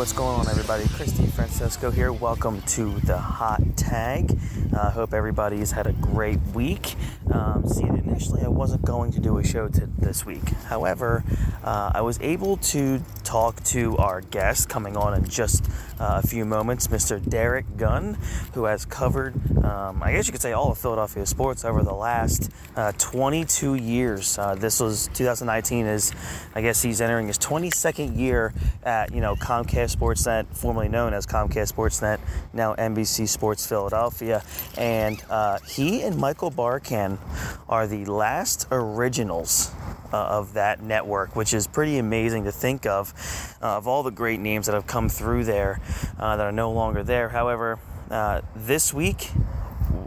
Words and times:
What's 0.00 0.14
going 0.14 0.40
on, 0.40 0.48
everybody? 0.48 0.88
Chris 0.94 1.12
DiFrancesco 1.12 1.92
here. 1.92 2.10
Welcome 2.10 2.62
to 2.62 2.98
the 3.00 3.18
Hot 3.18 3.60
Tag. 3.76 4.34
I 4.72 4.76
uh, 4.76 4.90
hope 4.90 5.12
everybody's 5.12 5.72
had 5.72 5.86
a 5.86 5.92
great 5.92 6.40
week. 6.54 6.94
Um, 7.30 7.66
see, 7.66 7.84
initially 7.84 8.42
I 8.42 8.48
wasn't 8.48 8.84
going 8.84 9.12
to 9.12 9.20
do 9.20 9.38
a 9.38 9.44
show 9.44 9.68
to 9.68 9.86
this 9.98 10.26
week. 10.26 10.48
However, 10.66 11.24
uh, 11.62 11.92
I 11.94 12.00
was 12.00 12.18
able 12.20 12.56
to 12.58 13.00
talk 13.24 13.62
to 13.62 13.96
our 13.98 14.20
guest 14.20 14.68
coming 14.68 14.96
on 14.96 15.14
in 15.14 15.24
just 15.28 15.70
uh, 16.00 16.20
a 16.22 16.26
few 16.26 16.44
moments, 16.44 16.88
Mr. 16.88 17.22
Derrick 17.22 17.76
Gunn, 17.76 18.18
who 18.54 18.64
has 18.64 18.84
covered, 18.84 19.34
um, 19.64 20.02
I 20.02 20.12
guess 20.12 20.26
you 20.26 20.32
could 20.32 20.42
say, 20.42 20.52
all 20.52 20.72
of 20.72 20.78
Philadelphia 20.78 21.24
sports 21.26 21.64
over 21.64 21.82
the 21.84 21.94
last 21.94 22.50
uh, 22.74 22.92
22 22.98 23.76
years. 23.76 24.36
Uh, 24.36 24.56
this 24.56 24.80
was 24.80 25.08
2019 25.14 25.86
is, 25.86 26.12
I 26.54 26.62
guess 26.62 26.82
he's 26.82 27.00
entering 27.00 27.28
his 27.28 27.38
22nd 27.38 28.18
year 28.18 28.52
at, 28.82 29.14
you 29.14 29.20
know, 29.20 29.36
Comcast 29.36 29.96
Sportsnet, 29.96 30.46
formerly 30.56 30.88
known 30.88 31.14
as 31.14 31.26
Comcast 31.26 31.74
Sportsnet, 31.74 32.18
now 32.52 32.74
NBC 32.74 33.28
Sports 33.28 33.64
Philadelphia. 33.64 34.42
And 34.76 35.22
uh, 35.30 35.58
he 35.68 36.02
and 36.02 36.16
Michael 36.16 36.50
Barkann 36.50 37.18
are 37.68 37.86
the 37.86 38.04
last 38.04 38.66
originals 38.70 39.72
uh, 40.12 40.16
of 40.16 40.54
that 40.54 40.82
network, 40.82 41.36
which 41.36 41.54
is 41.54 41.66
pretty 41.66 41.98
amazing 41.98 42.44
to 42.44 42.52
think 42.52 42.86
of, 42.86 43.14
uh, 43.62 43.76
of 43.76 43.86
all 43.86 44.02
the 44.02 44.10
great 44.10 44.40
names 44.40 44.66
that 44.66 44.74
have 44.74 44.86
come 44.86 45.08
through 45.08 45.44
there 45.44 45.80
uh, 46.18 46.36
that 46.36 46.46
are 46.46 46.52
no 46.52 46.70
longer 46.72 47.02
there. 47.02 47.28
However, 47.28 47.78
uh, 48.10 48.40
this 48.56 48.92
week, 48.92 49.30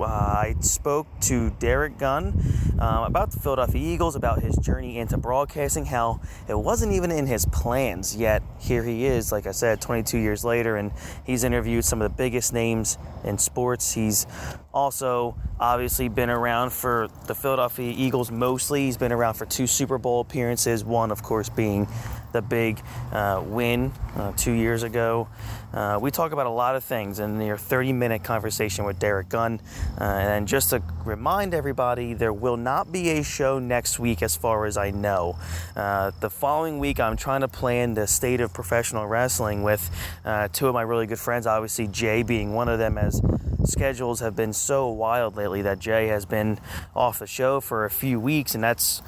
I 0.03 0.55
spoke 0.61 1.07
to 1.21 1.49
Derrick 1.59 1.97
Gunn 1.97 2.39
um, 2.79 3.03
about 3.03 3.31
the 3.31 3.39
Philadelphia 3.39 3.81
Eagles, 3.81 4.15
about 4.15 4.41
his 4.41 4.55
journey 4.57 4.97
into 4.97 5.17
broadcasting, 5.17 5.85
how 5.85 6.21
it 6.47 6.57
wasn't 6.57 6.93
even 6.93 7.11
in 7.11 7.27
his 7.27 7.45
plans, 7.45 8.15
yet 8.15 8.43
here 8.59 8.83
he 8.83 9.05
is, 9.05 9.31
like 9.31 9.47
I 9.47 9.51
said, 9.51 9.81
22 9.81 10.17
years 10.17 10.43
later, 10.43 10.77
and 10.77 10.91
he's 11.25 11.43
interviewed 11.43 11.85
some 11.85 12.01
of 12.01 12.11
the 12.11 12.17
biggest 12.17 12.53
names 12.53 12.97
in 13.23 13.37
sports. 13.37 13.93
He's 13.93 14.25
also 14.73 15.35
obviously 15.59 16.09
been 16.09 16.29
around 16.29 16.71
for 16.71 17.07
the 17.27 17.35
Philadelphia 17.35 17.93
Eagles 17.95 18.31
mostly. 18.31 18.85
He's 18.85 18.97
been 18.97 19.11
around 19.11 19.35
for 19.35 19.45
two 19.45 19.67
Super 19.67 19.97
Bowl 19.97 20.21
appearances, 20.21 20.83
one, 20.83 21.11
of 21.11 21.23
course, 21.23 21.49
being 21.49 21.87
the 22.33 22.41
big 22.41 22.81
uh, 23.11 23.41
win 23.45 23.91
uh, 24.15 24.33
two 24.35 24.51
years 24.51 24.83
ago. 24.83 25.27
Uh, 25.73 25.97
we 25.99 26.11
talk 26.11 26.31
about 26.31 26.45
a 26.45 26.51
lot 26.51 26.75
of 26.75 26.83
things 26.83 27.19
in 27.19 27.41
your 27.41 27.57
30 27.57 27.93
minute 27.93 28.23
conversation 28.23 28.85
with 28.85 28.99
Derrick 28.99 29.29
Gunn. 29.29 29.59
Uh, 29.99 30.03
and 30.03 30.47
just 30.47 30.69
to 30.69 30.83
remind 31.03 31.53
everybody, 31.53 32.13
there 32.13 32.33
will 32.33 32.57
not 32.57 32.91
be 32.91 33.09
a 33.11 33.23
show 33.23 33.57
next 33.59 33.99
week 33.99 34.21
as 34.21 34.35
far 34.35 34.65
as 34.65 34.77
I 34.77 34.91
know. 34.91 35.37
Uh, 35.75 36.11
the 36.19 36.29
following 36.29 36.79
week, 36.79 36.99
I'm 36.99 37.17
trying 37.17 37.41
to 37.41 37.47
plan 37.47 37.95
the 37.95 38.05
state 38.05 38.39
of 38.41 38.53
professional 38.53 39.07
wrestling 39.07 39.63
with 39.63 39.89
uh, 40.25 40.47
two 40.53 40.67
of 40.67 40.73
my 40.73 40.83
really 40.83 41.07
good 41.07 41.19
friends, 41.19 41.47
obviously, 41.47 41.87
Jay 41.87 42.23
being 42.23 42.53
one 42.53 42.69
of 42.69 42.77
them, 42.77 42.97
as 42.97 43.21
schedules 43.65 44.19
have 44.19 44.35
been 44.35 44.53
so 44.53 44.89
wild 44.89 45.35
lately 45.35 45.61
that 45.61 45.79
Jay 45.79 46.07
has 46.07 46.25
been 46.25 46.59
off 46.95 47.19
the 47.19 47.27
show 47.27 47.59
for 47.59 47.85
a 47.85 47.89
few 47.89 48.19
weeks, 48.19 48.55
and 48.55 48.63
that's 48.63 49.01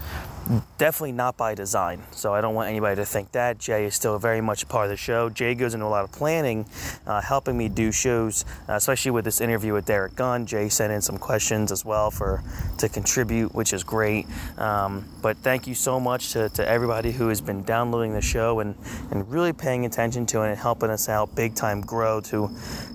definitely 0.77 1.11
not 1.11 1.37
by 1.37 1.55
design. 1.55 2.03
So 2.11 2.33
I 2.33 2.41
don't 2.41 2.53
want 2.53 2.69
anybody 2.69 2.95
to 2.97 3.05
think 3.05 3.31
that. 3.31 3.57
Jay 3.57 3.85
is 3.85 3.95
still 3.95 4.17
very 4.19 4.41
much 4.41 4.63
a 4.63 4.65
part 4.65 4.85
of 4.85 4.91
the 4.91 4.97
show. 4.97 5.29
Jay 5.29 5.55
goes 5.55 5.73
into 5.73 5.85
a 5.85 5.87
lot 5.87 6.03
of 6.03 6.11
planning, 6.11 6.65
uh, 7.07 7.21
helping 7.21 7.57
me 7.57 7.69
do 7.69 7.91
shows, 7.91 8.45
uh, 8.69 8.73
especially 8.73 9.11
with 9.11 9.25
this 9.25 9.41
interview 9.41 9.73
with 9.73 9.85
Derrick 9.85 10.15
Gunn. 10.15 10.45
Jay 10.45 10.69
sent 10.69 10.93
in 10.93 11.01
some 11.01 11.17
questions 11.17 11.71
as 11.71 11.83
well 11.83 12.11
for 12.11 12.43
to 12.77 12.89
contribute, 12.89 13.55
which 13.55 13.73
is 13.73 13.83
great. 13.83 14.27
Um, 14.57 15.05
but 15.21 15.37
thank 15.37 15.67
you 15.67 15.73
so 15.73 15.99
much 15.99 16.33
to, 16.33 16.49
to 16.49 16.67
everybody 16.67 17.11
who 17.11 17.29
has 17.29 17.41
been 17.41 17.63
downloading 17.63 18.13
the 18.13 18.21
show 18.21 18.59
and, 18.59 18.75
and 19.11 19.29
really 19.31 19.53
paying 19.53 19.85
attention 19.85 20.25
to 20.27 20.41
it 20.43 20.49
and 20.49 20.57
helping 20.57 20.89
us 20.89 21.09
out 21.09 21.33
big 21.35 21.55
time 21.55 21.81
grow 21.81 22.21
to 22.21 22.49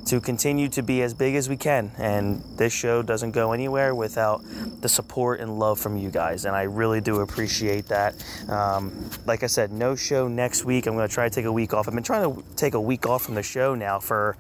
to 0.07 0.21
continue 0.21 0.69
to 0.69 0.83
be 0.83 1.03
as 1.03 1.15
big 1.15 1.35
as 1.35 1.49
we 1.51 1.59
can. 1.59 1.93
And 1.99 2.43
this 2.57 2.73
show 2.73 3.03
doesn't 3.03 3.33
go 3.33 3.53
anywhere 3.53 3.95
without 3.95 4.43
the 4.81 4.89
support 4.89 5.41
and 5.41 5.59
love 5.59 5.79
from 5.79 5.99
you 5.99 6.11
guys. 6.11 6.47
And 6.47 6.57
I 6.57 6.63
really 6.63 7.03
do 7.03 7.21
appreciate 7.21 7.89
that. 7.89 8.15
Um, 8.49 9.11
like 9.27 9.43
I 9.43 9.47
said, 9.47 9.73
no 9.73 9.95
show 9.95 10.29
next 10.29 10.65
week. 10.65 10.87
I'm 10.87 10.95
going 10.95 11.07
to 11.07 11.13
try 11.13 11.29
to 11.29 11.35
take 11.35 11.45
a 11.45 11.53
week 11.53 11.75
off. 11.75 11.89
I've 11.89 11.95
been 11.95 12.03
trying 12.03 12.35
to 12.35 12.43
take 12.57 12.75
a 12.75 12.81
week 12.81 13.07
off 13.07 13.23
from 13.23 13.35
the 13.35 13.43
show 13.43 13.75
now 13.75 13.99
for, 13.99 14.37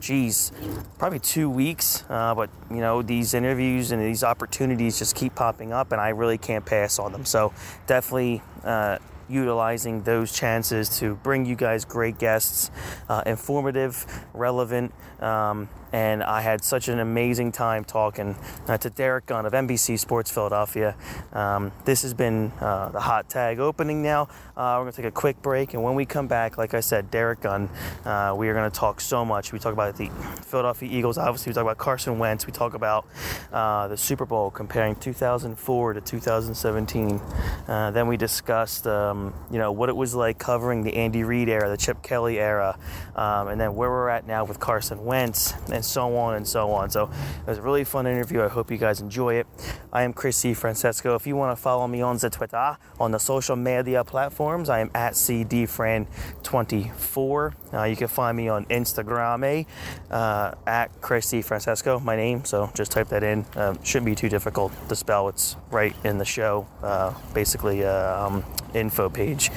geez, 0.00 0.50
probably 0.98 1.20
two 1.20 1.48
weeks. 1.48 2.02
Uh, 2.08 2.34
but, 2.34 2.50
you 2.70 2.80
know, 2.80 3.02
these 3.02 3.34
interviews 3.34 3.92
and 3.92 4.02
these 4.02 4.24
opportunities 4.24 4.98
just 4.98 5.14
keep 5.14 5.34
popping 5.34 5.72
up, 5.72 5.92
and 5.92 6.00
I 6.00 6.08
really 6.08 6.38
can't 6.38 6.64
pass 6.64 6.98
on 6.98 7.12
them. 7.12 7.24
So 7.24 7.52
definitely. 7.86 8.42
Uh, 8.64 8.98
utilizing 9.28 10.02
those 10.02 10.32
chances 10.32 10.98
to 10.98 11.14
bring 11.16 11.46
you 11.46 11.56
guys 11.56 11.84
great 11.84 12.18
guests, 12.18 12.70
uh, 13.08 13.22
informative, 13.26 14.06
relevant, 14.34 14.92
um, 15.20 15.68
and 15.94 16.24
I 16.24 16.40
had 16.40 16.64
such 16.64 16.88
an 16.88 16.98
amazing 16.98 17.52
time 17.52 17.84
talking 17.84 18.34
uh, 18.66 18.76
to 18.78 18.90
Derrick 18.90 19.26
Gunn 19.26 19.46
of 19.46 19.52
NBC 19.52 19.96
Sports 19.96 20.28
Philadelphia. 20.28 20.96
Um, 21.32 21.70
this 21.84 22.02
has 22.02 22.12
been 22.12 22.50
uh, 22.60 22.88
the 22.88 22.98
hot 22.98 23.28
tag 23.28 23.60
opening 23.60 24.02
now. 24.02 24.22
Uh, 24.56 24.74
we're 24.76 24.82
going 24.82 24.92
to 24.92 25.02
take 25.02 25.08
a 25.08 25.12
quick 25.12 25.40
break, 25.40 25.72
and 25.72 25.84
when 25.84 25.94
we 25.94 26.04
come 26.04 26.26
back, 26.26 26.58
like 26.58 26.74
I 26.74 26.80
said, 26.80 27.12
Derrick 27.12 27.42
Gunn, 27.42 27.68
uh, 28.04 28.34
we 28.36 28.48
are 28.48 28.54
going 28.54 28.68
to 28.68 28.76
talk 28.76 29.00
so 29.00 29.24
much. 29.24 29.52
We 29.52 29.60
talk 29.60 29.72
about 29.72 29.96
the 29.96 30.10
Philadelphia 30.44 30.88
Eagles, 30.90 31.16
obviously, 31.16 31.50
we 31.50 31.54
talk 31.54 31.62
about 31.62 31.78
Carson 31.78 32.18
Wentz, 32.18 32.44
we 32.44 32.52
talk 32.52 32.74
about 32.74 33.06
uh, 33.52 33.86
the 33.86 33.96
Super 33.96 34.26
Bowl 34.26 34.50
comparing 34.50 34.96
2004 34.96 35.92
to 35.92 36.00
2017. 36.00 37.20
Uh, 37.68 37.92
then 37.92 38.08
we 38.08 38.16
discussed, 38.16 38.88
um, 38.88 39.32
you 39.48 39.58
know, 39.58 39.70
what 39.70 39.88
it 39.88 39.94
was 39.94 40.12
like 40.12 40.40
covering 40.40 40.82
the 40.82 40.96
Andy 40.96 41.22
Reid 41.22 41.48
era, 41.48 41.68
the 41.68 41.76
Chip 41.76 42.02
Kelly 42.02 42.40
era, 42.40 42.76
um, 43.14 43.46
and 43.46 43.60
then 43.60 43.76
where 43.76 43.90
we're 43.90 44.08
at 44.08 44.26
now 44.26 44.44
with 44.44 44.58
Carson 44.58 45.04
Wentz. 45.04 45.54
And 45.70 45.83
and 45.84 45.90
so 45.90 46.16
on 46.16 46.34
and 46.34 46.48
so 46.48 46.72
on. 46.72 46.90
So 46.90 47.10
it 47.46 47.46
was 47.46 47.58
a 47.58 47.62
really 47.62 47.84
fun 47.84 48.06
interview. 48.06 48.42
I 48.42 48.48
hope 48.48 48.70
you 48.70 48.78
guys 48.78 49.00
enjoy 49.00 49.34
it. 49.34 49.46
I 49.92 50.02
am 50.02 50.14
Chris 50.14 50.42
DiFrancesco. 50.42 51.14
If 51.14 51.26
you 51.26 51.36
want 51.36 51.54
to 51.56 51.62
follow 51.62 51.86
me 51.86 52.00
on 52.00 52.16
the 52.16 52.30
Twitter, 52.30 52.78
on 52.98 53.10
the 53.10 53.18
social 53.18 53.56
media 53.56 54.02
platforms, 54.02 54.70
I 54.70 54.80
am 54.80 54.90
at 54.94 55.12
CDFran24. 55.12 57.54
Uh, 57.74 57.82
you 57.84 57.96
can 57.96 58.08
find 58.08 58.34
me 58.36 58.48
on 58.48 58.64
Instagram 58.66 59.44
eh, 59.44 59.64
uh, 60.10 60.54
at 60.66 61.00
Chris 61.02 61.26
DiFrancesco, 61.26 62.02
my 62.02 62.16
name. 62.16 62.44
So 62.44 62.70
just 62.74 62.90
type 62.90 63.08
that 63.08 63.22
in. 63.22 63.44
Uh, 63.54 63.74
shouldn't 63.82 64.06
be 64.06 64.14
too 64.14 64.30
difficult 64.30 64.72
to 64.88 64.96
spell. 64.96 65.28
It's 65.28 65.56
right 65.70 65.94
in 66.04 66.16
the 66.18 66.24
show, 66.24 66.66
uh, 66.82 67.12
basically 67.34 67.84
uh, 67.84 68.26
um, 68.26 68.42
info 68.72 69.10
page. 69.10 69.50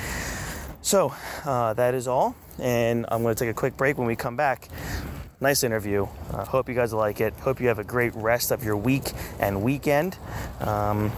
So 0.81 1.13
uh, 1.45 1.73
that 1.73 1.93
is 1.93 2.07
all, 2.07 2.33
and 2.59 3.05
I'm 3.09 3.21
going 3.21 3.35
to 3.35 3.43
take 3.43 3.51
a 3.51 3.53
quick 3.53 3.75
break. 3.75 3.97
When 3.97 4.07
we 4.07 4.15
come 4.15 4.37
back, 4.37 4.69
nice 5.39 5.63
interview. 5.63 6.07
Uh, 6.31 6.45
hope 6.45 6.67
you 6.69 6.75
guys 6.75 6.93
like 6.93 7.21
it. 7.21 7.33
Hope 7.35 7.59
you 7.59 7.67
have 7.67 7.79
a 7.79 7.83
great 7.83 8.13
rest 8.15 8.51
of 8.51 8.63
your 8.63 8.77
week 8.77 9.11
and 9.39 9.61
weekend. 9.61 10.17
Um, 10.59 11.11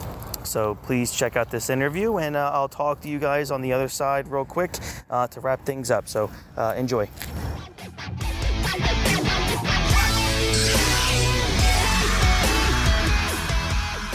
so 0.44 0.76
please 0.84 1.12
check 1.12 1.36
out 1.36 1.52
this 1.52 1.70
interview, 1.70 2.18
and 2.18 2.36
uh, 2.36 2.52
I'll 2.54 2.70
talk 2.70 3.02
to 3.02 3.10
you 3.10 3.20
guys 3.20 3.52
on 3.52 3.62
the 3.62 3.74
other 3.74 3.88
side 3.88 4.28
real 4.28 4.46
quick 4.46 4.72
uh, 5.10 5.28
to 5.28 5.40
wrap 5.40 5.66
things 5.66 5.92
up. 5.92 6.08
So 6.08 6.32
uh, 6.58 6.74
enjoy. 6.78 7.10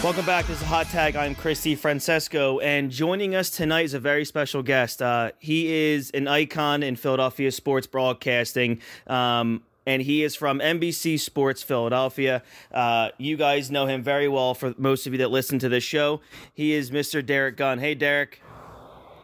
Welcome 0.02 0.26
back. 0.26 0.46
This 0.46 0.60
is 0.60 0.66
Hot 0.66 0.86
Tag. 0.88 1.16
I'm 1.16 1.34
Chris 1.34 1.64
DiFrancesco, 1.64 2.62
and 2.62 2.90
joining 2.90 3.34
us 3.34 3.48
tonight 3.48 3.86
is 3.86 3.94
a 3.94 3.98
very 3.98 4.26
special 4.26 4.62
guest. 4.62 5.00
Uh, 5.00 5.30
he 5.38 5.92
is 5.94 6.10
an 6.10 6.28
icon 6.28 6.82
in 6.82 6.96
Philadelphia 6.96 7.50
sports 7.50 7.86
broadcasting. 7.86 8.82
Um, 9.06 9.62
and 9.86 10.02
he 10.02 10.22
is 10.22 10.34
from 10.34 10.60
NBC 10.60 11.18
Sports 11.18 11.62
Philadelphia. 11.62 12.42
Uh, 12.72 13.10
you 13.18 13.36
guys 13.36 13.70
know 13.70 13.86
him 13.86 14.02
very 14.02 14.28
well 14.28 14.54
for 14.54 14.74
most 14.78 15.06
of 15.06 15.12
you 15.12 15.18
that 15.18 15.30
listen 15.30 15.58
to 15.60 15.68
this 15.68 15.84
show. 15.84 16.20
He 16.52 16.72
is 16.72 16.90
Mr. 16.90 17.24
Derrick 17.24 17.56
Gunn. 17.56 17.78
Hey, 17.78 17.94
Derrick. 17.94 18.40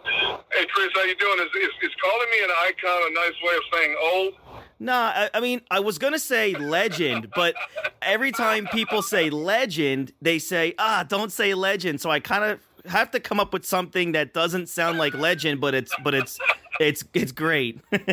Hey, 0.04 0.66
Chris, 0.74 0.88
how 0.94 1.04
you 1.04 1.14
doing? 1.16 1.38
Is, 1.40 1.62
is, 1.62 1.70
is 1.82 1.90
calling 2.02 2.30
me 2.30 2.44
an 2.44 2.50
icon 2.64 3.00
a 3.10 3.14
nice 3.14 3.34
way 3.42 3.56
of 3.56 3.62
saying 3.72 3.96
old? 4.02 4.34
Nah, 4.82 5.12
I, 5.14 5.30
I 5.34 5.40
mean, 5.40 5.60
I 5.70 5.80
was 5.80 5.98
gonna 5.98 6.18
say 6.18 6.54
legend, 6.54 7.30
but 7.34 7.54
every 8.00 8.32
time 8.32 8.66
people 8.72 9.02
say 9.02 9.28
legend, 9.28 10.12
they 10.22 10.38
say, 10.38 10.74
ah, 10.78 11.04
don't 11.06 11.30
say 11.30 11.52
legend. 11.52 12.00
So 12.00 12.10
I 12.10 12.18
kind 12.18 12.44
of 12.44 12.60
have 12.90 13.10
to 13.10 13.20
come 13.20 13.38
up 13.38 13.52
with 13.52 13.66
something 13.66 14.12
that 14.12 14.32
doesn't 14.32 14.68
sound 14.70 14.98
like 14.98 15.12
legend, 15.12 15.60
but 15.60 15.74
it's 15.74 15.92
but 16.02 16.14
it's 16.14 16.38
it's 16.80 17.04
it's 17.14 17.32
great. 17.32 17.76
no, 17.92 17.98
but 18.00 18.10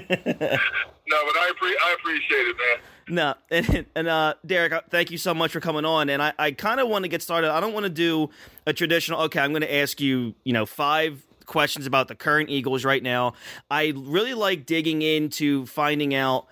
I 1.09 1.51
pre- 1.57 1.77
I 1.81 1.95
appreciate 1.97 2.47
it, 2.47 2.55
man. 2.57 2.77
No, 3.09 3.33
and, 3.49 3.85
and 3.95 4.07
uh, 4.07 4.33
Derrick, 4.45 4.73
uh, 4.73 4.81
thank 4.89 5.11
you 5.11 5.17
so 5.17 5.33
much 5.33 5.51
for 5.51 5.61
coming 5.61 5.85
on. 5.85 6.09
And 6.09 6.21
I, 6.21 6.33
I 6.37 6.51
kind 6.51 6.81
of 6.81 6.89
want 6.89 7.03
to 7.03 7.07
get 7.07 7.21
started. 7.21 7.49
I 7.51 7.61
don't 7.61 7.73
want 7.73 7.85
to 7.85 7.89
do 7.89 8.29
a 8.65 8.73
traditional. 8.73 9.21
Okay, 9.21 9.39
I'm 9.39 9.51
going 9.51 9.61
to 9.61 9.73
ask 9.73 10.01
you, 10.01 10.35
you 10.43 10.51
know, 10.51 10.65
five 10.65 11.25
questions 11.45 11.87
about 11.87 12.09
the 12.09 12.15
current 12.15 12.49
Eagles 12.49 12.83
right 12.83 13.01
now. 13.01 13.33
I 13.71 13.93
really 13.95 14.33
like 14.33 14.65
digging 14.65 15.01
into 15.01 15.65
finding 15.67 16.13
out 16.13 16.47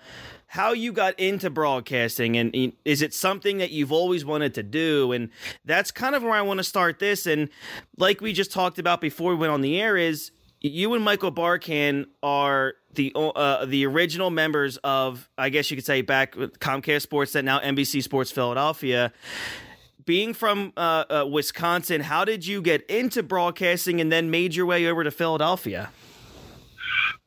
how 0.46 0.72
you 0.72 0.92
got 0.92 1.18
into 1.20 1.50
broadcasting 1.50 2.36
and 2.36 2.72
is 2.84 3.02
it 3.02 3.12
something 3.12 3.58
that 3.58 3.72
you've 3.72 3.92
always 3.92 4.24
wanted 4.24 4.54
to 4.54 4.62
do 4.62 5.12
and 5.12 5.28
that's 5.64 5.90
kind 5.90 6.14
of 6.14 6.22
where 6.22 6.32
I 6.32 6.40
want 6.40 6.58
to 6.58 6.64
start 6.64 6.98
this 6.98 7.26
and 7.26 7.50
like 7.98 8.20
we 8.20 8.32
just 8.32 8.52
talked 8.52 8.78
about 8.78 9.00
before 9.00 9.32
we 9.32 9.36
went 9.36 9.52
on 9.52 9.60
the 9.60 9.78
air 9.78 9.96
is 9.96 10.30
you 10.68 10.94
and 10.94 11.04
Michael 11.04 11.32
Barkann 11.32 12.06
are 12.22 12.74
the 12.94 13.12
uh, 13.14 13.64
the 13.66 13.86
original 13.86 14.30
members 14.30 14.78
of, 14.78 15.28
I 15.36 15.48
guess 15.48 15.70
you 15.70 15.76
could 15.76 15.86
say, 15.86 16.02
back 16.02 16.34
Comcast 16.34 17.02
Sports, 17.02 17.32
that 17.32 17.44
now 17.44 17.58
NBC 17.60 18.02
Sports 18.02 18.30
Philadelphia. 18.30 19.12
Being 20.04 20.34
from 20.34 20.72
uh, 20.76 21.04
uh, 21.10 21.26
Wisconsin, 21.28 22.00
how 22.00 22.24
did 22.24 22.46
you 22.46 22.62
get 22.62 22.86
into 22.86 23.22
broadcasting 23.22 24.00
and 24.00 24.10
then 24.10 24.30
made 24.30 24.54
your 24.54 24.64
way 24.64 24.86
over 24.86 25.02
to 25.02 25.10
Philadelphia? 25.10 25.90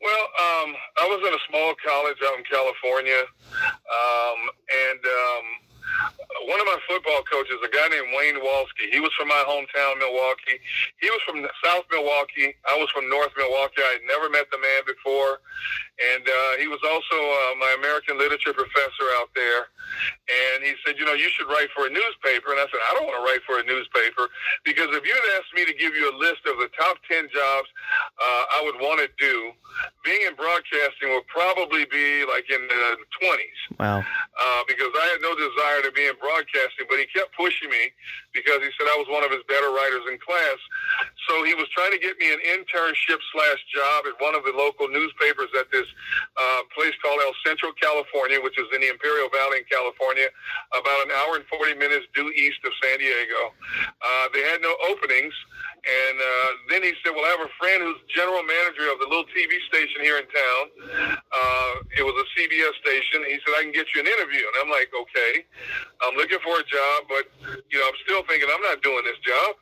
Well, 0.02 0.24
um, 0.40 0.76
I 1.02 1.08
was 1.08 1.20
in 1.28 1.34
a 1.34 1.44
small 1.50 1.74
college 1.86 2.16
out 2.26 2.38
in 2.38 2.44
California, 2.50 3.22
um, 3.22 4.50
and 4.90 5.00
um, 5.00 5.46
one 6.50 6.60
of 6.60 6.66
my 6.66 6.78
football 6.88 7.22
coaches, 7.30 7.62
a 7.62 7.70
guy 7.70 7.88
named 7.90 8.10
Wayne 8.16 8.42
Walski, 8.42 8.90
he 8.92 9.00
was 9.00 9.12
from 9.18 9.28
my 9.28 9.44
hometown, 9.46 10.00
Milwaukee. 10.00 10.58
He 11.02 11.10
was 11.10 11.22
from 11.28 11.46
South 11.64 11.86
Milwaukee. 11.92 12.56
I 12.70 12.78
was 12.78 12.90
from 12.90 13.10
North 13.10 13.32
Milwaukee. 13.38 13.82
I 13.86 14.00
had 14.00 14.06
never 14.08 14.30
met 14.30 14.50
the 14.52 14.58
man 14.58 14.82
before. 14.88 15.42
And 16.00 16.24
uh, 16.24 16.52
he 16.60 16.68
was 16.72 16.80
also 16.88 17.18
uh, 17.20 17.60
my 17.60 17.76
American 17.78 18.18
literature 18.18 18.56
professor 18.56 19.08
out 19.20 19.30
there. 19.36 19.68
And 20.30 20.64
he 20.64 20.74
said, 20.86 20.96
you 20.96 21.04
know, 21.04 21.18
you 21.18 21.28
should 21.36 21.52
write 21.52 21.68
for 21.76 21.88
a 21.88 21.92
newspaper. 21.92 22.56
And 22.56 22.60
I 22.64 22.68
said, 22.72 22.80
I 22.80 22.96
don't 22.96 23.04
want 23.04 23.20
to 23.20 23.26
write 23.28 23.44
for 23.44 23.60
a 23.60 23.66
newspaper 23.68 24.32
because 24.64 24.88
if 24.96 25.04
you'd 25.04 25.28
asked 25.36 25.52
me 25.52 25.68
to 25.68 25.76
give 25.76 25.96
you 25.96 26.08
a 26.08 26.16
list 26.16 26.48
of 26.48 26.56
the 26.62 26.72
top 26.78 26.96
10 27.12 27.28
jobs 27.34 27.68
uh, 28.16 28.44
I 28.56 28.60
would 28.64 28.80
want 28.80 29.04
to 29.04 29.10
do, 29.20 29.52
being 30.08 30.24
in 30.24 30.36
broadcasting 30.40 31.12
would 31.12 31.28
probably 31.28 31.84
be 31.92 32.24
like 32.24 32.48
in 32.48 32.64
the 32.68 32.84
20s. 33.20 33.60
Wow. 33.76 34.00
Uh, 34.00 34.62
because 34.68 34.92
I 34.96 35.06
had 35.12 35.20
no 35.20 35.36
desire 35.36 35.84
to 35.84 35.92
be 35.92 36.08
in 36.08 36.16
broadcasting, 36.20 36.88
but 36.88 37.00
he 37.00 37.08
kept 37.12 37.36
pushing 37.36 37.68
me 37.68 37.92
because 38.32 38.64
he 38.64 38.72
said 38.78 38.88
I 38.88 38.98
was 39.00 39.12
one 39.12 39.24
of 39.28 39.32
his 39.32 39.44
better 39.52 39.68
writers 39.74 40.08
in 40.08 40.16
class. 40.22 40.60
So 41.28 41.44
he 41.44 41.54
was 41.56 41.68
trying 41.76 41.92
to 41.92 42.00
get 42.00 42.16
me 42.20 42.32
an 42.32 42.40
internship 42.46 43.20
slash 43.34 43.60
job 43.74 44.08
at 44.08 44.16
one 44.22 44.36
of 44.36 44.48
the 44.48 44.56
local 44.56 44.88
newspapers 44.88 45.52
at 45.60 45.72
this 45.72 45.89
uh, 46.38 46.62
place 46.76 46.94
called 47.04 47.20
El 47.24 47.34
Centro, 47.46 47.72
California, 47.82 48.40
which 48.42 48.58
is 48.58 48.68
in 48.74 48.82
the 48.82 48.90
Imperial 48.90 49.30
Valley 49.30 49.64
in 49.64 49.68
California, 49.70 50.28
about 50.74 51.00
an 51.06 51.12
hour 51.12 51.36
and 51.38 51.46
40 51.48 51.76
minutes 51.76 52.06
due 52.16 52.30
east 52.36 52.60
of 52.66 52.72
San 52.82 53.00
Diego. 53.00 53.54
Uh, 54.02 54.26
they 54.34 54.42
had 54.44 54.62
no 54.62 54.74
openings. 54.90 55.34
And 55.80 56.18
uh, 56.20 56.50
then 56.68 56.84
he 56.84 56.92
said, 57.00 57.16
Well, 57.16 57.24
I 57.24 57.32
have 57.40 57.46
a 57.48 57.54
friend 57.56 57.80
who's 57.80 58.04
general 58.12 58.44
manager 58.44 58.92
of 58.92 59.00
the 59.00 59.08
little 59.08 59.24
TV 59.32 59.56
station 59.72 60.04
here 60.04 60.20
in 60.20 60.28
town. 60.28 60.64
Uh, 61.32 61.74
it 61.96 62.04
was 62.04 62.12
a 62.20 62.28
CBS 62.36 62.76
station. 62.84 63.24
He 63.32 63.40
said, 63.40 63.56
I 63.56 63.64
can 63.64 63.72
get 63.72 63.88
you 63.96 64.04
an 64.04 64.10
interview. 64.12 64.44
And 64.44 64.56
I'm 64.60 64.72
like, 64.72 64.92
Okay. 64.92 65.48
I'm 66.04 66.16
looking 66.20 66.40
for 66.44 66.60
a 66.60 66.66
job, 66.68 67.08
but, 67.08 67.32
you 67.72 67.80
know, 67.80 67.88
I'm 67.88 68.00
still 68.04 68.24
thinking 68.28 68.48
I'm 68.52 68.62
not 68.64 68.84
doing 68.84 69.04
this 69.08 69.20
job. 69.24 69.56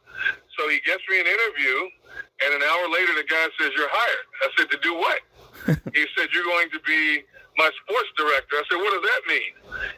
So 0.58 0.70
he 0.70 0.82
gets 0.86 1.06
me 1.06 1.22
an 1.22 1.30
interview. 1.30 1.78
And 2.42 2.50
an 2.58 2.64
hour 2.66 2.90
later, 2.90 3.14
the 3.14 3.28
guy 3.30 3.46
says, 3.62 3.70
You're 3.78 3.92
hired. 3.94 4.26
I 4.42 4.48
said, 4.58 4.74
To 4.74 4.80
do 4.82 4.98
what? 4.98 5.22
He 5.94 6.04
said, 6.18 6.30
You're 6.34 6.48
going 6.48 6.70
to 6.72 6.82
be 6.86 7.24
my 7.58 7.70
sports 7.84 8.12
director. 8.18 8.56
I 8.58 8.64
said, 8.70 8.78
What 8.78 8.92
does 8.94 9.06
that 9.06 9.22
mean? 9.28 9.54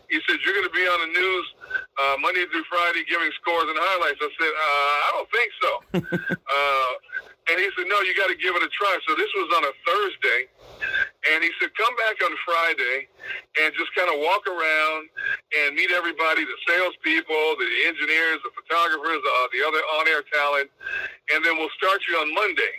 He 0.10 0.20
said, 0.28 0.38
You're 0.44 0.56
going 0.56 0.70
to 0.70 0.76
be 0.76 0.86
on 0.88 1.00
the 1.08 1.12
news 1.14 1.46
uh, 2.00 2.16
Monday 2.20 2.46
through 2.52 2.66
Friday 2.72 3.04
giving 3.08 3.30
scores 3.42 3.68
and 3.68 3.78
highlights. 3.78 4.20
I 4.22 4.32
said, 4.40 4.54
uh, 4.54 4.98
I 5.06 5.10
don't 5.16 5.32
think 5.32 5.50
so. 5.60 5.72
uh, 6.34 6.92
and 7.52 7.56
he 7.60 7.68
said, 7.76 7.86
No, 7.90 8.00
you 8.06 8.14
got 8.16 8.32
to 8.32 8.38
give 8.40 8.56
it 8.56 8.64
a 8.64 8.72
try. 8.72 8.94
So 9.08 9.16
this 9.16 9.32
was 9.36 9.50
on 9.58 9.64
a 9.68 9.74
Thursday. 9.86 10.40
And 11.32 11.44
he 11.44 11.52
said, 11.60 11.70
Come 11.76 11.96
back 12.00 12.18
on 12.24 12.34
Friday 12.46 13.08
and 13.60 13.74
just 13.76 13.92
kind 13.96 14.08
of 14.10 14.22
walk 14.24 14.48
around 14.48 15.10
and 15.60 15.76
meet 15.76 15.92
everybody 15.92 16.46
the 16.46 16.60
salespeople, 16.68 17.60
the 17.60 17.70
engineers, 17.88 18.40
the 18.44 18.54
photographers, 18.56 19.20
uh, 19.20 19.48
the 19.52 19.62
other 19.66 19.82
on 20.00 20.08
air 20.08 20.24
talent. 20.32 20.72
And 21.34 21.44
then 21.44 21.58
we'll 21.58 21.74
start 21.78 22.00
you 22.08 22.16
on 22.18 22.34
Monday. 22.34 22.76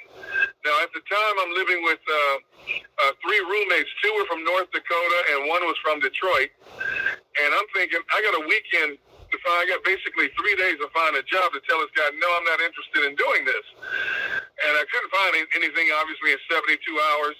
Now, 0.64 0.76
at 0.82 0.92
the 0.92 1.02
time, 1.04 1.34
I'm 1.40 1.52
living 1.54 1.80
with 1.84 2.02
uh, 2.04 2.36
uh, 2.76 3.12
three 3.24 3.40
roommates. 3.40 3.90
Two 4.02 4.12
were 4.16 4.26
from 4.28 4.44
North 4.44 4.68
Dakota, 4.72 5.18
and 5.34 5.48
one 5.48 5.64
was 5.64 5.76
from 5.80 6.00
Detroit. 6.00 6.50
And 7.40 7.50
I'm 7.54 7.68
thinking, 7.72 8.00
I 8.12 8.18
got 8.20 8.34
a 8.36 8.44
weekend 8.44 8.98
to 8.98 9.36
find. 9.40 9.58
I 9.62 9.66
got 9.70 9.80
basically 9.86 10.28
three 10.36 10.56
days 10.58 10.76
to 10.82 10.88
find 10.92 11.16
a 11.16 11.24
job 11.24 11.54
to 11.54 11.60
tell 11.64 11.80
this 11.80 11.92
guy, 11.94 12.10
no, 12.18 12.28
I'm 12.36 12.46
not 12.46 12.60
interested 12.60 13.08
in 13.08 13.14
doing 13.16 13.46
this. 13.46 13.66
And 14.60 14.72
I 14.76 14.84
couldn't 14.92 15.12
find 15.14 15.32
anything, 15.56 15.88
obviously, 15.96 16.36
in 16.36 16.40
72 16.50 16.76
hours. 16.76 17.36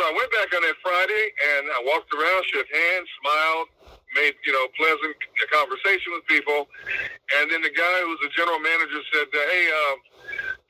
So 0.00 0.08
I 0.08 0.16
went 0.16 0.32
back 0.32 0.48
on 0.56 0.64
that 0.64 0.80
Friday, 0.80 1.24
and 1.52 1.68
I 1.76 1.84
walked 1.84 2.08
around, 2.08 2.40
shook 2.48 2.64
hands, 2.72 3.04
smiled, 3.20 3.68
made 4.16 4.32
you 4.48 4.52
know 4.56 4.64
pleasant 4.72 5.12
conversation 5.52 6.16
with 6.16 6.24
people, 6.24 6.72
and 7.36 7.52
then 7.52 7.60
the 7.60 7.68
guy 7.68 7.96
who 8.00 8.08
was 8.08 8.20
the 8.24 8.32
general 8.32 8.56
manager 8.64 8.96
said, 9.12 9.28
"Hey, 9.28 9.68
uh, 9.68 9.94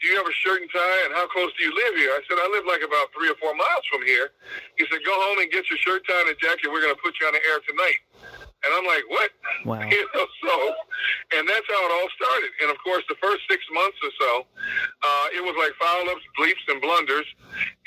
do 0.02 0.10
you 0.10 0.18
have 0.18 0.26
a 0.26 0.34
shirt 0.42 0.66
and 0.66 0.70
tie? 0.74 1.02
And 1.06 1.14
how 1.14 1.30
close 1.30 1.54
do 1.54 1.62
you 1.62 1.70
live 1.70 1.94
here?" 1.94 2.10
I 2.10 2.26
said, 2.26 2.42
"I 2.42 2.48
live 2.50 2.66
like 2.66 2.82
about 2.82 3.14
three 3.14 3.30
or 3.30 3.38
four 3.38 3.54
miles 3.54 3.86
from 3.86 4.02
here." 4.02 4.34
He 4.74 4.82
said, 4.90 4.98
"Go 5.06 5.14
home 5.14 5.38
and 5.38 5.46
get 5.46 5.62
your 5.70 5.78
shirt, 5.78 6.02
tie, 6.10 6.26
and 6.26 6.34
jacket. 6.42 6.66
We're 6.66 6.82
going 6.82 6.96
to 6.96 6.98
put 6.98 7.14
you 7.22 7.30
on 7.30 7.34
the 7.38 7.44
air 7.54 7.62
tonight." 7.70 8.49
And 8.64 8.70
I'm 8.76 8.86
like, 8.86 9.04
"What?" 9.08 9.30
Wow. 9.64 9.80
You 9.90 10.06
know, 10.14 10.26
so, 10.44 10.54
and 11.36 11.48
that's 11.48 11.66
how 11.68 11.80
it 11.86 11.92
all 11.92 12.10
started. 12.16 12.50
And 12.62 12.70
of 12.70 12.78
course, 12.84 13.04
the 13.08 13.16
first 13.20 13.42
six 13.50 13.64
months 13.72 13.98
or 14.02 14.12
so, 14.20 14.32
uh, 15.02 15.26
it 15.36 15.42
was 15.42 15.56
like 15.58 15.72
foul 15.80 16.08
ups, 16.08 16.24
bleeps, 16.38 16.64
and 16.68 16.80
blunders. 16.80 17.26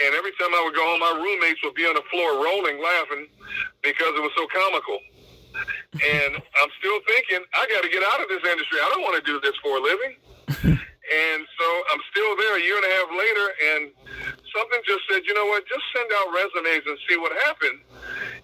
And 0.04 0.14
every 0.16 0.32
time 0.42 0.54
I 0.54 0.62
would 0.66 0.76
go 0.76 0.84
home, 0.84 1.00
my 1.00 1.16
roommates 1.18 1.62
would 1.64 1.76
be 1.76 1.86
on 1.86 1.96
the 1.96 2.06
floor 2.12 2.42
rolling, 2.44 2.82
laughing 2.82 3.28
because 3.82 4.14
it 4.18 4.24
was 4.24 4.34
so 4.36 4.46
comical 4.52 5.00
and 5.94 6.34
I'm 6.62 6.72
still 6.80 7.00
thinking 7.06 7.42
I 7.54 7.64
got 7.70 7.84
to 7.86 7.90
get 7.90 8.04
out 8.04 8.22
of 8.22 8.28
this 8.30 8.44
industry. 8.44 8.80
I 8.82 8.90
don't 8.94 9.04
want 9.06 9.18
to 9.22 9.26
do 9.26 9.40
this 9.42 9.56
for 9.62 9.78
a 9.78 9.82
living. 9.82 10.14
and 10.80 11.42
so 11.46 11.68
I'm 11.94 12.02
still 12.12 12.32
there 12.38 12.58
a 12.58 12.64
year 12.64 12.78
and 12.78 12.88
a 12.88 12.94
half 12.98 13.10
later, 13.14 13.46
and 13.74 13.82
something 14.50 14.82
just 14.86 15.04
said, 15.10 15.22
you 15.26 15.34
know 15.34 15.46
what? 15.48 15.66
Just 15.68 15.86
send 15.94 16.10
out 16.10 16.34
resumes 16.34 16.86
and 16.88 16.98
see 17.10 17.18
what 17.18 17.32
happens. 17.46 17.80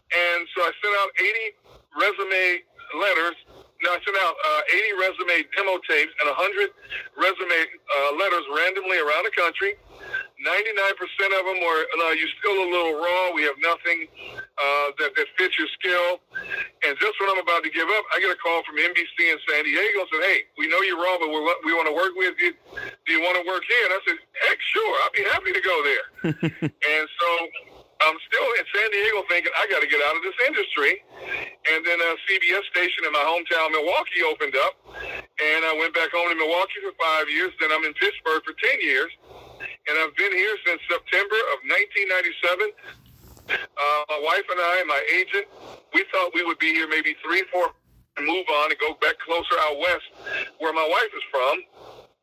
And 0.10 0.42
so 0.56 0.66
I 0.66 0.72
sent 0.82 0.94
out 1.02 1.12
80 1.18 1.69
resume 2.00 2.64
letters. 2.96 3.36
No, 3.80 3.96
I 3.96 4.00
sent 4.04 4.18
out 4.20 4.36
uh, 4.36 4.76
80 4.76 5.00
resume 5.00 5.36
demo 5.56 5.80
tapes 5.88 6.12
and 6.20 6.28
100 6.28 6.68
resume 7.16 7.60
uh, 7.64 8.12
letters 8.20 8.44
randomly 8.52 9.00
around 9.00 9.24
the 9.24 9.32
country. 9.32 9.80
99% 10.40 10.96
of 11.40 11.44
them 11.48 11.60
were, 11.64 11.82
no, 12.00 12.12
you're 12.12 12.32
still 12.40 12.60
a 12.60 12.68
little 12.68 12.96
raw. 13.00 13.32
We 13.32 13.44
have 13.44 13.60
nothing 13.60 14.08
uh, 14.60 14.96
that, 15.00 15.16
that 15.16 15.28
fits 15.36 15.56
your 15.60 15.68
skill. 15.80 16.20
And 16.88 16.96
just 17.00 17.16
when 17.20 17.28
I'm 17.32 17.40
about 17.40 17.64
to 17.64 17.72
give 17.72 17.88
up, 17.88 18.04
I 18.16 18.20
get 18.20 18.32
a 18.32 18.40
call 18.40 18.64
from 18.64 18.80
NBC 18.80 19.16
in 19.32 19.40
San 19.48 19.64
Diego 19.64 20.04
and 20.04 20.10
said, 20.12 20.24
hey, 20.28 20.40
we 20.60 20.68
know 20.68 20.80
you're 20.84 21.00
raw, 21.00 21.20
but 21.20 21.28
we're, 21.28 21.44
we 21.68 21.72
want 21.76 21.88
to 21.92 21.96
work 21.96 22.16
with 22.16 22.36
you. 22.40 22.52
Do 22.52 23.10
you 23.12 23.24
want 23.24 23.40
to 23.40 23.48
work 23.48 23.64
here? 23.68 23.84
And 23.88 23.94
I 23.96 24.00
said, 24.08 24.18
heck, 24.44 24.60
sure. 24.60 24.94
I'd 25.08 25.16
be 25.16 25.24
happy 25.28 25.52
to 25.56 25.64
go 25.64 25.76
there. 25.88 26.06
and 26.68 27.06
so 27.20 27.30
I'm 28.00 28.16
still 28.32 28.48
in 28.56 28.66
San 28.72 28.88
Diego 28.96 29.28
thinking 29.28 29.52
I 29.60 29.68
got 29.68 29.84
to 29.84 29.90
get 29.90 30.00
out 30.08 30.16
of 30.16 30.24
this 30.24 30.40
industry. 30.48 31.04
And 31.68 31.84
then 31.84 32.00
a 32.00 32.12
CBS 32.24 32.64
station 32.72 33.04
in 33.04 33.12
my 33.12 33.24
hometown, 33.28 33.76
Milwaukee, 33.76 34.24
opened 34.24 34.56
up, 34.56 34.80
and 34.96 35.62
I 35.68 35.76
went 35.76 35.92
back 35.94 36.08
home 36.16 36.32
to 36.32 36.38
Milwaukee 36.40 36.80
for 36.80 36.96
five 36.96 37.28
years. 37.28 37.52
Then 37.60 37.76
I'm 37.76 37.84
in 37.84 37.94
Pittsburgh 38.00 38.40
for 38.48 38.56
ten 38.56 38.80
years, 38.80 39.12
and 39.60 40.00
I've 40.00 40.16
been 40.16 40.32
here 40.32 40.56
since 40.64 40.80
September 40.88 41.40
of 41.52 41.60
1997. 41.68 42.72
Uh, 43.52 44.02
my 44.08 44.20
wife 44.24 44.48
and 44.48 44.62
I, 44.62 44.74
and 44.80 44.88
my 44.88 45.04
agent, 45.12 45.46
we 45.94 46.06
thought 46.14 46.32
we 46.34 46.46
would 46.46 46.60
be 46.60 46.72
here 46.72 46.88
maybe 46.88 47.16
three, 47.20 47.44
four, 47.52 47.68
and 48.16 48.26
move 48.26 48.46
on 48.48 48.72
and 48.72 48.80
go 48.80 48.96
back 49.02 49.20
closer 49.20 49.60
out 49.68 49.76
west, 49.80 50.08
where 50.60 50.72
my 50.72 50.88
wife 50.88 51.12
is 51.12 51.26
from. 51.28 51.56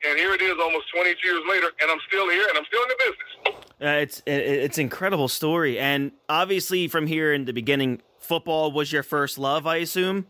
And 0.08 0.18
here 0.18 0.32
it 0.34 0.42
is, 0.42 0.54
almost 0.60 0.86
22 0.94 1.26
years 1.26 1.42
later, 1.48 1.68
and 1.82 1.90
I'm 1.90 1.98
still 2.06 2.30
here, 2.30 2.46
and 2.48 2.58
I'm 2.58 2.64
still 2.66 2.82
in 2.82 2.88
the 2.88 2.96
business. 2.98 3.62
Uh, 3.78 4.00
it's 4.00 4.22
it's 4.26 4.78
incredible 4.78 5.28
story, 5.28 5.78
and 5.78 6.12
obviously 6.28 6.88
from 6.88 7.06
here 7.06 7.32
in 7.32 7.44
the 7.44 7.52
beginning, 7.52 8.00
football 8.18 8.72
was 8.72 8.92
your 8.92 9.02
first 9.02 9.38
love, 9.38 9.66
I 9.66 9.76
assume. 9.76 10.26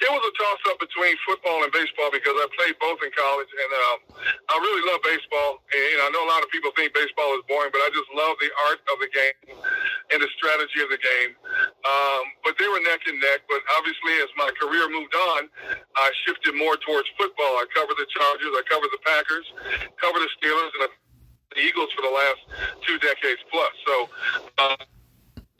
It 0.00 0.10
was 0.10 0.22
a 0.22 0.32
toss 0.36 0.60
up 0.72 0.78
between 0.78 1.14
football 1.24 1.64
and 1.64 1.70
baseball 1.72 2.12
because 2.12 2.36
I 2.36 2.46
played 2.54 2.76
both 2.78 3.00
in 3.02 3.10
college, 3.16 3.48
and 3.48 3.70
um, 3.72 3.98
I 4.52 4.54
really 4.60 4.84
love 4.86 5.00
baseball. 5.02 5.64
And 5.72 5.98
I 6.04 6.08
know 6.12 6.22
a 6.24 6.30
lot 6.30 6.44
of 6.44 6.48
people 6.52 6.70
think 6.76 6.92
baseball 6.92 7.32
is 7.36 7.42
boring, 7.48 7.72
but 7.72 7.82
I 7.84 7.90
just 7.92 8.08
love 8.12 8.36
the 8.38 8.50
art 8.68 8.80
of 8.92 8.96
the 9.00 9.10
game 9.10 9.36
and 10.12 10.18
the 10.22 10.30
strategy 10.36 10.80
of 10.84 10.88
the 10.92 11.00
game. 11.00 11.32
Um, 11.84 12.24
but 12.44 12.54
they 12.60 12.68
were 12.68 12.80
neck 12.84 13.04
and 13.08 13.18
neck. 13.18 13.44
But 13.48 13.60
obviously, 13.76 14.14
as 14.22 14.30
my 14.36 14.50
career 14.56 14.86
moved 14.88 15.14
on, 15.34 15.48
I 15.96 16.08
shifted 16.24 16.54
more 16.54 16.76
towards 16.80 17.08
football. 17.16 17.60
I 17.60 17.66
covered 17.72 17.96
the 17.96 18.08
Chargers, 18.12 18.52
I 18.52 18.62
covered 18.68 18.92
the 18.92 19.02
Packers, 19.02 19.46
covered 20.00 20.22
the 20.22 20.32
Steelers, 20.38 20.72
and 20.76 20.82
the 20.88 20.92
Eagles 21.60 21.90
for 21.96 22.02
the 22.04 22.14
last 22.14 22.40
two 22.84 22.96
decades 23.00 23.40
plus. 23.48 23.72
So. 23.84 23.94
Uh, 24.58 24.76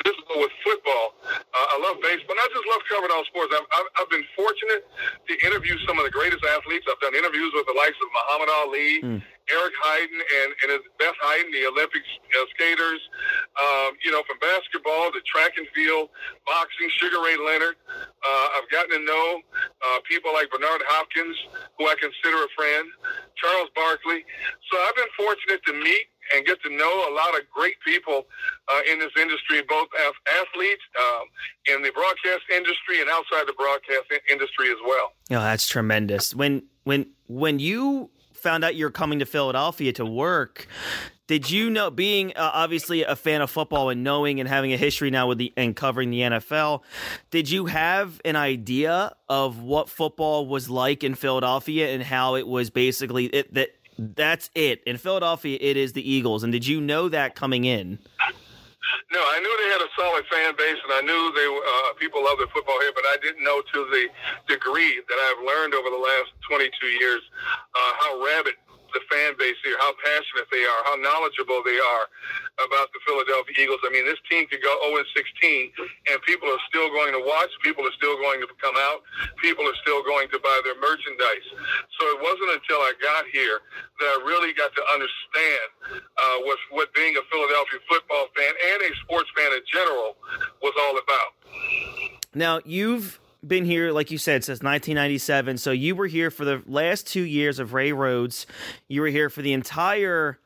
this 0.07 0.15
is 0.15 0.27
with 0.39 0.55
football. 0.63 1.19
Uh, 1.27 1.75
I 1.75 1.77
love 1.83 1.99
baseball. 1.99 2.39
And 2.39 2.43
I 2.47 2.49
just 2.55 2.67
love 2.71 2.83
covering 2.87 3.11
all 3.11 3.27
sports. 3.27 3.51
I've, 3.51 3.67
I've, 3.75 3.91
I've, 3.99 4.11
been 4.15 4.23
fortunate 4.39 4.87
to 4.87 5.35
interview 5.43 5.75
some 5.83 5.99
of 5.99 6.07
the 6.07 6.15
greatest 6.15 6.47
athletes. 6.47 6.87
I've 6.87 7.03
done 7.03 7.19
interviews 7.19 7.51
with 7.51 7.67
the 7.67 7.75
likes 7.75 7.99
of 7.99 8.09
Muhammad 8.15 8.51
Ali, 8.63 8.91
mm. 9.03 9.21
Eric 9.51 9.75
Heiden, 9.83 10.21
and, 10.23 10.51
and 10.63 10.69
his 10.79 10.85
Beth 11.03 11.19
Heiden, 11.19 11.51
the 11.51 11.67
Olympic 11.67 12.07
uh, 12.07 12.47
skaters. 12.55 13.03
Um, 13.59 13.99
you 14.07 14.15
know, 14.15 14.23
from 14.31 14.39
basketball 14.39 15.11
to 15.11 15.19
track 15.27 15.59
and 15.59 15.67
field, 15.75 16.15
boxing, 16.47 16.87
Sugar 17.03 17.19
Ray 17.27 17.35
Leonard. 17.35 17.75
Uh, 17.91 18.47
I've 18.55 18.71
gotten 18.71 18.95
to 18.95 19.03
know 19.03 19.43
uh, 19.83 19.99
people 20.07 20.31
like 20.31 20.47
Bernard 20.55 20.87
Hopkins, 20.87 21.35
who 21.83 21.91
I 21.91 21.99
consider 21.99 22.47
a 22.47 22.51
friend, 22.55 22.87
Charles 23.43 23.75
Barkley. 23.75 24.23
So 24.71 24.79
I've 24.87 24.95
been 24.95 25.13
fortunate 25.19 25.67
to 25.67 25.75
meet 25.75 26.15
and 26.35 26.47
get 26.47 26.63
to 26.63 26.71
know 26.71 27.09
a 27.09 27.13
lot 27.13 27.39
of 27.39 27.49
great 27.53 27.77
people 27.85 28.27
uh, 28.69 28.81
in 28.91 28.99
this 28.99 29.13
industry, 29.19 29.63
both 29.69 29.89
as 30.07 30.13
athletes, 30.41 30.83
um, 30.99 31.25
in 31.75 31.83
the 31.83 31.91
broadcast 31.93 32.43
industry, 32.55 33.01
and 33.01 33.11
outside 33.11 33.47
the 33.47 33.55
broadcast 33.57 34.07
industry 34.31 34.71
as 34.71 34.79
well. 34.87 35.13
Oh, 35.31 35.43
that's 35.43 35.67
tremendous. 35.67 36.35
When 36.35 36.65
when 36.85 37.11
when 37.27 37.59
you 37.59 38.11
found 38.33 38.65
out 38.65 38.77
you're 38.77 38.91
coming 38.91 39.19
to 39.19 39.27
Philadelphia 39.27 39.93
to 39.95 40.07
work, 40.07 40.69
did 41.27 41.51
you 41.51 41.71
know, 41.71 41.91
being 41.91 42.33
uh, 42.37 42.51
obviously 42.55 43.03
a 43.03 43.17
fan 43.17 43.43
of 43.43 43.51
football 43.51 43.91
and 43.91 44.05
knowing 44.05 44.39
and 44.39 44.49
having 44.49 44.73
a 44.73 44.77
history 44.77 45.11
now 45.11 45.27
with 45.27 45.39
the 45.39 45.53
and 45.57 45.75
covering 45.75 46.11
the 46.11 46.21
NFL, 46.21 46.83
did 47.31 47.51
you 47.51 47.67
have 47.67 48.21
an 48.25 48.37
idea 48.37 49.13
of 49.29 49.61
what 49.61 49.89
football 49.89 50.47
was 50.47 50.71
like 50.71 51.03
in 51.03 51.15
Philadelphia 51.15 51.89
and 51.89 52.03
how 52.03 52.37
it 52.37 52.47
was 52.47 52.71
basically 52.71 53.27
it 53.27 53.53
that 53.55 53.71
that's 53.99 54.51
it 54.55 54.83
in 54.85 54.99
Philadelphia? 54.99 55.59
It 55.61 55.77
is 55.77 55.93
the 55.93 56.09
Eagles, 56.09 56.43
and 56.43 56.53
did 56.53 56.67
you 56.67 56.81
know 56.81 57.09
that 57.09 57.35
coming 57.35 57.65
in? 57.65 57.99
No, 59.13 59.21
I 59.23 59.41
knew 59.41 59.55
they 59.63 59.71
had 59.71 59.81
a 59.81 59.91
solid 59.99 60.25
fan 60.31 60.55
base, 60.59 60.79
and 60.83 60.93
I 60.93 61.01
knew 61.01 61.21
they 61.35 61.47
uh, 61.47 61.95
people 61.99 62.23
love 62.23 62.39
their 62.39 62.51
football 62.53 62.79
here, 62.81 62.93
but 62.95 63.05
I 63.07 63.17
didn't 63.23 63.43
know 63.43 63.63
to 63.63 63.79
the 63.91 64.07
degree 64.47 65.01
that 65.09 65.19
I've 65.31 65.43
learned 65.47 65.75
over 65.75 65.91
the 65.91 65.99
last 65.99 66.35
22 66.51 66.87
years 66.87 67.23
uh, 67.75 67.93
how 67.99 68.23
rabid 68.23 68.55
the 68.93 69.03
fan 69.11 69.35
base 69.39 69.59
here, 69.65 69.77
how 69.81 69.93
passionate 70.03 70.49
they 70.51 70.65
are, 70.65 70.81
how 70.87 70.97
knowledgeable 70.99 71.63
they 71.65 71.79
are 71.79 72.07
about 72.63 72.89
the 72.93 73.01
Philadelphia 73.05 73.55
Eagles. 73.59 73.81
I 73.85 73.91
mean, 73.93 74.07
this 74.07 74.21
team 74.31 74.47
could 74.49 74.63
go 74.63 74.73
0 74.93 75.03
16, 75.15 75.73
and 76.13 76.17
people 76.25 76.49
are 76.49 76.63
still 76.69 76.89
going 76.91 77.13
to 77.13 77.23
watch. 77.23 77.51
People 77.63 77.85
are 77.85 77.97
still 77.97 78.17
going 78.19 78.41
to 78.41 78.49
come 78.59 78.77
out. 78.91 79.03
People 79.43 79.65
are 79.67 79.79
still 79.83 80.03
going 80.05 80.29
to 80.33 80.39
buy 80.41 80.59
their 80.65 80.79
merchandise. 80.79 81.47
So 82.01 82.03
it 82.17 82.19
wasn't 82.23 82.61
until 82.61 82.81
I 82.83 82.93
got 83.03 83.27
here 83.33 83.61
that 84.01 84.09
I 84.09 84.17
really 84.25 84.53
got 84.55 84.73
to 84.75 84.83
understand 84.95 85.67
uh, 85.93 86.37
what 86.45 86.59
what 86.71 86.93
being 86.95 87.17
a 87.17 87.25
Philadelphia 87.29 87.81
football 87.89 88.29
fan 88.37 88.53
and 88.53 88.79
a 88.83 88.91
sports 89.05 89.31
fan 89.37 89.53
in 89.53 89.65
general 89.69 90.17
was 90.63 90.75
all 90.81 90.97
about. 90.99 91.31
Now 92.35 92.61
you've 92.65 93.21
been 93.47 93.65
here, 93.65 93.93
like 93.93 94.11
you 94.11 94.19
said, 94.19 94.45
since 94.45 94.59
1997. 94.59 95.59
So 95.59 95.71
you 95.71 95.95
were 95.95 96.07
here 96.07 96.31
for 96.31 96.45
the 96.45 96.63
last 96.67 97.07
two 97.07 97.23
years 97.23 97.59
of 97.59 97.73
Ray 97.73 97.93
Rhodes. 97.93 98.47
You 98.89 99.01
were 99.01 99.09
here 99.09 99.31
for 99.31 99.43
the 99.43 99.53
entire. 99.53 100.39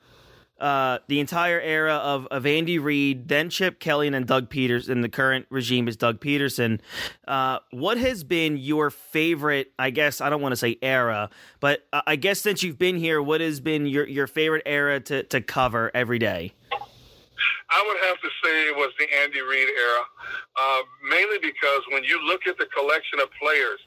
Uh, 0.58 0.98
the 1.08 1.20
entire 1.20 1.58
era 1.58 1.94
of, 1.94 2.26
of 2.26 2.44
Andy 2.44 2.78
Reid, 2.78 3.28
then 3.28 3.48
Chip 3.48 3.80
Kelly, 3.80 4.06
and 4.06 4.12
then 4.12 4.24
Doug 4.24 4.50
Peters, 4.50 4.90
and 4.90 5.02
the 5.02 5.08
current 5.08 5.46
regime 5.48 5.88
is 5.88 5.96
Doug 5.96 6.20
Pederson. 6.20 6.80
Uh, 7.26 7.60
what 7.70 7.96
has 7.96 8.24
been 8.24 8.58
your 8.58 8.90
favorite? 8.90 9.72
I 9.78 9.88
guess 9.88 10.20
I 10.20 10.28
don't 10.28 10.42
want 10.42 10.52
to 10.52 10.58
say 10.58 10.76
era, 10.82 11.30
but 11.60 11.86
I 11.90 12.16
guess 12.16 12.42
since 12.42 12.62
you've 12.62 12.76
been 12.76 12.96
here, 12.96 13.22
what 13.22 13.40
has 13.40 13.58
been 13.58 13.86
your, 13.86 14.06
your 14.06 14.26
favorite 14.26 14.64
era 14.66 15.00
to, 15.00 15.22
to 15.22 15.40
cover 15.40 15.90
every 15.94 16.18
day? 16.18 16.52
I 17.70 17.80
would 17.86 18.00
have 18.10 18.18
to 18.20 18.30
say 18.42 18.54
it 18.66 18.76
was 18.76 18.90
the 18.98 19.06
Andy 19.22 19.40
Reid 19.40 19.68
era, 19.68 20.02
uh, 20.58 20.82
mainly 21.08 21.38
because 21.38 21.82
when 21.94 22.02
you 22.02 22.18
look 22.26 22.46
at 22.46 22.58
the 22.58 22.66
collection 22.74 23.20
of 23.22 23.30
players 23.38 23.78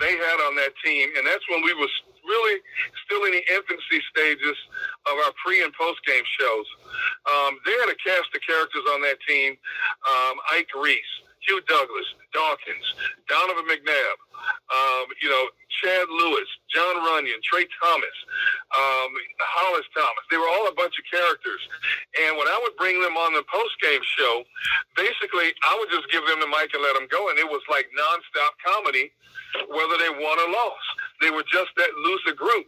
they 0.00 0.16
had 0.16 0.38
on 0.48 0.56
that 0.56 0.72
team, 0.84 1.10
and 1.16 1.26
that's 1.26 1.44
when 1.48 1.62
we 1.62 1.74
was 1.74 1.90
really 2.24 2.60
still 3.04 3.24
in 3.24 3.32
the 3.32 3.44
infancy 3.52 4.00
stages 4.12 4.56
of 5.08 5.14
our 5.24 5.32
pre 5.44 5.64
and 5.64 5.72
post 5.72 6.00
game 6.06 6.24
shows. 6.40 6.66
Um, 7.28 7.58
they 7.64 7.72
had 7.72 7.88
a 7.88 7.98
cast 8.00 8.28
of 8.32 8.40
characters 8.44 8.84
on 8.92 9.00
that 9.02 9.18
team: 9.28 9.56
um, 10.08 10.34
Ike 10.52 10.72
Reese, 10.76 11.14
Hugh 11.48 11.64
Douglas, 11.64 12.04
Dawkins, 12.36 12.86
Donovan 13.24 13.64
McNabb, 13.64 14.18
um, 14.68 15.06
you 15.24 15.32
know, 15.32 15.48
Chad 15.80 16.04
Lewis, 16.12 16.48
Jon 16.68 17.00
Runyan, 17.08 17.40
Tra 17.40 17.64
Thomas, 17.80 18.16
um, 18.76 19.10
Hollis 19.40 19.88
Thomas. 19.96 20.24
They 20.28 20.36
were 20.36 20.48
all 20.48 20.68
a 20.68 20.76
bunch 20.76 20.92
of 21.00 21.08
characters. 21.08 21.62
And 22.20 22.36
when 22.36 22.46
I 22.48 22.60
would 22.60 22.76
bring 22.76 23.00
them 23.00 23.16
on 23.16 23.32
the 23.32 23.44
post 23.48 23.80
game 23.80 24.04
show, 24.04 24.44
basically 24.92 25.56
I 25.64 25.72
would 25.80 25.88
just 25.88 26.12
give 26.12 26.20
them 26.28 26.44
the 26.44 26.50
mic 26.52 26.68
and 26.76 26.84
let 26.84 26.92
them 26.92 27.08
go. 27.08 27.32
And 27.32 27.40
it 27.40 27.48
was 27.48 27.64
like 27.72 27.88
nonstop 27.96 28.52
comedy, 28.60 29.08
whether 29.72 29.96
they 29.96 30.12
won 30.12 30.36
or 30.36 30.52
lost. 30.52 30.88
They 31.20 31.30
were 31.30 31.44
just 31.50 31.70
that 31.76 31.90
loose 32.04 32.24
a 32.30 32.34
group. 32.34 32.66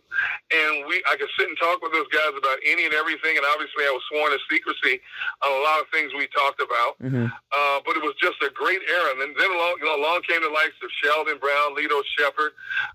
And 0.50 0.86
we 0.86 1.02
I 1.06 1.16
could 1.16 1.30
sit 1.38 1.48
and 1.48 1.58
talk 1.58 1.82
with 1.82 1.92
those 1.92 2.08
guys 2.10 2.34
about 2.36 2.58
any 2.66 2.84
and 2.84 2.94
everything. 2.94 3.36
And 3.38 3.46
obviously 3.46 3.86
I 3.86 3.92
was 3.94 4.02
sworn 4.10 4.32
to 4.32 4.40
secrecy 4.50 5.00
on 5.42 5.50
a 5.50 5.62
lot 5.62 5.80
of 5.80 5.86
things 5.94 6.10
we 6.14 6.26
talked 6.34 6.60
about. 6.60 6.98
Mm-hmm. 6.98 7.30
Uh, 7.30 7.78
but 7.86 7.94
it 7.96 8.02
was 8.02 8.14
just 8.18 8.38
a 8.42 8.50
great 8.50 8.82
era. 8.86 9.14
And 9.14 9.20
then, 9.22 9.32
then 9.38 9.50
along, 9.50 9.78
you 9.80 9.86
know, 9.86 9.96
along 9.98 10.22
came 10.26 10.42
the 10.42 10.50
likes 10.50 10.76
of 10.82 10.90
Sheldon 11.02 11.38
Brown, 11.38 11.78
Lito 11.78 12.02
Sheppard, 12.18 12.52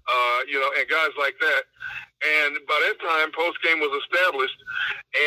uh, 0.07 0.39
you 0.47 0.59
know, 0.59 0.69
and 0.75 0.85
guys 0.87 1.13
like 1.17 1.35
that. 1.39 1.63
And 2.23 2.55
by 2.63 2.79
that 2.87 2.97
time, 3.03 3.35
post 3.35 3.59
game 3.59 3.83
was 3.83 3.91
established, 4.07 4.55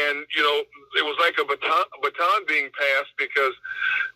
and 0.08 0.24
you 0.32 0.40
know 0.40 0.58
it 0.96 1.04
was 1.04 1.20
like 1.20 1.36
a 1.36 1.44
baton, 1.44 1.84
baton 2.00 2.40
being 2.48 2.72
passed 2.72 3.12
because 3.20 3.52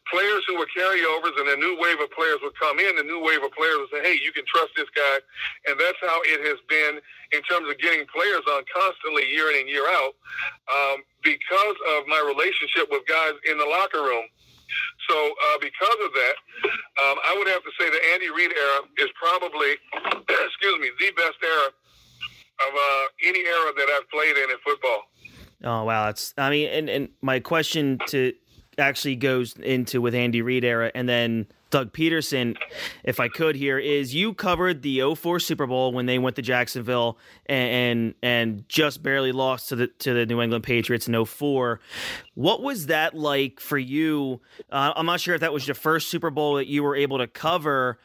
players 0.09 0.41
who 0.49 0.57
were 0.57 0.67
carryovers 0.73 1.37
and 1.37 1.53
a 1.53 1.59
new 1.61 1.77
wave 1.77 2.01
of 2.01 2.09
players 2.17 2.41
would 2.41 2.57
come 2.57 2.81
in. 2.81 2.97
The 2.97 3.05
new 3.05 3.21
wave 3.21 3.45
of 3.45 3.53
players 3.53 3.77
would 3.77 3.93
say, 3.93 4.01
"Hey, 4.01 4.17
you 4.25 4.33
can 4.33 4.49
trust 4.49 4.73
this 4.73 4.89
guy," 4.97 5.17
and 5.69 5.77
that's 5.77 6.01
how 6.01 6.17
it 6.25 6.41
has 6.49 6.59
been 6.65 6.97
in 7.37 7.41
terms 7.45 7.69
of 7.69 7.77
getting 7.77 8.09
players 8.09 8.45
on 8.49 8.65
constantly 8.73 9.29
year 9.29 9.53
in 9.53 9.63
and 9.63 9.69
year 9.69 9.85
out 9.93 10.17
um, 10.73 11.05
because 11.23 11.77
of 11.97 12.09
my 12.09 12.25
relationship 12.25 12.89
with 12.89 13.05
guys 13.05 13.37
in 13.45 13.59
the 13.59 13.69
locker 13.69 14.01
room. 14.01 14.25
So 15.09 15.17
uh, 15.17 15.59
because 15.61 16.01
of 16.01 16.13
that, 16.17 16.37
um, 17.05 17.17
I 17.21 17.37
would 17.37 17.49
have 17.49 17.63
to 17.63 17.73
say 17.77 17.91
the 17.91 18.03
Andy 18.17 18.31
Reid 18.33 18.53
era 18.53 18.81
is 18.99 19.11
probably, 19.21 19.77
excuse 20.49 20.79
me, 20.81 20.89
the 20.97 21.13
best 21.17 21.37
era 21.45 21.69
of 22.69 22.75
uh, 22.75 23.29
any 23.29 23.41
era 23.41 23.73
that 23.77 23.89
I've 23.97 24.09
played 24.11 24.37
in 24.37 24.51
in 24.51 24.57
football. 24.65 25.03
Oh 25.65 25.85
wow, 25.85 26.07
that's 26.07 26.35
I 26.37 26.51
mean, 26.51 26.69
and 26.69 26.89
and 26.89 27.09
my 27.21 27.41
question 27.41 27.99
to 28.09 28.33
actually 28.79 29.17
goes 29.17 29.55
into 29.59 30.01
with 30.01 30.15
Andy 30.15 30.43
Reid 30.43 30.65
era, 30.65 30.91
and 30.95 31.09
then 31.09 31.47
Doug 31.73 31.93
Pederson, 31.93 32.57
if 33.03 33.19
I 33.19 33.29
could 33.29 33.57
here, 33.57 33.79
is 33.79 34.15
you 34.15 34.35
covered 34.35 34.83
the 34.83 35.15
04 35.15 35.41
Super 35.41 35.67
Bowl 35.67 35.93
when 35.93 36.05
they 36.07 36.19
went 36.19 36.37
to 36.37 36.43
Jacksonville 36.43 37.19
and, 37.47 37.73
and 37.73 38.15
and, 38.23 38.69
just 38.69 39.03
barely 39.03 39.33
lost 39.33 39.71
to 39.71 39.77
the 39.77 39.87
to 39.87 40.13
the 40.13 40.27
New 40.27 40.41
England 40.41 40.65
Patriots 40.65 41.09
in 41.09 41.25
04. 41.25 41.81
What 42.35 42.63
was 42.63 42.87
that 42.87 43.15
like 43.15 43.59
for 43.59 43.79
you? 43.79 44.41
Uh, 44.71 44.93
I'm 44.95 45.07
not 45.07 45.21
sure 45.21 45.35
if 45.35 45.41
that 45.41 45.53
was 45.53 45.67
your 45.67 45.75
first 45.75 46.09
Super 46.09 46.31
Bowl 46.31 46.57
that 46.57 46.67
you 46.67 46.83
were 46.83 46.95
able 46.95 47.19
to 47.19 47.27
cover. 47.27 47.99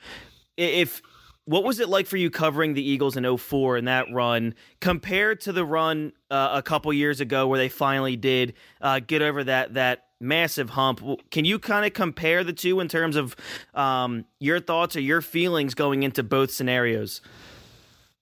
If 0.56 1.02
what 1.48 1.64
was 1.64 1.80
it 1.80 1.88
like 1.88 2.08
for 2.08 2.18
you 2.18 2.30
covering 2.30 2.74
the 2.74 2.88
Eagles 2.88 3.16
in 3.16 3.38
04 3.38 3.78
in 3.78 3.86
that 3.86 4.12
run 4.12 4.54
compared 4.82 5.40
to 5.42 5.54
the 5.54 5.64
run 5.64 6.12
uh, 6.30 6.50
a 6.52 6.62
couple 6.62 6.92
years 6.92 7.22
ago 7.22 7.48
where 7.48 7.58
they 7.58 7.70
finally 7.70 8.18
did 8.18 8.54
uh, 8.82 9.00
get 9.00 9.22
over 9.22 9.46
that 9.46 9.74
that 9.76 10.08
massive 10.20 10.72
hump. 10.72 11.02
Can 11.32 11.46
you 11.46 11.58
kind 11.58 11.86
of 11.86 11.94
compare 11.94 12.44
the 12.44 12.52
two 12.52 12.82
in 12.82 12.90
terms 12.90 13.16
of 13.16 13.34
um, 13.74 14.26
your 14.40 14.60
thoughts 14.60 14.98
or 14.98 15.00
your 15.00 15.22
feelings 15.22 15.74
going 15.74 16.04
into 16.04 16.22
both 16.22 16.52
scenarios? 16.52 17.22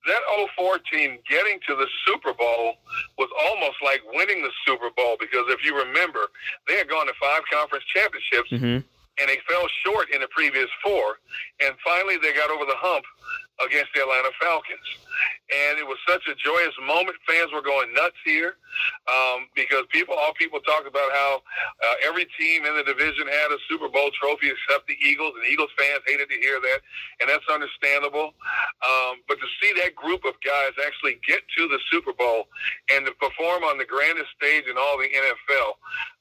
That 0.06 0.22
04 0.56 0.78
team 0.92 1.18
getting 1.28 1.60
to 1.68 1.76
the 1.76 1.88
Super 2.06 2.32
Bowl 2.34 2.76
was 3.18 3.30
almost 3.50 3.78
like 3.84 4.02
winning 4.14 4.44
the 4.44 4.52
Super 4.68 4.92
Bowl 4.96 5.18
because 5.20 5.46
if 5.48 5.66
you 5.66 5.76
remember, 5.76 6.28
they 6.68 6.76
had 6.76 6.88
gone 6.88 7.08
to 7.08 7.14
five 7.20 7.42
conference 7.52 7.86
championships 7.86 8.52
mm-hmm. 8.52 8.88
And 9.20 9.30
they 9.30 9.40
fell 9.48 9.68
short 9.86 10.10
in 10.12 10.22
the 10.22 10.28
previous 10.30 10.70
four. 10.84 11.18
And 11.62 11.76
finally, 11.86 12.18
they 12.18 12.34
got 12.34 12.50
over 12.50 12.66
the 12.66 12.78
hump 12.78 13.06
against 13.66 13.92
the 13.96 14.02
Atlanta 14.02 14.32
Falcons 14.42 15.05
and 15.54 15.78
it 15.78 15.86
was 15.86 15.98
such 16.08 16.26
a 16.28 16.36
joyous 16.36 16.74
moment. 16.82 17.18
Fans 17.28 17.52
were 17.54 17.62
going 17.62 17.94
nuts 17.94 18.18
here 18.26 18.58
um, 19.08 19.48
because 19.56 19.86
people, 19.94 20.16
all 20.18 20.34
people 20.34 20.60
talked 20.62 20.88
about 20.88 21.12
how 21.14 21.42
uh, 21.84 21.96
every 22.08 22.26
team 22.40 22.66
in 22.66 22.74
the 22.76 22.84
division 22.84 23.28
had 23.28 23.54
a 23.54 23.60
Super 23.70 23.88
Bowl 23.88 24.10
trophy 24.18 24.50
except 24.50 24.88
the 24.88 24.98
Eagles, 25.00 25.38
and 25.38 25.46
Eagles 25.46 25.70
fans 25.78 26.02
hated 26.08 26.28
to 26.30 26.38
hear 26.42 26.60
that, 26.60 26.80
and 27.22 27.30
that's 27.30 27.46
understandable. 27.48 28.34
Um, 28.82 29.22
but 29.30 29.38
to 29.38 29.48
see 29.62 29.72
that 29.86 29.94
group 29.96 30.26
of 30.26 30.34
guys 30.42 30.74
actually 30.82 31.22
get 31.22 31.46
to 31.58 31.70
the 31.70 31.80
Super 31.94 32.14
Bowl 32.14 32.50
and 32.92 33.06
to 33.06 33.14
perform 33.22 33.64
on 33.64 33.78
the 33.78 33.86
grandest 33.86 34.34
stage 34.36 34.66
in 34.66 34.76
all 34.78 34.98
the 34.98 35.10
NFL, 35.10 35.70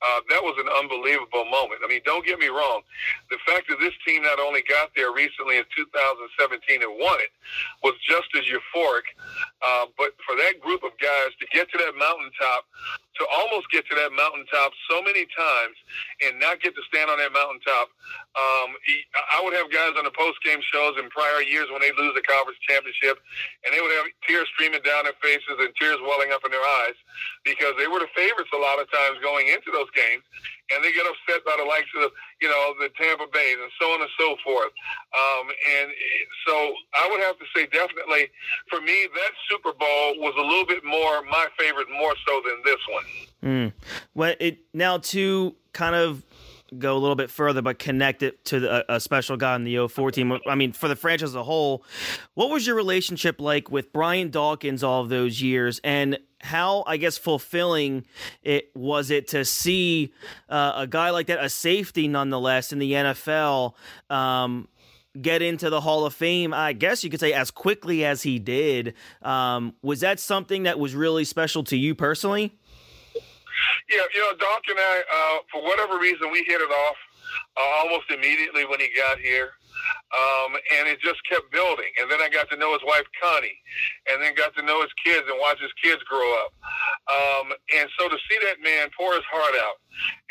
uh, 0.05 0.21
that 0.29 0.43
was 0.45 0.55
an 0.61 0.69
unbelievable 0.69 1.49
moment. 1.49 1.81
I 1.81 1.89
mean, 1.89 2.05
don't 2.05 2.25
get 2.25 2.39
me 2.39 2.53
wrong. 2.53 2.85
The 3.33 3.41
fact 3.49 3.73
that 3.73 3.81
this 3.81 3.97
team 4.07 4.23
not 4.23 4.39
only 4.39 4.63
got 4.69 4.93
there 4.95 5.13
recently 5.13 5.57
in 5.57 5.65
2017 5.73 6.85
and 6.85 6.93
won 7.01 7.17
it 7.25 7.33
was 7.83 7.97
just 8.05 8.29
as 8.37 8.45
euphoric 8.45 8.84
uh, 8.89 9.87
but 9.97 10.13
for 10.27 10.37
that 10.37 10.61
group 10.61 10.85
of 10.85 10.93
guys 11.01 11.33
to 11.41 11.47
get 11.53 11.71
to 11.73 11.79
that 11.79 11.97
mountaintop, 11.97 12.69
to 13.17 13.25
almost 13.31 13.71
get 13.71 13.87
to 13.87 13.95
that 13.95 14.11
mountaintop 14.13 14.75
so 14.91 15.01
many 15.01 15.25
times 15.33 15.77
and 16.27 16.37
not 16.43 16.61
get 16.61 16.75
to 16.75 16.83
stand 16.91 17.09
on 17.09 17.17
that 17.19 17.33
mountaintop, 17.33 17.89
um, 18.35 18.75
I 19.33 19.41
would 19.41 19.55
have 19.55 19.71
guys 19.71 19.95
on 19.97 20.05
the 20.05 20.15
post 20.15 20.43
game 20.43 20.61
shows 20.61 20.99
in 20.99 21.09
prior 21.15 21.41
years 21.41 21.71
when 21.71 21.81
they 21.81 21.95
lose 21.95 22.13
the 22.13 22.27
conference 22.27 22.59
championship, 22.67 23.23
and 23.65 23.71
they 23.73 23.81
would 23.81 23.95
have 23.95 24.11
tears 24.27 24.51
streaming 24.53 24.83
down 24.83 25.07
their 25.07 25.17
faces 25.23 25.57
and 25.59 25.71
tears 25.79 25.99
welling 26.03 26.35
up 26.35 26.43
in 26.45 26.51
their 26.51 26.65
eyes 26.85 26.99
because 27.47 27.73
they 27.79 27.87
were 27.87 28.03
the 28.03 28.11
favorites 28.13 28.51
a 28.53 28.61
lot 28.61 28.83
of 28.83 28.91
times 28.91 29.23
going 29.23 29.49
into 29.49 29.71
those 29.71 29.89
games, 29.95 30.27
and 30.73 30.85
they 30.85 30.93
get 30.93 31.05
upset 31.07 31.45
by 31.45 31.55
the 31.59 31.65
likes 31.65 31.91
of 32.01 32.11
you 32.41 32.49
know 32.49 32.75
the 32.81 32.89
Tampa 32.97 33.27
Bay 33.33 33.55
and 33.61 33.71
so 33.81 33.87
on 33.93 34.01
and 34.01 34.11
so 34.19 34.37
forth. 34.45 34.73
Um, 35.13 35.49
and 35.81 35.91
so 36.47 36.55
I 36.95 37.09
would 37.11 37.21
have 37.21 37.39
to 37.39 37.47
say 37.55 37.67
definitely 37.67 38.31
for 38.71 38.81
me 38.81 39.09
that 39.15 39.33
Super 39.51 39.73
Bowl 39.73 40.21
was 40.21 40.35
a 40.39 40.43
little 40.43 40.67
bit 40.67 40.85
more 40.85 41.23
my 41.23 41.47
favorite 41.59 41.89
more 41.91 42.15
so 42.27 42.41
than 42.45 42.63
this 42.65 42.81
one. 42.89 43.05
Mm. 43.43 43.73
Well, 44.15 44.35
it 44.41 44.59
now 44.73 44.99
to 44.99 45.55
kind 45.73 45.95
of 45.95 46.23
go 46.79 46.97
a 46.97 46.99
little 46.99 47.17
bit 47.17 47.31
further, 47.31 47.63
but 47.63 47.79
connect 47.79 48.23
it 48.23 48.45
to 48.47 48.61
the, 48.61 48.93
a 48.93 49.01
special 49.01 49.37
guy 49.37 49.57
in 49.57 49.65
the 49.65 49.89
04 49.89 50.11
team. 50.11 50.39
I 50.47 50.55
mean, 50.55 50.73
for 50.73 50.89
the 50.89 50.97
franchise 50.97 51.31
as 51.31 51.35
a 51.35 51.43
whole, 51.43 51.85
what 52.35 52.51
was 52.51 52.67
your 52.67 52.77
relationship 52.77 53.41
like 53.41 53.71
with 53.71 53.93
Brian 53.93 54.31
Dawkins 54.31 54.83
all 54.83 55.03
of 55.03 55.09
those 55.09 55.41
years? 55.41 55.81
And 55.85 56.19
how 56.41 56.85
I 56.87 56.99
guess 56.99 57.17
fulfilling 57.17 58.05
it 58.43 58.71
was 58.75 59.11
it 59.11 59.29
to 59.29 59.45
see 59.45 60.13
uh, 60.49 60.73
a 60.77 60.87
guy 60.87 61.11
like 61.11 61.27
that, 61.29 61.43
a 61.43 61.49
safety 61.49 62.07
nonetheless 62.07 62.73
in 62.73 62.79
the 62.79 62.93
NFL, 62.93 63.75
um, 64.11 64.69
get 65.21 65.43
into 65.43 65.71
the 65.71 65.81
Hall 65.81 66.05
of 66.05 66.15
Fame. 66.15 66.53
I 66.53 66.73
guess 66.73 67.05
you 67.05 67.11
could 67.11 67.21
say 67.21 67.33
as 67.33 67.51
quickly 67.51 68.05
as 68.05 68.23
he 68.23 68.39
did. 68.39 68.95
Um, 69.23 69.75
was 69.83 70.01
that 70.01 70.21
something 70.21 70.65
that 70.65 70.79
was 70.79 70.95
really 70.95 71.25
special 71.25 71.65
to 71.65 71.77
you 71.77 71.95
personally? 71.95 72.55
Yeah, 73.89 74.05
you 74.15 74.21
know, 74.21 74.33
Doc 74.39 74.63
and 74.69 74.79
I, 74.79 75.03
uh, 75.03 75.39
for 75.53 75.63
whatever 75.63 75.99
reason, 75.99 76.31
we 76.31 76.45
hit 76.45 76.61
it 76.61 76.71
off 76.71 76.97
uh, 77.57 77.71
almost 77.83 78.11
immediately 78.11 78.65
when 78.65 78.81
he 78.81 78.89
got 78.97 79.19
here. 79.19 79.51
Um, 80.15 80.55
and 80.79 80.89
it 80.89 81.01
just 81.01 81.19
kept 81.29 81.51
building. 81.51 81.91
And 82.01 82.09
then 82.11 82.23
I 82.23 82.29
got 82.31 82.49
to 82.51 82.57
know 82.57 82.73
his 82.73 82.83
wife, 82.87 83.05
Connie, 83.21 83.59
and 84.11 84.23
then 84.23 84.35
got 84.35 84.55
to 84.57 84.63
know 84.63 84.81
his 84.81 84.95
kids 85.05 85.27
and 85.29 85.37
watch 85.41 85.61
his 85.61 85.75
kids 85.83 86.01
grow 86.07 86.25
up. 86.41 86.51
Um, 87.11 87.53
and 87.77 87.91
so 87.99 88.09
to 88.09 88.17
see 88.31 88.39
that 88.47 88.63
man 88.63 88.89
pour 88.97 89.13
his 89.13 89.27
heart 89.29 89.55
out, 89.61 89.83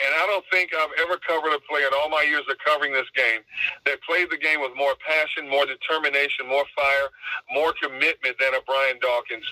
and 0.04 0.12
I 0.16 0.26
don't 0.28 0.46
think 0.52 0.72
I've 0.74 0.94
ever 1.06 1.18
covered 1.22 1.54
a 1.56 1.62
player 1.70 1.88
in 1.88 1.94
all 1.96 2.10
my 2.10 2.24
years 2.24 2.44
of 2.50 2.58
covering 2.66 2.94
this 2.94 3.10
game 3.16 3.42
that 3.86 4.02
played 4.04 4.30
the 4.30 4.38
game 4.38 4.62
with 4.62 4.76
more 4.76 4.96
passion, 5.00 5.50
more 5.50 5.66
determination, 5.66 6.48
more 6.48 6.66
fire, 6.76 7.08
more 7.54 7.74
commitment 7.82 8.36
than 8.40 8.54
a 8.54 8.62
Brian 8.66 9.00
Dawkins. 9.00 9.46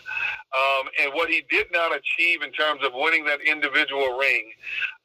Um, 0.52 0.90
and 1.02 1.14
what 1.14 1.30
he 1.30 1.44
did 1.50 1.68
not 1.72 1.96
achieve 1.96 2.42
in 2.42 2.52
terms 2.52 2.82
of 2.84 2.92
winning 2.94 3.26
that 3.26 3.42
individual 3.42 4.18
ring, 4.18 4.52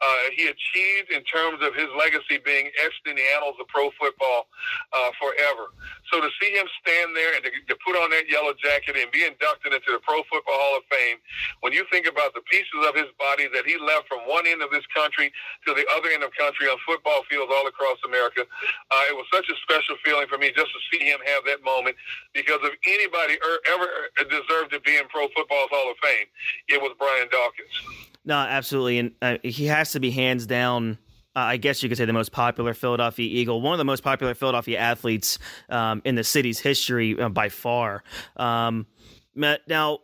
uh, 0.01 0.27
he 0.35 0.51
achieved 0.51 1.11
in 1.11 1.23
terms 1.25 1.63
of 1.63 1.75
his 1.75 1.89
legacy 1.99 2.43
being 2.45 2.71
etched 2.85 3.05
in 3.07 3.17
the 3.17 3.27
annals 3.37 3.57
of 3.61 3.69
pro 3.69 3.91
football 3.99 4.49
uh, 4.93 5.11
forever. 5.21 5.73
So 6.13 6.21
to 6.21 6.31
see 6.41 6.53
him 6.55 6.67
stand 6.83 7.17
there 7.17 7.35
and 7.35 7.43
to, 7.45 7.51
to 7.51 7.77
put 7.83 7.99
on 7.99 8.11
that 8.11 8.31
yellow 8.31 8.55
jacket 8.55 8.97
and 8.97 9.11
be 9.11 9.25
inducted 9.27 9.75
into 9.75 9.91
the 9.91 10.03
Pro 10.07 10.23
Football 10.31 10.55
Hall 10.55 10.79
of 10.79 10.85
Fame, 10.87 11.19
when 11.61 11.73
you 11.73 11.85
think 11.91 12.07
about 12.07 12.35
the 12.35 12.43
pieces 12.47 12.81
of 12.87 12.95
his 12.95 13.11
body 13.19 13.51
that 13.51 13.67
he 13.67 13.79
left 13.79 14.07
from 14.07 14.23
one 14.27 14.47
end 14.47 14.63
of 14.63 14.71
this 14.71 14.87
country 14.97 15.29
to 15.69 15.75
the 15.77 15.85
other 15.93 16.09
end 16.09 16.25
of 16.25 16.33
country 16.33 16.67
on 16.67 16.81
football 16.89 17.21
fields 17.29 17.53
all 17.53 17.69
across 17.69 18.01
America, 18.09 18.41
uh, 18.43 19.13
it 19.13 19.15
was 19.15 19.29
such 19.33 19.45
a 19.53 19.57
special 19.61 19.97
feeling 20.05 20.27
for 20.27 20.39
me 20.39 20.49
just 20.57 20.73
to 20.73 20.81
see 20.89 21.05
him 21.05 21.21
have 21.29 21.45
that 21.45 21.61
moment. 21.63 21.97
Because 22.33 22.65
if 22.65 22.73
anybody 22.89 23.37
er, 23.45 23.59
ever 23.77 23.89
deserved 24.25 24.73
to 24.73 24.81
be 24.81 24.97
in 24.97 25.05
Pro 25.09 25.29
Football 25.37 25.69
Hall 25.69 25.93
of 25.93 25.97
Fame, 26.03 26.27
it 26.69 26.81
was 26.81 26.97
Brian 26.99 27.29
Dawkins. 27.29 27.77
No, 28.25 28.37
absolutely, 28.37 28.99
and 28.99 29.13
uh, 29.21 29.37
he 29.45 29.67
has 29.67 29.93
to 29.93 30.01
be 30.01 30.11
hands 30.11 30.47
down 30.47 30.99
uh, 31.37 31.41
I 31.41 31.59
guess 31.59 31.83
you 31.83 31.91
could 31.91 31.99
say 31.99 32.07
the 32.07 32.15
most 32.15 32.33
popular 32.33 32.73
Philadelphia 32.73 33.27
Eagle, 33.27 33.61
one 33.61 33.75
of 33.75 33.79
the 33.79 33.85
most 33.85 34.03
popular 34.03 34.33
Philadelphia 34.33 34.79
athletes 34.79 35.39
um, 35.69 36.01
in 36.07 36.15
the 36.15 36.25
city's 36.25 36.59
history 36.59 37.21
uh, 37.21 37.29
by 37.29 37.51
far. 37.51 38.03
Um, 38.37 38.87
now, 39.35 39.99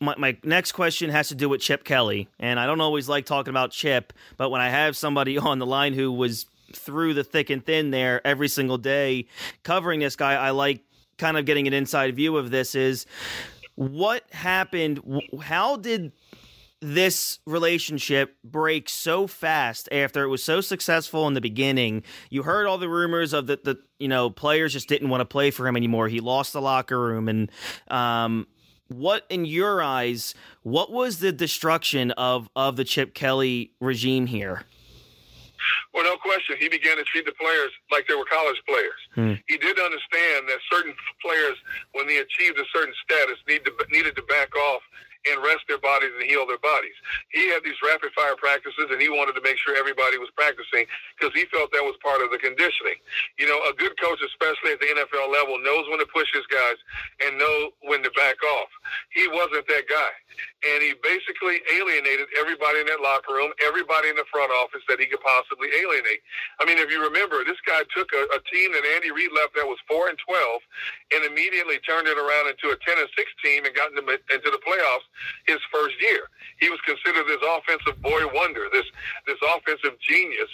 my, 0.00 0.14
my 0.18 0.36
next 0.42 0.72
question 0.72 1.10
has 1.10 1.28
to 1.28 1.34
do 1.34 1.48
with 1.48 1.60
Chip 1.60 1.84
Kelly, 1.84 2.28
and 2.38 2.60
I 2.60 2.66
don't 2.66 2.80
always 2.80 3.08
like 3.08 3.26
talking 3.26 3.50
about 3.50 3.70
Chip, 3.70 4.12
but 4.36 4.50
when 4.50 4.60
I 4.60 4.68
have 4.68 4.96
somebody 4.96 5.38
on 5.38 5.58
the 5.58 5.66
line 5.66 5.94
who 5.94 6.12
was 6.12 6.46
through 6.72 7.14
the 7.14 7.24
thick 7.24 7.50
and 7.50 7.64
thin 7.64 7.90
there 7.90 8.26
every 8.26 8.48
single 8.48 8.78
day 8.78 9.26
covering 9.62 10.00
this 10.00 10.16
guy, 10.16 10.34
I 10.34 10.50
like 10.50 10.82
kind 11.18 11.36
of 11.36 11.44
getting 11.46 11.66
an 11.66 11.72
inside 11.72 12.16
view 12.16 12.36
of 12.36 12.50
this. 12.50 12.74
Is 12.74 13.06
what 13.74 14.30
happened? 14.32 15.00
How 15.42 15.76
did 15.76 16.12
this 16.80 17.38
relationship 17.46 18.36
break 18.44 18.88
so 18.88 19.26
fast 19.26 19.88
after 19.90 20.24
it 20.24 20.28
was 20.28 20.44
so 20.44 20.60
successful 20.60 21.26
in 21.26 21.34
the 21.34 21.40
beginning. 21.40 22.02
You 22.28 22.42
heard 22.42 22.66
all 22.66 22.76
the 22.76 22.88
rumors 22.88 23.32
of 23.32 23.46
that 23.46 23.64
the 23.64 23.78
you 23.98 24.08
know 24.08 24.28
players 24.28 24.72
just 24.72 24.88
didn't 24.88 25.08
want 25.08 25.22
to 25.22 25.24
play 25.24 25.50
for 25.50 25.66
him 25.66 25.76
anymore. 25.76 26.08
He 26.08 26.20
lost 26.20 26.52
the 26.52 26.60
locker 26.60 27.00
room, 27.00 27.28
and 27.28 27.50
um, 27.88 28.46
what 28.88 29.24
in 29.28 29.44
your 29.44 29.82
eyes, 29.82 30.34
what 30.62 30.90
was 30.90 31.18
the 31.18 31.32
destruction 31.32 32.10
of 32.12 32.48
of 32.56 32.76
the 32.76 32.84
Chip 32.84 33.14
Kelly 33.14 33.72
regime 33.80 34.26
here? 34.26 34.62
Well, 35.92 36.04
no 36.04 36.16
question. 36.16 36.56
He 36.60 36.68
began 36.68 36.96
to 36.98 37.04
treat 37.04 37.24
the 37.24 37.32
players 37.32 37.70
like 37.90 38.06
they 38.06 38.14
were 38.14 38.26
college 38.26 38.60
players. 38.68 39.00
Hmm. 39.14 39.34
He 39.48 39.56
did 39.56 39.78
understand 39.80 40.48
that 40.48 40.58
certain 40.70 40.94
players, 41.24 41.56
when 41.92 42.06
they 42.06 42.18
achieved 42.18 42.58
a 42.58 42.64
certain 42.72 42.94
status, 43.02 43.36
need 43.48 43.64
to, 43.64 43.72
needed 43.90 44.14
to 44.16 44.22
back 44.22 44.54
off 44.54 44.82
and 45.30 45.42
rest 45.42 45.66
their 45.66 45.82
bodies 45.82 46.14
and 46.14 46.24
heal 46.24 46.46
their 46.46 46.60
bodies. 46.62 46.94
He 47.34 47.50
had 47.50 47.64
these 47.66 47.78
rapid 47.82 48.14
fire 48.14 48.38
practices 48.38 48.88
and 48.90 49.00
he 49.02 49.10
wanted 49.10 49.34
to 49.34 49.42
make 49.42 49.58
sure 49.58 49.74
everybody 49.74 50.18
was 50.18 50.30
practicing 50.38 50.86
because 51.18 51.34
he 51.34 51.46
felt 51.50 51.70
that 51.74 51.82
was 51.82 51.98
part 52.02 52.22
of 52.22 52.30
the 52.30 52.38
conditioning. 52.38 52.98
You 53.38 53.50
know, 53.50 53.58
a 53.66 53.74
good 53.74 53.94
coach, 53.98 54.22
especially 54.22 54.78
at 54.78 54.80
the 54.80 54.90
NFL 54.90 55.32
level, 55.32 55.58
knows 55.58 55.88
when 55.90 55.98
to 55.98 56.08
push 56.10 56.30
his 56.32 56.46
guys 56.46 56.78
and 57.26 57.38
know 57.38 57.74
when 57.82 58.02
to 58.06 58.10
back 58.14 58.38
off. 58.42 58.70
He 59.10 59.26
wasn't 59.28 59.66
that 59.66 59.86
guy. 59.90 60.12
And 60.68 60.78
he 60.82 60.94
basically 61.00 61.62
alienated 61.74 62.28
everybody 62.38 62.80
in 62.84 62.86
that 62.92 63.00
locker 63.00 63.34
room, 63.34 63.52
everybody 63.64 64.12
in 64.12 64.16
the 64.16 64.28
front 64.30 64.52
office 64.62 64.84
that 64.88 65.00
he 65.00 65.06
could 65.06 65.22
possibly 65.24 65.68
alienate. 65.72 66.22
I 66.60 66.68
mean, 66.68 66.78
if 66.78 66.90
you 66.92 67.02
remember, 67.02 67.42
this 67.42 67.60
guy 67.64 67.82
took 67.94 68.08
a, 68.12 68.22
a 68.36 68.40
team 68.52 68.72
that 68.72 68.84
Andy 68.96 69.10
Reid 69.10 69.32
left 69.32 69.56
that 69.56 69.66
was 69.66 69.80
4 69.88 70.12
and 70.12 70.18
12 70.18 71.16
and 71.16 71.20
immediately 71.24 71.80
turned 71.82 72.06
it 72.06 72.18
around 72.20 72.52
into 72.52 72.70
a 72.70 72.76
10 72.78 73.00
and 73.00 73.08
6 73.08 73.30
team 73.42 73.64
and 73.64 73.72
got 73.74 73.90
into, 73.92 74.04
into 74.04 74.50
the 74.52 74.60
playoffs 74.60 75.06
his 75.46 75.58
first 75.72 75.94
year. 76.00 76.28
He 76.60 76.70
was 76.70 76.80
considered 76.86 77.26
this 77.26 77.42
offensive 77.42 78.00
boy 78.02 78.26
wonder, 78.32 78.68
this 78.72 78.86
this 79.26 79.38
offensive 79.56 79.98
genius, 80.00 80.48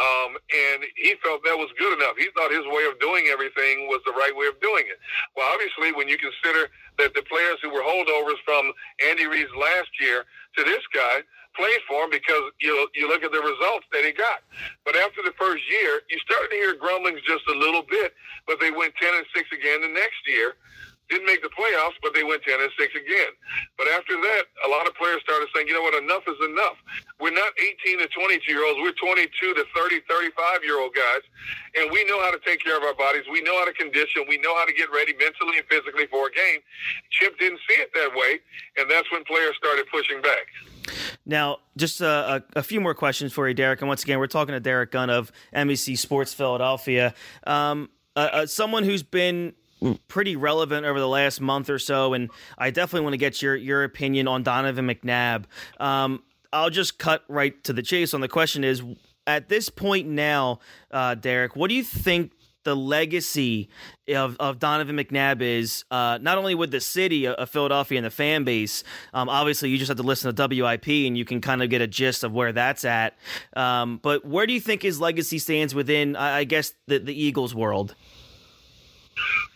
um, 0.00 0.36
and 0.50 0.84
he 0.96 1.14
felt 1.22 1.44
that 1.44 1.56
was 1.56 1.70
good 1.78 1.94
enough. 1.94 2.16
He 2.18 2.28
thought 2.34 2.50
his 2.50 2.66
way 2.66 2.84
of 2.90 2.98
doing 3.00 3.28
everything 3.30 3.86
was 3.86 4.00
the 4.06 4.12
right 4.12 4.34
way 4.34 4.46
of 4.46 4.58
doing 4.60 4.84
it. 4.86 4.98
Well, 5.36 5.46
obviously, 5.52 5.92
when 5.92 6.08
you 6.08 6.18
consider 6.18 6.70
that 6.98 7.14
the 7.14 7.22
players 7.26 7.58
who 7.62 7.70
were 7.70 7.82
holdovers 7.82 8.40
from 8.44 8.72
Andy 9.04 9.26
Reid's 9.26 9.52
last 9.54 9.90
year 10.00 10.24
to 10.58 10.64
this 10.64 10.82
guy 10.92 11.22
played 11.56 11.82
for 11.86 12.04
him 12.04 12.10
because 12.10 12.50
you 12.60 12.88
you 12.94 13.08
look 13.08 13.22
at 13.22 13.32
the 13.32 13.40
results 13.40 13.86
that 13.92 14.04
he 14.04 14.12
got. 14.12 14.42
But 14.84 14.96
after 14.96 15.22
the 15.22 15.34
first 15.38 15.62
year, 15.70 16.02
you 16.10 16.18
started 16.18 16.50
to 16.50 16.56
hear 16.56 16.74
grumblings 16.74 17.22
just 17.26 17.46
a 17.48 17.56
little 17.56 17.82
bit, 17.82 18.14
but 18.46 18.58
they 18.60 18.70
went 18.70 18.94
ten 19.00 19.14
and 19.14 19.26
six 19.34 19.48
again 19.54 19.82
the 19.82 19.94
next 19.94 20.22
year 20.26 20.54
didn't 21.08 21.26
make 21.26 21.42
the 21.42 21.52
playoffs, 21.52 21.96
but 22.02 22.14
they 22.14 22.24
went 22.24 22.42
10 22.42 22.60
and 22.60 22.72
6 22.78 22.94
again. 22.94 23.32
But 23.76 23.88
after 23.92 24.16
that, 24.16 24.48
a 24.64 24.68
lot 24.68 24.88
of 24.88 24.94
players 24.96 25.20
started 25.20 25.48
saying, 25.54 25.68
you 25.68 25.74
know 25.74 25.84
what, 25.84 25.94
enough 26.00 26.24
is 26.26 26.40
enough. 26.48 26.80
We're 27.20 27.36
not 27.36 27.52
18 27.84 28.00
to 28.00 28.08
22 28.08 28.48
year 28.48 28.64
olds. 28.64 28.80
We're 28.80 28.96
22 28.96 29.28
to 29.28 29.64
30, 29.76 30.00
35 30.08 30.64
year 30.64 30.80
old 30.80 30.94
guys. 30.94 31.24
And 31.76 31.92
we 31.92 32.04
know 32.04 32.20
how 32.24 32.32
to 32.32 32.40
take 32.40 32.64
care 32.64 32.76
of 32.76 32.84
our 32.84 32.94
bodies. 32.94 33.24
We 33.30 33.42
know 33.42 33.58
how 33.58 33.66
to 33.66 33.74
condition. 33.74 34.24
We 34.28 34.38
know 34.38 34.56
how 34.56 34.64
to 34.64 34.72
get 34.72 34.88
ready 34.92 35.12
mentally 35.12 35.60
and 35.60 35.66
physically 35.68 36.06
for 36.08 36.28
a 36.28 36.32
game. 36.32 36.60
Chip 37.10 37.38
didn't 37.38 37.60
see 37.68 37.76
it 37.80 37.90
that 37.94 38.16
way. 38.16 38.40
And 38.76 38.90
that's 38.90 39.10
when 39.12 39.24
players 39.24 39.54
started 39.60 39.84
pushing 39.92 40.22
back. 40.22 40.48
Now, 41.26 41.58
just 41.76 42.00
a, 42.00 42.42
a, 42.54 42.60
a, 42.60 42.62
few 42.62 42.80
more 42.80 42.94
questions 42.94 43.32
for 43.32 43.48
you, 43.48 43.54
Derrick. 43.54 43.80
And 43.80 43.88
once 43.88 44.02
again, 44.02 44.18
we're 44.18 44.26
talking 44.26 44.52
to 44.52 44.60
Derrick 44.60 44.90
Gunn 44.90 45.08
of 45.08 45.32
NBC 45.54 45.96
Sports 45.96 46.34
Philadelphia. 46.34 47.14
Um, 47.46 47.88
uh, 48.16 48.28
uh, 48.32 48.46
someone 48.46 48.84
who's 48.84 49.02
been 49.02 49.54
pretty 50.08 50.36
relevant 50.36 50.86
over 50.86 50.98
the 50.98 51.08
last 51.08 51.40
month 51.40 51.70
or 51.70 51.78
so, 51.78 52.14
and 52.14 52.30
I 52.58 52.70
definitely 52.70 53.04
want 53.04 53.14
to 53.14 53.18
get 53.18 53.42
your 53.42 53.56
your 53.56 53.84
opinion 53.84 54.28
on 54.28 54.42
Donovan 54.42 54.86
McNabb. 54.86 55.44
Um, 55.78 56.22
I'll 56.52 56.70
just 56.70 56.98
cut 56.98 57.24
right 57.28 57.62
to 57.64 57.72
the 57.72 57.82
chase 57.82 58.14
on 58.14 58.20
the 58.20 58.28
question: 58.28 58.64
Is 58.64 58.82
at 59.26 59.48
this 59.48 59.68
point 59.68 60.08
now, 60.08 60.60
uh, 60.90 61.14
Derrick, 61.14 61.56
what 61.56 61.68
do 61.68 61.74
you 61.74 61.84
think? 61.84 62.32
The 62.64 62.74
legacy 62.74 63.68
of, 64.08 64.38
of 64.40 64.58
Donovan 64.58 64.96
McNabb 64.96 65.42
is 65.42 65.84
uh, 65.90 66.18
not 66.22 66.38
only 66.38 66.54
with 66.54 66.70
the 66.70 66.80
city 66.80 67.26
of 67.26 67.50
Philadelphia 67.50 67.98
and 67.98 68.06
the 68.06 68.10
fan 68.10 68.44
base. 68.44 68.84
Um, 69.12 69.28
obviously, 69.28 69.68
you 69.68 69.76
just 69.76 69.88
have 69.88 69.98
to 69.98 70.02
listen 70.02 70.34
to 70.34 70.48
WIP 70.48 70.88
and 70.88 71.14
you 71.18 71.26
can 71.26 71.42
kind 71.42 71.62
of 71.62 71.68
get 71.68 71.82
a 71.82 71.86
gist 71.86 72.24
of 72.24 72.32
where 72.32 72.52
that's 72.52 72.86
at. 72.86 73.18
Um, 73.54 74.00
but 74.02 74.24
where 74.24 74.46
do 74.46 74.54
you 74.54 74.60
think 74.60 74.80
his 74.80 74.98
legacy 74.98 75.38
stands 75.38 75.74
within, 75.74 76.16
I 76.16 76.44
guess, 76.44 76.72
the, 76.86 77.00
the 77.00 77.12
Eagles 77.12 77.54
world? 77.54 77.94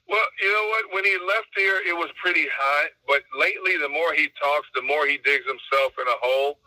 Well, 0.09 0.27
you 0.42 0.53
know 0.53 0.68
what? 0.68 0.85
When 0.94 1.05
he 1.05 1.16
left 1.27 1.49
here, 1.57 1.81
it 1.87 1.94
was 1.97 2.11
pretty 2.23 2.47
hot. 2.53 2.90
But 3.07 3.23
lately, 3.38 3.79
the 3.81 3.88
more 3.88 4.12
he 4.14 4.29
talks, 4.40 4.68
the 4.75 4.83
more 4.83 5.07
he 5.07 5.18
digs 5.18 5.47
himself 5.47 5.94
in 6.01 6.09
a 6.09 6.18
hole. 6.21 6.59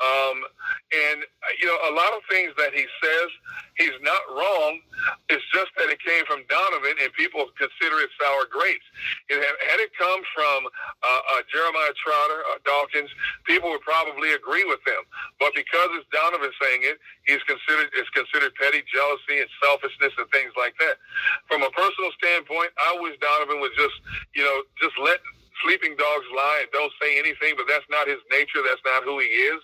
Um, 0.00 0.44
and 0.92 1.24
you 1.60 1.66
know, 1.66 1.78
a 1.90 1.92
lot 1.94 2.12
of 2.12 2.22
things 2.30 2.52
that 2.58 2.72
he 2.74 2.84
says, 3.02 3.28
he's 3.76 3.96
not 4.02 4.22
wrong. 4.30 4.80
It's 5.28 5.44
just 5.52 5.72
that 5.80 5.88
it 5.90 5.98
came 6.04 6.24
from 6.28 6.44
Donovan, 6.48 6.96
and 7.02 7.10
people 7.14 7.48
consider 7.58 8.00
it 8.04 8.10
sour 8.20 8.46
grapes. 8.46 8.84
It 9.28 9.40
had, 9.40 9.56
had 9.72 9.80
it 9.80 9.90
come 9.98 10.20
from 10.36 10.68
uh, 10.68 11.22
uh, 11.36 11.42
Jeremiah 11.50 11.94
Trotter, 11.98 12.40
uh, 12.52 12.60
Dawkins, 12.64 13.10
people 13.48 13.70
would 13.72 13.82
probably 13.82 14.32
agree 14.36 14.64
with 14.64 14.80
them. 14.84 15.02
But 15.40 15.56
because 15.56 15.90
it's 15.98 16.08
Donovan 16.12 16.52
saying 16.60 16.84
it, 16.84 17.00
he's 17.26 17.42
considered 17.48 17.90
it's 17.96 18.10
considered 18.12 18.54
petty 18.60 18.84
jealousy 18.88 19.42
and 19.42 19.50
selfishness 19.64 20.14
and 20.18 20.28
things 20.30 20.52
like 20.56 20.76
that. 20.78 21.00
From 21.48 21.64
a 21.64 21.70
personal 21.74 22.12
standpoint, 22.20 22.70
I 22.78 22.98
wish 23.00 23.18
Donovan 23.18 23.60
would 23.60 23.74
just, 23.76 23.96
you 24.36 24.44
know, 24.44 24.58
just 24.80 24.94
let 25.00 25.18
sleeping 25.64 25.94
dogs 25.96 26.26
lie 26.34 26.66
and 26.66 26.70
don't 26.72 26.92
say 27.00 27.18
anything, 27.18 27.54
but 27.56 27.66
that's 27.68 27.86
not 27.90 28.08
his 28.08 28.20
nature. 28.30 28.60
That's 28.64 28.82
not 28.84 29.04
who 29.04 29.18
he 29.20 29.28
is. 29.28 29.60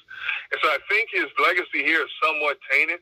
And 0.52 0.58
so 0.62 0.68
I 0.68 0.78
think 0.88 1.10
his 1.12 1.28
legacy 1.38 1.84
here 1.84 2.02
is 2.02 2.12
somewhat 2.22 2.58
tainted 2.70 3.00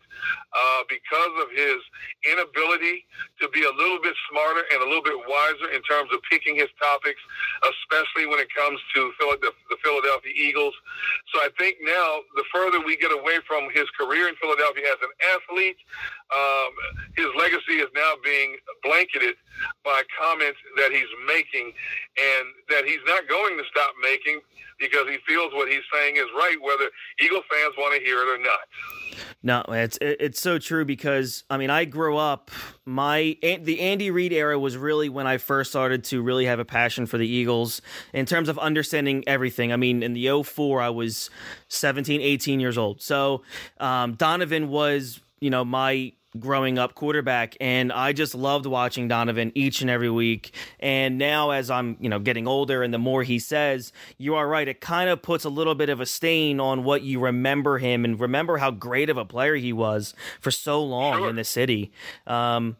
uh, 0.53 0.83
because 0.89 1.35
of 1.43 1.49
his 1.55 1.79
inability 2.27 3.07
to 3.41 3.49
be 3.51 3.63
a 3.63 3.75
little 3.75 4.01
bit 4.03 4.15
smarter 4.31 4.63
and 4.73 4.83
a 4.83 4.87
little 4.87 5.05
bit 5.05 5.17
wiser 5.29 5.71
in 5.71 5.83
terms 5.83 6.11
of 6.13 6.21
picking 6.31 6.57
his 6.57 6.71
topics, 6.81 7.21
especially 7.65 8.27
when 8.27 8.39
it 8.39 8.49
comes 8.55 8.81
to 8.95 9.13
the 9.41 9.79
Philadelphia 9.85 10.33
Eagles. 10.35 10.75
So 11.35 11.41
I 11.41 11.51
think 11.59 11.79
now 11.83 12.23
the 12.35 12.45
further 12.53 12.81
we 12.81 12.97
get 12.97 13.13
away 13.13 13.39
from 13.47 13.69
his 13.71 13.87
career 13.99 14.29
in 14.29 14.35
Philadelphia 14.37 14.85
as 14.91 15.01
an 15.03 15.15
athlete, 15.37 15.79
um, 16.35 16.71
his 17.17 17.31
legacy 17.39 17.79
is 17.79 17.91
now 17.95 18.19
being 18.25 18.57
blanketed 18.83 19.37
by 19.85 20.03
comments 20.19 20.59
that 20.77 20.93
he's 20.93 21.11
making 21.27 21.73
and 22.19 22.45
that 22.69 22.85
he's 22.85 23.03
not 23.07 23.29
going 23.29 23.57
to 23.57 23.65
stop 23.71 23.95
making 24.03 24.41
because 24.79 25.07
he 25.09 25.19
feels 25.27 25.53
what 25.53 25.69
he's 25.69 25.83
saying 25.93 26.17
is 26.17 26.25
right, 26.35 26.57
whether 26.61 26.91
Eagle 27.21 27.43
fans 27.51 27.75
want 27.79 27.99
to 27.99 28.05
hear 28.05 28.19
it 28.21 28.29
or 28.29 28.43
not. 28.43 28.61
No, 29.43 29.63
it's 29.69 29.99
it's 30.01 30.41
so 30.41 30.59
true 30.59 30.85
because 30.85 31.45
I 31.49 31.57
mean 31.57 31.71
I 31.71 31.85
grew 31.85 32.17
up 32.17 32.51
my 32.85 33.37
the 33.43 33.81
Andy 33.81 34.11
Reid 34.11 34.33
era 34.33 34.59
was 34.59 34.77
really 34.77 35.09
when 35.09 35.27
I 35.27 35.39
first 35.39 35.71
started 35.71 36.05
to 36.05 36.23
really 36.23 36.47
have 36.47 36.59
a 36.59 36.65
passion 36.65 37.07
for 37.07 37.19
the 37.19 37.27
Eagles 37.27 37.81
in 38.13 38.27
terms 38.27 38.49
of 38.49 38.59
understanding 38.59 39.25
everything. 39.27 39.73
I 39.73 39.77
mean 39.77 40.03
in 40.03 40.13
the 40.13 40.43
04 40.43 40.81
I 40.81 40.91
was 40.91 41.31
17 41.69 42.21
18 42.21 42.61
years 42.61 42.77
old. 42.77 43.01
So 43.01 43.43
um, 43.79 44.15
Donovan 44.15 44.69
was 44.69 45.21
you 45.41 45.51
know 45.51 45.65
my 45.65 46.13
growing 46.41 46.79
up 46.79 46.95
quarterback 46.95 47.57
and 47.61 47.93
I 47.93 48.13
just 48.13 48.35
loved 48.35 48.67
watching 48.67 49.09
Donovan 49.09 49.53
each 49.55 49.81
and 49.81 49.91
every 49.91 50.11
week. 50.11 50.55
And 50.81 51.19
now 51.19 51.51
as 51.51 51.71
I'm 51.71 51.97
you 52.01 52.09
know 52.09 52.19
getting 52.19 52.47
older 52.47 52.83
and 52.83 52.93
the 52.93 52.99
more 52.99 53.23
he 53.23 53.39
says 53.39 53.93
you 54.19 54.35
are 54.35 54.49
right 54.49 54.69
it 54.69 54.81
kind 54.81 55.11
of 55.11 55.23
puts 55.23 55.45
a 55.45 55.49
little 55.49 55.75
bit 55.75 55.89
of 55.89 56.01
a 56.01 56.07
stain 56.07 56.61
on 56.61 56.85
what 56.85 57.03
you 57.03 57.21
remember 57.21 57.79
him 57.79 58.05
and 58.05 58.19
remember 58.19 58.59
how 58.59 58.71
great 58.71 59.11
of 59.11 59.17
a 59.17 59.25
player 59.25 59.57
he 59.57 59.73
was 59.73 60.15
for 60.41 60.51
so 60.51 60.83
long 60.83 61.19
sure. 61.19 61.31
in 61.31 61.37
the 61.37 61.45
city. 61.45 61.93
Um, 62.27 62.77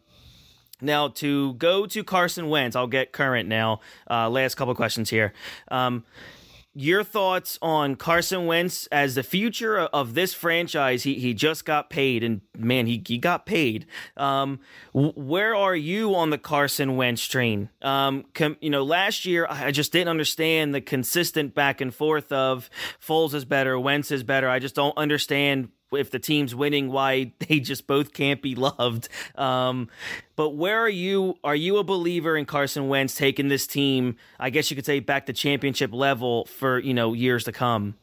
now 0.81 1.07
to 1.07 1.53
go 1.55 1.85
to 1.87 2.03
Carson 2.03 2.49
Wentz 2.49 2.75
I'll 2.75 2.87
get 2.87 3.11
current 3.11 3.49
now. 3.49 3.81
Uh, 4.09 4.29
last 4.29 4.55
couple 4.55 4.73
questions 4.75 5.09
here. 5.09 5.33
Um, 5.69 6.03
your 6.77 7.03
thoughts 7.03 7.57
on 7.59 7.95
Carson 7.95 8.45
Wentz 8.45 8.87
as 8.91 9.15
the 9.15 9.23
future 9.23 9.79
of 9.79 10.13
this 10.13 10.35
franchise. 10.35 11.03
He 11.03 11.15
he 11.15 11.33
just 11.33 11.65
got 11.65 11.89
paid, 11.89 12.23
and 12.23 12.41
man, 12.55 12.85
he, 12.85 13.01
he 13.05 13.17
got 13.17 13.47
paid. 13.47 13.87
Um, 14.15 14.59
where 14.93 15.55
are 15.55 15.75
you 15.75 16.13
on 16.15 16.29
the 16.29 16.37
Carson 16.37 16.95
Wentz 16.95 17.25
train? 17.25 17.69
Um, 17.81 18.25
com, 18.35 18.57
you 18.61 18.69
know, 18.69 18.83
last 18.83 19.25
year 19.25 19.47
I 19.49 19.71
just 19.71 19.91
didn't 19.91 20.09
understand 20.09 20.75
the 20.75 20.81
consistent 20.81 21.55
back 21.55 21.81
and 21.81 21.93
forth 21.93 22.31
of 22.31 22.69
Foles 23.01 23.33
is 23.33 23.43
better, 23.43 23.79
Wentz 23.79 24.11
is 24.11 24.21
better. 24.21 24.47
I 24.47 24.59
just 24.59 24.75
don't 24.75 24.97
understand 24.97 25.69
if 25.91 26.11
the 26.11 26.19
team's 26.19 26.53
winning, 26.53 26.89
why 26.89 27.31
they 27.39 27.59
just 27.59 27.87
both 27.87 28.13
can't 28.13 28.41
be 28.41 28.55
loved. 28.55 29.09
Um, 29.35 29.89
but 30.35 30.51
where 30.51 30.79
are 30.79 30.89
you? 30.89 31.35
Are 31.43 31.55
you 31.55 31.77
a 31.77 31.83
believer 31.83 32.37
in 32.37 32.45
Carson 32.45 32.87
Wentz 32.87 33.15
taking 33.15 33.47
this 33.47 33.67
team? 33.67 34.15
I 34.39 34.49
guess 34.49 34.69
you 34.69 34.75
could 34.75 34.85
say 34.85 34.99
back 34.99 35.25
to 35.27 35.33
championship 35.33 35.93
level 35.93 36.45
for 36.45 36.79
you 36.79 36.93
know 36.93 37.13
years 37.13 37.43
to 37.45 37.51
come. 37.51 37.95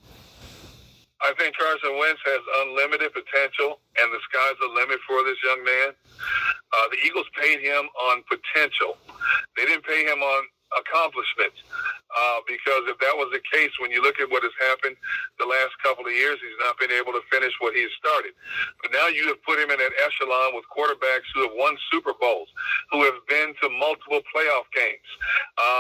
I 1.25 1.33
think 1.39 1.57
Carson 1.57 1.97
Wentz 1.99 2.21
has 2.27 2.43
unlimited 2.67 3.13
potential, 3.17 3.81
and 3.97 4.13
the 4.13 4.21
sky's 4.29 4.61
the 4.61 4.69
limit 4.69 5.01
for 5.09 5.25
this 5.25 5.41
young 5.41 5.65
man. 5.65 5.89
Uh, 5.97 6.87
the 6.93 6.99
Eagles 7.01 7.25
paid 7.41 7.61
him 7.65 7.89
on 8.13 8.23
potential. 8.29 8.99
They 9.57 9.65
didn't 9.65 9.87
pay 9.87 10.05
him 10.05 10.21
on 10.21 10.45
accomplishment. 10.79 11.55
Uh, 12.15 12.39
because 12.47 12.87
if 12.87 12.99
that 13.03 13.15
was 13.19 13.31
the 13.35 13.43
case, 13.51 13.75
when 13.83 13.91
you 13.91 13.99
look 14.03 14.21
at 14.23 14.31
what 14.31 14.43
has 14.47 14.55
happened 14.63 14.95
the 15.39 15.47
last 15.47 15.75
couple 15.83 16.07
of 16.07 16.15
years, 16.15 16.39
he's 16.39 16.59
not 16.63 16.79
been 16.79 16.95
able 16.95 17.11
to 17.11 17.23
finish 17.31 17.53
what 17.59 17.75
he's 17.75 17.91
started. 17.99 18.33
But 18.83 18.95
now 18.95 19.11
you 19.11 19.27
have 19.35 19.43
put 19.43 19.59
him 19.59 19.71
in 19.75 19.79
that 19.83 19.95
echelon 19.99 20.55
with 20.55 20.65
quarterbacks 20.71 21.27
who 21.35 21.43
have 21.43 21.57
won 21.59 21.75
Super 21.91 22.15
Bowls, 22.15 22.49
who 22.95 23.03
have 23.03 23.19
been 23.27 23.55
to 23.63 23.67
multiple 23.71 24.23
playoff 24.31 24.67
games. 24.71 25.09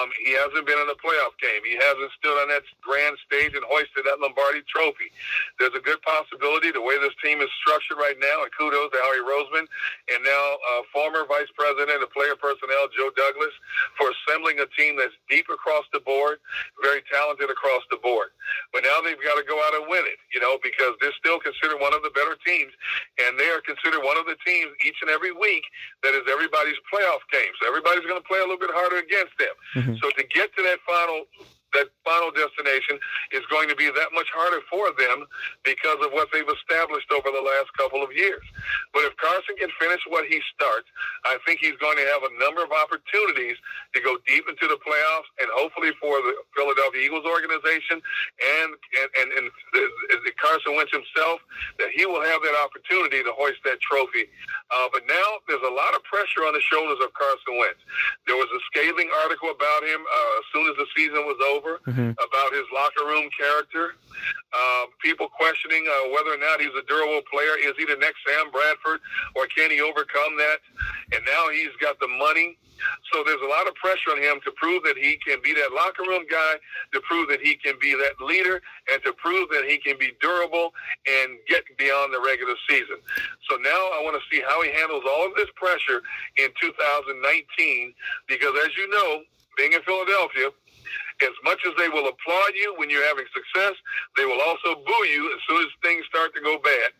Um, 0.04 0.12
he 0.20 0.36
hasn't 0.36 0.68
been 0.68 0.76
in 0.76 0.88
a 0.92 0.98
playoff 1.00 1.32
game. 1.40 1.64
He 1.64 1.80
hasn't 1.80 2.12
stood 2.20 2.36
on 2.44 2.52
that 2.52 2.60
grand 2.84 3.16
stage 3.24 3.56
and 3.56 3.64
hoisted 3.64 4.04
that 4.04 4.20
Lombardi 4.20 4.60
trophy. 4.68 5.08
There's 5.56 5.72
a 5.72 5.80
good 5.80 5.96
possibility 6.04 6.68
the 6.68 6.84
way 6.84 7.00
this 7.00 7.16
team 7.24 7.40
is 7.40 7.48
structured 7.64 7.96
right 7.96 8.20
now, 8.20 8.44
and 8.44 8.52
kudos 8.52 8.92
to 8.92 9.00
Howie 9.00 9.24
Roseman 9.24 9.64
and 10.12 10.20
now 10.20 10.44
uh, 10.60 10.84
former 10.92 11.24
Vice 11.24 11.48
President 11.56 12.04
of 12.04 12.12
Player 12.12 12.36
Personnel 12.36 12.92
Joe 12.92 13.08
Douglas 13.16 13.54
for 13.96 14.12
assembling 14.12 14.60
a 14.60 14.68
team 14.76 15.00
that's 15.00 15.16
deep 15.32 15.48
across 15.48 15.88
the 15.96 16.04
board 16.04 16.36
very 16.84 17.00
talented 17.08 17.48
across 17.48 17.80
the 17.88 17.96
board. 18.04 18.36
But 18.76 18.84
now 18.84 19.00
they've 19.00 19.20
got 19.24 19.40
to 19.40 19.46
go 19.46 19.56
out 19.56 19.72
and 19.80 19.88
win 19.88 20.04
it, 20.04 20.20
you 20.36 20.40
know, 20.40 20.60
because 20.60 20.92
they're 21.00 21.16
still 21.16 21.40
considered 21.40 21.80
one 21.80 21.96
of 21.96 22.04
the 22.04 22.12
better 22.12 22.36
teams, 22.44 22.76
and 23.24 23.40
they 23.40 23.48
are 23.48 23.64
considered 23.64 24.04
one 24.04 24.20
of 24.20 24.28
the 24.28 24.36
teams 24.44 24.76
each 24.84 25.00
and 25.00 25.08
every 25.08 25.32
week 25.32 25.64
that 26.04 26.12
is 26.12 26.28
everybody's 26.28 26.76
playoff 26.92 27.24
game. 27.32 27.48
So 27.56 27.64
everybody's 27.64 28.04
going 28.04 28.20
to 28.20 28.28
play 28.28 28.44
a 28.44 28.46
little 28.46 28.60
bit 28.60 28.74
harder 28.74 29.00
against 29.00 29.32
them. 29.40 29.54
Mm-hmm. 29.80 29.93
So 30.00 30.10
to 30.10 30.24
get 30.24 30.54
to 30.56 30.62
that 30.62 30.78
final 30.86 31.24
that 31.74 31.90
final 32.04 32.30
destination 32.30 32.98
is 33.32 33.42
going 33.50 33.68
to 33.68 33.76
be 33.76 33.86
that 33.90 34.10
much 34.14 34.28
harder 34.32 34.62
for 34.70 34.92
them 34.96 35.26
because 35.64 35.98
of 36.02 36.12
what 36.12 36.28
they've 36.32 36.48
established 36.48 37.10
over 37.10 37.30
the 37.30 37.42
last 37.42 37.70
couple 37.76 38.02
of 38.02 38.14
years. 38.14 38.42
But 38.92 39.04
if 39.10 39.16
Carson 39.18 39.56
can 39.58 39.70
finish 39.78 40.00
what 40.08 40.26
he 40.26 40.40
starts, 40.54 40.86
I 41.24 41.38
think 41.46 41.60
he's 41.60 41.76
going 41.82 41.98
to 41.98 42.06
have 42.14 42.22
a 42.22 42.32
number 42.38 42.62
of 42.62 42.70
opportunities 42.70 43.58
to 43.94 43.98
go 44.00 44.16
deep 44.26 44.46
into 44.46 44.66
the 44.70 44.78
playoffs 44.80 45.28
and 45.40 45.48
hopefully 45.54 45.90
for 45.98 46.14
the 46.22 46.34
Philadelphia 46.54 47.02
Eagles 47.02 47.26
organization 47.26 47.98
and 47.98 48.70
and, 49.00 49.08
and, 49.18 49.28
and 49.34 49.46
Carson 50.38 50.76
Wentz 50.76 50.92
himself 50.92 51.40
that 51.80 51.90
he 51.96 52.04
will 52.06 52.22
have 52.22 52.40
that 52.44 52.56
opportunity 52.60 53.24
to 53.24 53.32
hoist 53.32 53.60
that 53.64 53.80
trophy. 53.80 54.28
Uh, 54.70 54.88
but 54.92 55.02
now 55.08 55.40
there's 55.48 55.64
a 55.64 55.74
lot 55.74 55.96
of 55.96 56.04
pressure 56.04 56.44
on 56.44 56.52
the 56.52 56.60
shoulders 56.60 57.00
of 57.00 57.08
Carson 57.16 57.56
Wentz. 57.56 57.80
There 58.28 58.36
was 58.36 58.48
a 58.52 58.60
scathing 58.70 59.08
article 59.24 59.50
about 59.50 59.82
him 59.82 60.04
uh, 60.04 60.32
as 60.38 60.44
soon 60.52 60.64
as 60.68 60.76
the 60.76 60.88
season 60.92 61.24
was 61.24 61.40
over 61.48 61.63
over 61.64 61.80
mm-hmm. 61.86 62.10
about 62.10 62.52
his 62.52 62.64
locker 62.72 63.04
room 63.06 63.28
character. 63.38 63.96
Uh, 64.52 64.86
people 65.02 65.28
questioning 65.28 65.84
uh, 65.88 66.10
whether 66.10 66.30
or 66.30 66.38
not 66.38 66.60
he's 66.60 66.74
a 66.78 66.84
durable 66.86 67.22
player. 67.30 67.56
Is 67.58 67.72
he 67.76 67.84
the 67.84 67.96
next 67.96 68.18
Sam 68.26 68.50
Bradford, 68.52 69.00
or 69.34 69.46
can 69.46 69.70
he 69.70 69.80
overcome 69.80 70.36
that? 70.36 70.58
And 71.12 71.24
now 71.24 71.50
he's 71.50 71.74
got 71.80 71.98
the 72.00 72.08
money. 72.08 72.58
So 73.12 73.24
there's 73.24 73.40
a 73.40 73.48
lot 73.48 73.66
of 73.66 73.74
pressure 73.76 74.12
on 74.12 74.20
him 74.20 74.40
to 74.44 74.52
prove 74.52 74.82
that 74.84 74.98
he 74.98 75.16
can 75.24 75.40
be 75.42 75.54
that 75.54 75.72
locker 75.72 76.02
room 76.02 76.26
guy, 76.30 76.54
to 76.92 77.00
prove 77.00 77.28
that 77.30 77.40
he 77.40 77.56
can 77.56 77.78
be 77.80 77.94
that 77.94 78.20
leader, 78.20 78.60
and 78.92 79.02
to 79.04 79.12
prove 79.14 79.48
that 79.50 79.64
he 79.64 79.78
can 79.78 79.96
be 79.96 80.12
durable 80.20 80.74
and 81.08 81.38
get 81.48 81.64
beyond 81.78 82.12
the 82.12 82.20
regular 82.20 82.54
season. 82.68 83.00
So 83.48 83.56
now 83.56 83.80
I 83.96 84.02
want 84.04 84.20
to 84.20 84.24
see 84.28 84.42
how 84.46 84.60
he 84.62 84.70
handles 84.70 85.04
all 85.08 85.26
of 85.26 85.34
this 85.34 85.48
pressure 85.56 86.02
in 86.36 86.50
2019, 86.60 87.94
because 88.28 88.52
as 88.66 88.76
you 88.76 88.90
know, 88.90 89.22
being 89.56 89.72
in 89.72 89.82
Philadelphia, 89.82 90.50
as 91.22 91.34
much 91.44 91.60
as 91.66 91.74
they 91.78 91.88
will 91.88 92.08
applaud 92.08 92.52
you 92.54 92.74
when 92.76 92.90
you're 92.90 93.06
having 93.06 93.26
success, 93.34 93.74
they 94.16 94.24
will 94.24 94.40
also 94.40 94.74
boo 94.82 95.04
you 95.06 95.30
as 95.34 95.40
soon 95.48 95.62
as 95.62 95.70
things 95.82 96.04
start 96.08 96.34
to 96.34 96.40
go 96.40 96.58
bad. 96.58 96.90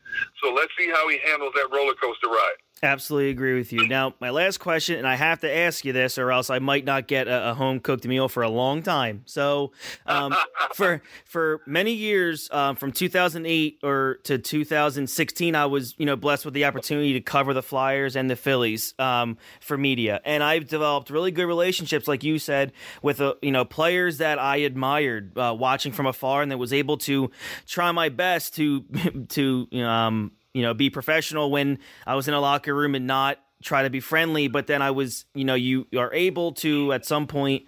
So 0.42 0.52
let's 0.52 0.72
see 0.78 0.90
how 0.90 1.08
he 1.08 1.18
handles 1.24 1.52
that 1.56 1.70
roller 1.72 1.94
coaster 2.00 2.28
ride. 2.28 2.60
Absolutely 2.82 3.30
agree 3.30 3.56
with 3.56 3.72
you. 3.72 3.88
Now, 3.88 4.14
my 4.20 4.28
last 4.30 4.58
question, 4.58 4.98
and 4.98 5.06
I 5.06 5.14
have 5.14 5.40
to 5.40 5.50
ask 5.50 5.84
you 5.86 5.92
this, 5.92 6.18
or 6.18 6.30
else 6.30 6.50
I 6.50 6.58
might 6.58 6.84
not 6.84 7.06
get 7.06 7.28
a, 7.28 7.50
a 7.50 7.54
home 7.54 7.80
cooked 7.80 8.04
meal 8.06 8.28
for 8.28 8.42
a 8.42 8.48
long 8.48 8.82
time. 8.82 9.22
So, 9.24 9.72
um, 10.06 10.34
for 10.74 11.00
for 11.24 11.62
many 11.66 11.92
years, 11.92 12.50
um, 12.50 12.76
from 12.76 12.92
2008 12.92 13.78
or 13.82 14.18
to 14.24 14.38
2016, 14.38 15.54
I 15.54 15.66
was 15.66 15.94
you 15.98 16.04
know 16.04 16.16
blessed 16.16 16.44
with 16.44 16.52
the 16.52 16.66
opportunity 16.66 17.14
to 17.14 17.20
cover 17.22 17.54
the 17.54 17.62
Flyers 17.62 18.16
and 18.16 18.28
the 18.28 18.36
Phillies 18.36 18.92
um, 18.98 19.38
for 19.60 19.78
media, 19.78 20.20
and 20.24 20.42
I've 20.42 20.66
developed 20.66 21.08
really 21.08 21.30
good 21.30 21.46
relationships, 21.46 22.06
like 22.06 22.22
you 22.22 22.38
said, 22.38 22.72
with 23.00 23.20
uh, 23.20 23.34
you 23.40 23.52
know 23.52 23.64
players 23.64 24.18
that 24.18 24.38
I 24.38 24.56
admired 24.56 25.38
uh, 25.38 25.56
watching 25.58 25.92
from 25.92 26.06
afar, 26.06 26.42
and 26.42 26.50
that 26.50 26.58
was 26.58 26.72
able 26.72 26.98
to 26.98 27.30
try 27.66 27.92
my 27.92 28.10
best 28.10 28.56
to 28.56 28.82
to 29.30 29.68
um 29.80 30.32
you 30.54 30.62
know, 30.62 30.72
be 30.72 30.88
professional 30.88 31.50
when 31.50 31.78
I 32.06 32.14
was 32.14 32.28
in 32.28 32.34
a 32.34 32.40
locker 32.40 32.74
room 32.74 32.94
and 32.94 33.06
not 33.06 33.38
try 33.62 33.82
to 33.82 33.90
be 33.90 34.00
friendly. 34.00 34.48
But 34.48 34.66
then 34.66 34.80
I 34.80 34.92
was, 34.92 35.26
you 35.34 35.44
know, 35.44 35.54
you 35.54 35.86
are 35.96 36.12
able 36.14 36.52
to 36.52 36.92
at 36.92 37.04
some 37.04 37.26
point 37.26 37.66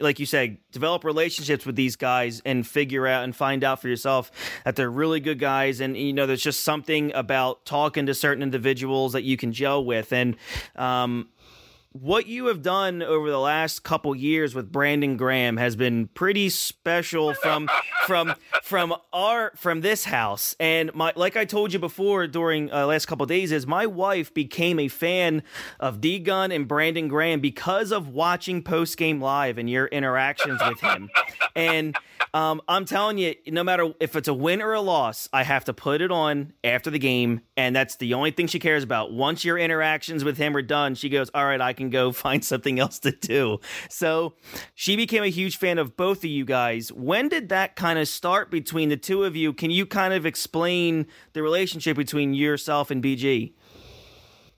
like 0.00 0.18
you 0.18 0.26
said, 0.26 0.58
develop 0.72 1.04
relationships 1.04 1.66
with 1.66 1.76
these 1.76 1.96
guys 1.96 2.40
and 2.44 2.66
figure 2.66 3.06
out 3.06 3.24
and 3.24 3.34
find 3.34 3.62
out 3.62 3.80
for 3.80 3.88
yourself 3.88 4.30
that 4.64 4.76
they're 4.76 4.90
really 4.90 5.20
good 5.20 5.38
guys. 5.38 5.80
And, 5.80 5.96
you 5.96 6.12
know, 6.12 6.26
there's 6.26 6.42
just 6.42 6.62
something 6.62 7.12
about 7.14 7.64
talking 7.64 8.06
to 8.06 8.14
certain 8.14 8.42
individuals 8.42 9.12
that 9.12 9.24
you 9.24 9.36
can 9.36 9.52
gel 9.52 9.84
with. 9.84 10.12
And, 10.12 10.36
um, 10.76 11.28
what 11.94 12.26
you 12.26 12.46
have 12.46 12.60
done 12.60 13.04
over 13.04 13.30
the 13.30 13.38
last 13.38 13.84
couple 13.84 14.16
years 14.16 14.52
with 14.52 14.72
Brandon 14.72 15.16
Graham 15.16 15.56
has 15.58 15.76
been 15.76 16.08
pretty 16.08 16.48
special 16.48 17.34
from 17.34 17.68
from 18.04 18.34
from 18.64 18.94
our 19.12 19.52
from 19.54 19.80
this 19.80 20.04
house. 20.04 20.56
And 20.58 20.92
my 20.92 21.12
like 21.14 21.36
I 21.36 21.44
told 21.44 21.72
you 21.72 21.78
before 21.78 22.26
during 22.26 22.72
uh, 22.72 22.86
last 22.86 23.06
couple 23.06 23.24
days 23.26 23.52
is 23.52 23.64
my 23.64 23.86
wife 23.86 24.34
became 24.34 24.80
a 24.80 24.88
fan 24.88 25.44
of 25.78 26.00
D 26.00 26.18
Gunn 26.18 26.50
and 26.50 26.66
Brandon 26.66 27.06
Graham 27.06 27.38
because 27.38 27.92
of 27.92 28.08
watching 28.08 28.64
post 28.64 28.96
game 28.96 29.20
live 29.20 29.56
and 29.56 29.70
your 29.70 29.86
interactions 29.86 30.60
with 30.68 30.80
him. 30.80 31.10
And 31.54 31.96
um, 32.34 32.60
I'm 32.66 32.84
telling 32.84 33.18
you, 33.18 33.36
no 33.46 33.62
matter 33.62 33.94
if 34.00 34.16
it's 34.16 34.26
a 34.26 34.34
win 34.34 34.60
or 34.60 34.72
a 34.72 34.80
loss, 34.80 35.28
I 35.32 35.44
have 35.44 35.64
to 35.66 35.72
put 35.72 36.00
it 36.00 36.10
on 36.10 36.52
after 36.64 36.90
the 36.90 36.98
game, 36.98 37.42
and 37.56 37.76
that's 37.76 37.94
the 37.94 38.14
only 38.14 38.32
thing 38.32 38.48
she 38.48 38.58
cares 38.58 38.82
about. 38.82 39.12
Once 39.12 39.44
your 39.44 39.56
interactions 39.56 40.24
with 40.24 40.36
him 40.36 40.56
are 40.56 40.62
done, 40.62 40.96
she 40.96 41.08
goes, 41.08 41.30
"All 41.32 41.44
right, 41.44 41.60
I 41.60 41.72
can 41.72 41.83
go 41.90 42.12
find 42.24 42.44
something 42.44 42.78
else 42.78 42.98
to 43.00 43.12
do." 43.12 43.58
So 43.88 44.34
she 44.74 44.96
became 44.96 45.22
a 45.22 45.28
huge 45.28 45.56
fan 45.56 45.78
of 45.78 45.96
both 45.96 46.18
of 46.18 46.30
you 46.30 46.44
guys. 46.44 46.92
When 46.92 47.28
did 47.28 47.48
that 47.48 47.76
kind 47.76 47.98
of 47.98 48.08
start 48.08 48.50
between 48.50 48.88
the 48.88 48.96
two 48.96 49.24
of 49.24 49.36
you? 49.36 49.52
Can 49.52 49.70
you 49.70 49.86
kind 49.86 50.14
of 50.14 50.26
explain 50.26 51.06
the 51.32 51.42
relationship 51.42 51.96
between 51.96 52.34
yourself 52.34 52.90
and 52.90 53.02
BG? 53.02 53.52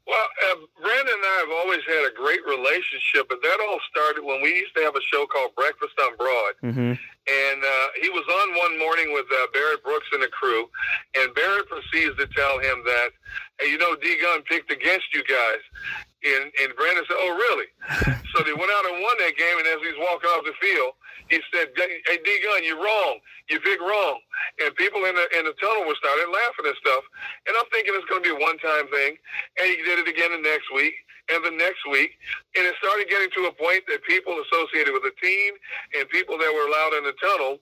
Well, 0.07 0.23
uh, 0.23 0.55
Brandon 0.81 1.15
and 1.19 1.25
I 1.27 1.37
have 1.43 1.55
always 1.67 1.83
had 1.83 2.07
a 2.07 2.15
great 2.15 2.39
relationship, 2.47 3.27
but 3.29 3.43
that 3.43 3.59
all 3.59 3.81
started 3.91 4.23
when 4.23 4.41
we 4.41 4.55
used 4.55 4.71
to 4.77 4.83
have 4.83 4.95
a 4.95 5.03
show 5.11 5.27
called 5.27 5.51
Breakfast 5.57 5.99
on 5.99 6.15
Broad. 6.17 6.55
Mm-hmm. 6.63 6.95
And 7.27 7.59
uh, 7.59 7.87
he 8.01 8.09
was 8.11 8.23
on 8.23 8.55
one 8.55 8.79
morning 8.79 9.13
with 9.13 9.27
uh, 9.27 9.51
Barrett 9.53 9.83
Brooks 9.83 10.07
and 10.13 10.23
the 10.23 10.31
crew, 10.31 10.71
and 11.19 11.35
Barrett 11.35 11.67
proceeds 11.67 12.15
to 12.23 12.27
tell 12.31 12.63
him 12.63 12.87
that, 12.87 13.11
hey, 13.67 13.73
you 13.73 13.79
know, 13.79 13.97
D 13.99 14.15
Gunn 14.23 14.43
picked 14.47 14.71
against 14.71 15.11
you 15.13 15.27
guys. 15.27 15.63
And, 16.23 16.51
and 16.63 16.71
Brandon 16.79 17.05
said, 17.07 17.19
oh, 17.19 17.35
really? 17.35 17.69
so 18.35 18.43
they 18.47 18.55
went 18.55 18.71
out 18.71 18.87
and 18.87 19.03
won 19.03 19.15
that 19.19 19.35
game, 19.35 19.59
and 19.59 19.67
as 19.67 19.83
he's 19.83 19.99
walking 19.99 20.31
off 20.31 20.47
the 20.47 20.55
field, 20.63 20.95
he 21.29 21.43
said, 21.51 21.75
"Hey, 21.75 22.19
D 22.23 22.29
Gunn, 22.39 22.63
you're 22.63 22.79
wrong. 22.79 23.19
You 23.51 23.59
big 23.59 23.83
wrong." 23.83 24.21
And 24.63 24.71
people 24.79 25.03
in 25.11 25.15
the 25.19 25.27
in 25.35 25.43
the 25.43 25.59
tunnel 25.59 25.83
were 25.83 25.99
starting 25.99 26.31
laughing 26.31 26.71
and 26.71 26.79
stuff. 26.79 27.03
And 27.51 27.59
I'm 27.59 27.67
thinking 27.75 27.99
it's 27.99 28.07
going 28.07 28.23
to 28.23 28.29
be 28.31 28.35
a 28.35 28.39
one 28.39 28.55
time 28.63 28.87
thing. 28.95 29.19
And 29.59 29.67
he 29.67 29.83
did 29.83 29.99
it 29.99 30.07
again 30.07 30.31
the 30.31 30.39
next 30.39 30.71
week 30.71 30.95
and 31.33 31.45
the 31.45 31.53
next 31.53 31.85
week. 31.91 32.19
And 32.57 32.67
it 32.67 32.75
started 32.83 33.09
getting 33.09 33.31
to 33.37 33.49
a 33.49 33.55
point 33.55 33.85
that 33.89 34.03
people 34.09 34.35
associated 34.43 34.93
with 34.95 35.05
the 35.05 35.15
team 35.23 35.55
and 35.99 36.09
people 36.11 36.39
that 36.39 36.51
were 36.51 36.67
allowed 36.67 36.99
in 36.99 37.05
the 37.05 37.17
tunnel 37.23 37.61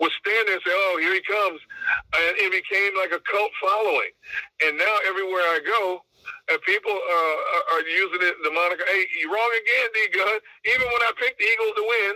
would 0.00 0.12
stand 0.22 0.48
there 0.48 0.56
and 0.56 0.64
say, 0.66 0.72
"Oh, 0.72 0.96
here 1.00 1.14
he 1.14 1.22
comes," 1.22 1.60
and 2.16 2.38
it 2.38 2.52
became 2.52 2.96
like 2.96 3.12
a 3.12 3.20
cult 3.20 3.52
following. 3.60 4.12
And 4.64 4.78
now 4.78 4.96
everywhere 5.06 5.42
I 5.50 5.60
go, 5.66 6.05
and 6.48 6.58
people 6.62 6.92
uh, 6.92 7.74
are 7.74 7.84
using 7.86 8.22
it 8.22 8.34
the 8.42 8.50
moniker. 8.50 8.84
Hey, 8.86 9.06
you 9.18 9.26
wrong 9.32 9.52
again, 9.62 9.86
D 9.94 9.98
Gunn. 10.14 10.38
Even 10.74 10.86
when 10.86 11.02
I 11.02 11.12
picked 11.18 11.38
the 11.38 11.46
Eagles 11.46 11.74
to 11.76 11.84
win, 11.84 12.14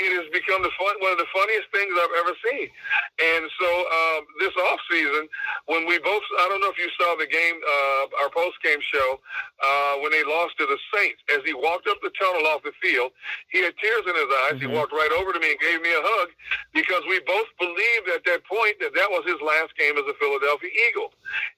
it 0.00 0.10
has 0.16 0.26
become 0.32 0.64
the 0.64 0.72
fun, 0.80 0.96
one 1.04 1.12
of 1.12 1.20
the 1.20 1.28
funniest 1.34 1.68
things 1.68 1.92
I've 1.92 2.16
ever 2.24 2.34
seen. 2.48 2.66
And 3.20 3.44
so 3.60 3.68
um, 3.68 4.20
this 4.40 4.54
off 4.70 4.80
season, 4.88 5.28
when 5.68 5.84
we 5.84 6.00
both, 6.00 6.24
I 6.40 6.48
don't 6.48 6.64
know 6.64 6.72
if 6.72 6.80
you 6.80 6.88
saw 6.96 7.12
the 7.20 7.28
game, 7.28 7.60
uh, 7.60 8.24
our 8.24 8.30
post 8.32 8.56
game 8.64 8.80
show, 8.80 9.20
uh, 9.60 10.00
when 10.00 10.10
they 10.10 10.24
lost 10.24 10.56
to 10.58 10.66
the 10.66 10.80
Saints. 10.96 11.20
As 11.36 11.44
he 11.44 11.52
walked 11.52 11.86
up 11.88 12.00
the 12.00 12.12
tunnel 12.16 12.48
off 12.48 12.64
the 12.64 12.72
field, 12.80 13.12
he 13.52 13.60
had 13.60 13.76
tears 13.76 14.04
in 14.08 14.16
his 14.16 14.30
eyes. 14.48 14.56
Mm-hmm. 14.56 14.72
He 14.72 14.76
walked 14.76 14.96
right 14.96 15.12
over 15.12 15.32
to 15.36 15.40
me 15.40 15.52
and 15.52 15.60
gave 15.60 15.82
me 15.84 15.92
a 15.92 16.02
hug 16.02 16.28
because 16.72 17.04
we 17.04 17.20
both 17.28 17.48
believed 17.60 18.08
at 18.16 18.24
that 18.24 18.46
point 18.48 18.80
that 18.80 18.96
that 18.96 19.10
was 19.12 19.28
his 19.28 19.40
last 19.44 19.76
game 19.76 19.98
as 20.00 20.06
a 20.08 20.16
Philadelphia 20.16 20.72
Eagle. 20.88 21.12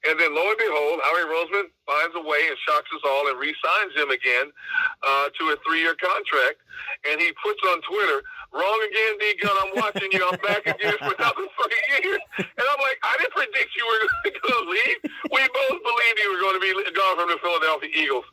And 0.05 0.21
then 0.21 0.35
lo 0.35 0.45
and 0.45 0.59
behold, 0.59 1.01
Howie 1.03 1.29
Roseman 1.29 1.73
finds 1.87 2.15
a 2.17 2.21
way 2.21 2.45
and 2.49 2.57
shocks 2.69 2.91
us 2.95 3.01
all 3.09 3.29
and 3.29 3.39
re-signs 3.41 3.97
him 3.97 4.11
again 4.11 4.53
uh, 5.01 5.27
to 5.33 5.43
a 5.53 5.57
three-year 5.65 5.97
contract. 5.97 6.61
And 7.09 7.21
he 7.21 7.33
puts 7.43 7.61
on 7.73 7.81
Twitter, 7.89 8.23
wrong 8.55 8.79
again, 8.87 9.13
D 9.19 9.25
Gunn. 9.43 9.57
I'm 9.59 9.73
watching 9.75 10.11
you. 10.15 10.23
I'm 10.23 10.39
back 10.39 10.63
again 10.63 10.95
for 11.03 11.11
another 11.11 11.47
three 11.59 11.83
years. 11.99 12.23
And 12.39 12.67
I'm 12.71 12.81
like, 12.81 12.99
I 13.03 13.19
didn't 13.19 13.35
predict 13.35 13.71
you 13.75 13.85
were 13.85 14.03
going 14.31 14.63
to 14.63 14.71
leave. 14.71 14.99
We 15.35 15.43
both 15.43 15.79
believed 15.83 16.17
you 16.23 16.31
were 16.31 16.43
going 16.43 16.57
to 16.57 16.65
be 16.65 16.73
gone 16.95 17.19
from 17.19 17.29
the 17.35 17.39
Philadelphia 17.43 17.91
Eagles. 17.91 18.25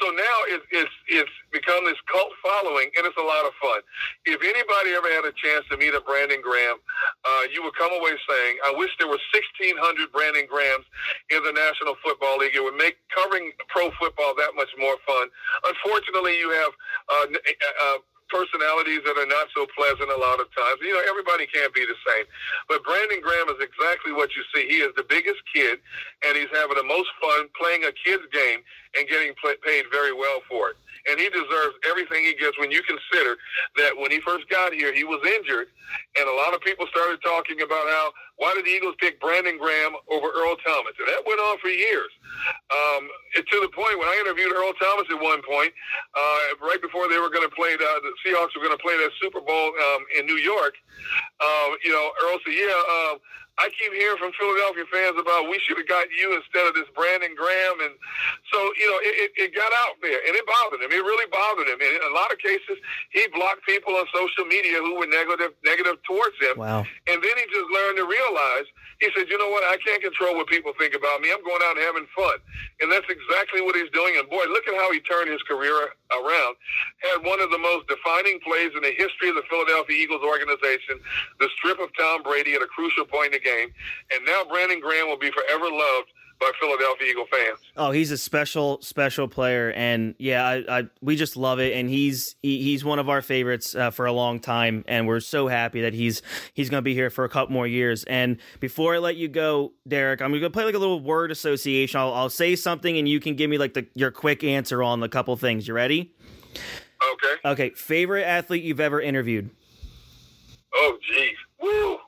So 0.00 0.10
now 0.10 0.36
it's 0.48 0.64
it's 0.72 0.94
it's 1.12 1.34
become 1.52 1.84
this 1.84 2.00
cult 2.08 2.32
following, 2.40 2.88
and 2.96 3.04
it's 3.04 3.20
a 3.20 3.24
lot 3.26 3.44
of 3.44 3.52
fun. 3.60 3.84
If 4.24 4.40
anybody 4.40 4.96
ever 4.96 5.12
had 5.12 5.28
a 5.28 5.34
chance 5.36 5.68
to 5.70 5.76
meet 5.76 5.92
a 5.92 6.00
Brandon 6.00 6.40
Graham, 6.40 6.80
uh, 7.24 7.44
you 7.52 7.60
would 7.62 7.76
come 7.76 7.92
away 7.92 8.16
saying, 8.24 8.58
"I 8.64 8.72
wish 8.72 8.90
there 8.96 9.08
were 9.08 9.20
1,600 9.32 9.76
Brandon 10.10 10.48
Grahams 10.48 10.88
in 11.30 11.44
the 11.44 11.52
National 11.52 11.96
Football 12.00 12.40
League. 12.40 12.56
It 12.56 12.64
would 12.64 12.80
make 12.80 12.96
covering 13.12 13.52
pro 13.68 13.92
football 14.00 14.32
that 14.40 14.56
much 14.56 14.72
more 14.80 14.96
fun." 15.04 15.28
Unfortunately, 15.68 16.40
you 16.40 16.50
have. 16.50 16.72
Uh, 17.08 17.26
uh, 17.36 17.98
personalities 18.28 19.00
that 19.04 19.16
are 19.18 19.30
not 19.30 19.48
so 19.54 19.66
pleasant 19.74 20.10
a 20.10 20.18
lot 20.18 20.40
of 20.40 20.46
times. 20.54 20.78
You 20.82 20.94
know, 20.94 21.04
everybody 21.08 21.46
can't 21.46 21.72
be 21.74 21.86
the 21.86 21.98
same. 22.06 22.26
But 22.68 22.84
Brandon 22.84 23.20
Graham 23.20 23.48
is 23.50 23.60
exactly 23.62 24.12
what 24.12 24.34
you 24.34 24.42
see. 24.54 24.68
He 24.68 24.82
is 24.82 24.92
the 24.96 25.06
biggest 25.06 25.40
kid, 25.52 25.78
and 26.26 26.36
he's 26.36 26.50
having 26.52 26.76
the 26.76 26.86
most 26.86 27.08
fun 27.22 27.48
playing 27.58 27.84
a 27.84 27.92
kid's 27.92 28.26
game 28.32 28.60
and 28.98 29.08
getting 29.08 29.34
paid 29.64 29.84
very 29.90 30.12
well 30.12 30.40
for 30.48 30.74
it. 30.74 30.76
And 31.08 31.20
he 31.20 31.28
deserves 31.30 31.74
everything 31.88 32.24
he 32.24 32.34
gets 32.34 32.58
when 32.58 32.70
you 32.70 32.82
consider 32.82 33.36
that 33.76 33.96
when 33.96 34.10
he 34.10 34.20
first 34.20 34.48
got 34.48 34.72
here, 34.72 34.92
he 34.92 35.04
was 35.04 35.22
injured. 35.22 35.68
And 36.18 36.28
a 36.28 36.34
lot 36.34 36.54
of 36.54 36.60
people 36.60 36.86
started 36.90 37.22
talking 37.22 37.62
about 37.62 37.86
how, 37.86 38.10
why 38.36 38.52
did 38.54 38.66
the 38.66 38.74
Eagles 38.74 38.94
pick 38.98 39.20
Brandon 39.20 39.56
Graham 39.56 39.94
over 40.10 40.28
Earl 40.28 40.56
Thomas? 40.66 40.92
And 40.98 41.08
that 41.08 41.22
went 41.24 41.40
on 41.40 41.58
for 41.58 41.68
years. 41.68 42.10
Um, 42.70 43.08
to 43.36 43.56
the 43.62 43.70
point 43.70 43.98
when 43.98 44.08
I 44.08 44.18
interviewed 44.20 44.52
Earl 44.52 44.74
Thomas 44.80 45.06
at 45.10 45.20
one 45.20 45.40
point, 45.46 45.72
uh, 46.14 46.66
right 46.66 46.80
before 46.82 47.08
they 47.08 47.18
were 47.18 47.30
going 47.30 47.46
to 47.48 47.54
play, 47.54 47.76
the, 47.76 47.90
the 48.02 48.12
Seahawks 48.24 48.52
were 48.58 48.64
going 48.64 48.76
to 48.76 48.82
play 48.82 48.96
that 48.98 49.10
Super 49.22 49.40
Bowl 49.40 49.72
um, 49.72 50.02
in 50.18 50.26
New 50.26 50.40
York, 50.42 50.74
uh, 51.40 51.68
you 51.84 51.92
know, 51.92 52.10
Earl 52.24 52.38
said, 52.44 52.54
yeah, 52.54 52.74
uh, 52.74 53.14
I 53.58 53.72
keep 53.72 53.92
hearing 53.96 54.20
from 54.20 54.36
Philadelphia 54.36 54.84
fans 54.92 55.16
about 55.16 55.48
we 55.48 55.56
should 55.64 55.80
have 55.80 55.88
got 55.88 56.12
you 56.12 56.36
instead 56.36 56.68
of 56.68 56.76
this 56.76 56.84
Brandon 56.92 57.32
Graham, 57.32 57.80
and 57.88 57.96
so 58.52 58.58
you 58.76 58.84
know 58.84 59.00
it, 59.00 59.14
it, 59.16 59.30
it 59.36 59.50
got 59.56 59.72
out 59.80 59.96
there, 60.04 60.20
and 60.28 60.36
it 60.36 60.44
bothered 60.44 60.84
him. 60.84 60.92
It 60.92 61.00
really 61.00 61.24
bothered 61.32 61.68
him. 61.68 61.80
And 61.80 61.92
in 61.96 62.04
a 62.04 62.12
lot 62.12 62.28
of 62.28 62.38
cases, 62.38 62.76
he 63.16 63.24
blocked 63.32 63.64
people 63.64 63.96
on 63.96 64.04
social 64.12 64.44
media 64.44 64.84
who 64.84 65.00
were 65.00 65.08
negative 65.08 65.56
negative 65.64 65.96
towards 66.04 66.36
him. 66.36 66.60
Wow. 66.60 66.84
And 67.08 67.16
then 67.24 67.34
he 67.36 67.44
just 67.48 67.68
learned 67.72 67.96
to 67.96 68.06
realize. 68.06 68.68
He 69.00 69.08
said, 69.14 69.28
"You 69.28 69.38
know 69.38 69.50
what? 69.50 69.64
I 69.64 69.76
can't 69.78 70.02
control 70.02 70.36
what 70.36 70.46
people 70.48 70.72
think 70.78 70.94
about 70.94 71.20
me. 71.20 71.30
I'm 71.32 71.44
going 71.44 71.62
out 71.64 71.76
and 71.76 71.84
having 71.84 72.06
fun," 72.16 72.38
and 72.80 72.90
that's 72.90 73.08
exactly 73.08 73.60
what 73.60 73.76
he's 73.76 73.90
doing. 73.90 74.16
And 74.16 74.28
boy, 74.28 74.44
look 74.48 74.66
at 74.68 74.74
how 74.74 74.90
he 74.92 75.00
turned 75.00 75.30
his 75.30 75.42
career 75.42 75.94
around. 76.12 76.56
Had 77.12 77.24
one 77.24 77.40
of 77.40 77.50
the 77.50 77.58
most 77.58 77.86
defining 77.88 78.40
plays 78.40 78.72
in 78.74 78.82
the 78.82 78.92
history 78.96 79.28
of 79.28 79.36
the 79.36 79.44
Philadelphia 79.50 79.96
Eagles 79.96 80.22
organization, 80.22 81.00
the 81.40 81.48
strip 81.58 81.78
of 81.80 81.90
Tom 81.96 82.22
Brady 82.22 82.54
at 82.54 82.62
a 82.62 82.66
crucial 82.66 83.04
point 83.04 83.34
in 83.34 83.40
the 83.40 83.44
game. 83.44 83.72
And 84.12 84.24
now 84.24 84.44
Brandon 84.44 84.80
Graham 84.80 85.08
will 85.08 85.18
be 85.18 85.30
forever 85.30 85.68
loved 85.70 86.10
by 86.40 86.50
Philadelphia 86.60 87.08
Eagle 87.10 87.26
fans. 87.30 87.58
Oh, 87.76 87.90
he's 87.90 88.10
a 88.10 88.18
special, 88.18 88.80
special 88.82 89.28
player, 89.28 89.72
and 89.72 90.14
yeah, 90.18 90.46
I, 90.46 90.78
I 90.78 90.84
we 91.00 91.16
just 91.16 91.36
love 91.36 91.60
it. 91.60 91.74
And 91.74 91.88
he's 91.88 92.36
he, 92.42 92.62
he's 92.62 92.84
one 92.84 92.98
of 92.98 93.08
our 93.08 93.22
favorites 93.22 93.74
uh, 93.74 93.90
for 93.90 94.06
a 94.06 94.12
long 94.12 94.40
time, 94.40 94.84
and 94.88 95.06
we're 95.06 95.20
so 95.20 95.48
happy 95.48 95.82
that 95.82 95.94
he's 95.94 96.22
he's 96.54 96.70
going 96.70 96.80
to 96.80 96.84
be 96.84 96.94
here 96.94 97.10
for 97.10 97.24
a 97.24 97.28
couple 97.28 97.52
more 97.52 97.66
years. 97.66 98.04
And 98.04 98.38
before 98.60 98.94
I 98.94 98.98
let 98.98 99.16
you 99.16 99.28
go, 99.28 99.72
Derrick, 99.86 100.20
I'm 100.20 100.30
going 100.30 100.42
to 100.42 100.50
play 100.50 100.64
like 100.64 100.74
a 100.74 100.78
little 100.78 101.00
word 101.00 101.30
association. 101.30 101.98
I'll, 102.00 102.12
I'll 102.12 102.30
say 102.30 102.56
something, 102.56 102.98
and 102.98 103.08
you 103.08 103.20
can 103.20 103.34
give 103.34 103.50
me 103.50 103.58
like 103.58 103.74
the 103.74 103.86
your 103.94 104.10
quick 104.10 104.44
answer 104.44 104.82
on 104.82 105.00
the 105.00 105.08
couple 105.08 105.36
things. 105.36 105.66
You 105.66 105.74
ready? 105.74 106.12
Okay. 107.12 107.34
Okay. 107.44 107.70
Favorite 107.70 108.24
athlete 108.24 108.62
you've 108.62 108.80
ever 108.80 109.00
interviewed? 109.00 109.50
Oh, 110.74 110.98
geez. 111.06 111.36
Woo. 111.60 111.98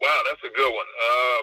Wow, 0.00 0.20
that's 0.28 0.42
a 0.44 0.56
good 0.56 0.72
one. 0.72 0.86
Uh, 1.02 1.42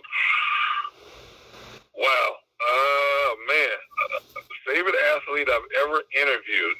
wow. 2.06 2.30
Uh, 2.62 3.30
man. 3.50 3.78
Uh, 4.16 4.42
favorite 4.66 4.96
athlete 5.16 5.48
I've 5.50 5.70
ever 5.86 6.02
interviewed. 6.18 6.78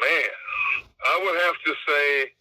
Man, 0.00 0.32
I 1.04 1.14
would 1.24 1.40
have 1.40 1.56
to 1.64 1.72
say 1.88 2.32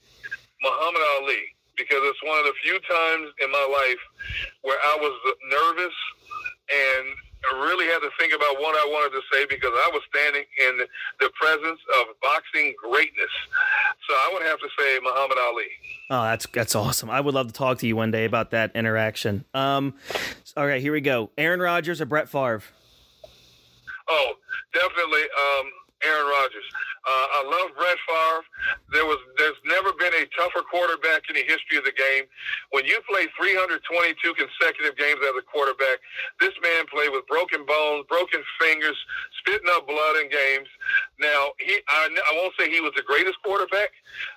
Muhammad 0.61 1.01
Ali 1.19 1.43
because 1.77 2.01
it's 2.03 2.23
one 2.23 2.37
of 2.39 2.45
the 2.45 2.53
few 2.63 2.77
times 2.79 3.31
in 3.39 3.49
my 3.51 3.65
life 3.65 4.03
where 4.61 4.77
I 4.77 4.97
was 4.99 5.15
nervous 5.49 5.95
and 6.69 7.07
I 7.49 7.57
really 7.57 7.85
had 7.87 7.99
to 7.99 8.09
think 8.19 8.33
about 8.33 8.59
what 8.59 8.75
I 8.75 8.85
wanted 8.85 9.17
to 9.17 9.21
say 9.33 9.45
because 9.49 9.71
I 9.73 9.89
was 9.91 10.01
standing 10.13 10.43
in 10.59 10.85
the 11.19 11.29
presence 11.39 11.79
of 11.99 12.05
boxing 12.21 12.73
greatness. 12.77 13.31
So 14.07 14.13
I 14.13 14.29
would 14.33 14.43
have 14.43 14.59
to 14.59 14.67
say 14.77 14.99
Muhammad 15.01 15.37
Ali. 15.47 15.65
Oh, 16.09 16.23
that's 16.23 16.45
that's 16.53 16.75
awesome. 16.75 17.09
I 17.09 17.19
would 17.19 17.33
love 17.33 17.47
to 17.47 17.53
talk 17.53 17.79
to 17.79 17.87
you 17.87 17.95
one 17.95 18.11
day 18.11 18.25
about 18.25 18.51
that 18.51 18.75
interaction. 18.75 19.45
Um, 19.53 19.95
all 20.55 20.67
right, 20.67 20.81
here 20.81 20.93
we 20.93 21.01
go. 21.01 21.31
Aaron 21.37 21.59
Rodgers 21.59 21.99
or 22.01 22.05
Brett 22.05 22.29
Favre? 22.29 22.63
Oh, 24.09 24.33
definitely 24.73 25.21
um, 25.21 25.71
Aaron 26.03 26.27
Rodgers. 26.27 26.67
Uh, 27.01 27.27
I 27.37 27.41
love 27.45 27.73
Brett 27.77 27.97
Favre. 28.05 28.43
There 28.93 29.05
was, 29.05 29.17
there's 29.37 29.57
never 29.65 29.93
been 29.97 30.13
a 30.13 30.25
tougher 30.37 30.61
quarterback 30.65 31.25
in 31.29 31.35
the 31.35 31.45
history 31.45 31.77
of 31.77 31.85
the 31.85 31.95
game. 31.95 32.25
When 32.69 32.85
you 32.85 33.01
play 33.09 33.25
322 33.37 33.81
consecutive 34.33 34.97
games 34.97 35.21
as 35.21 35.33
a 35.37 35.45
quarterback, 35.45 36.01
this 36.39 36.53
man 36.61 36.85
played 36.89 37.09
with 37.09 37.25
broken 37.25 37.65
bones, 37.65 38.05
broken 38.09 38.41
fingers, 38.59 38.97
spitting 39.41 39.69
up 39.73 39.87
blood 39.87 40.21
in 40.21 40.29
games. 40.29 40.69
Now, 41.17 41.53
he, 41.57 41.77
I, 41.89 42.09
I 42.09 42.31
won't 42.37 42.53
say 42.57 42.69
he 42.69 42.81
was 42.81 42.93
the 42.95 43.05
greatest 43.05 43.41
quarterback 43.41 43.93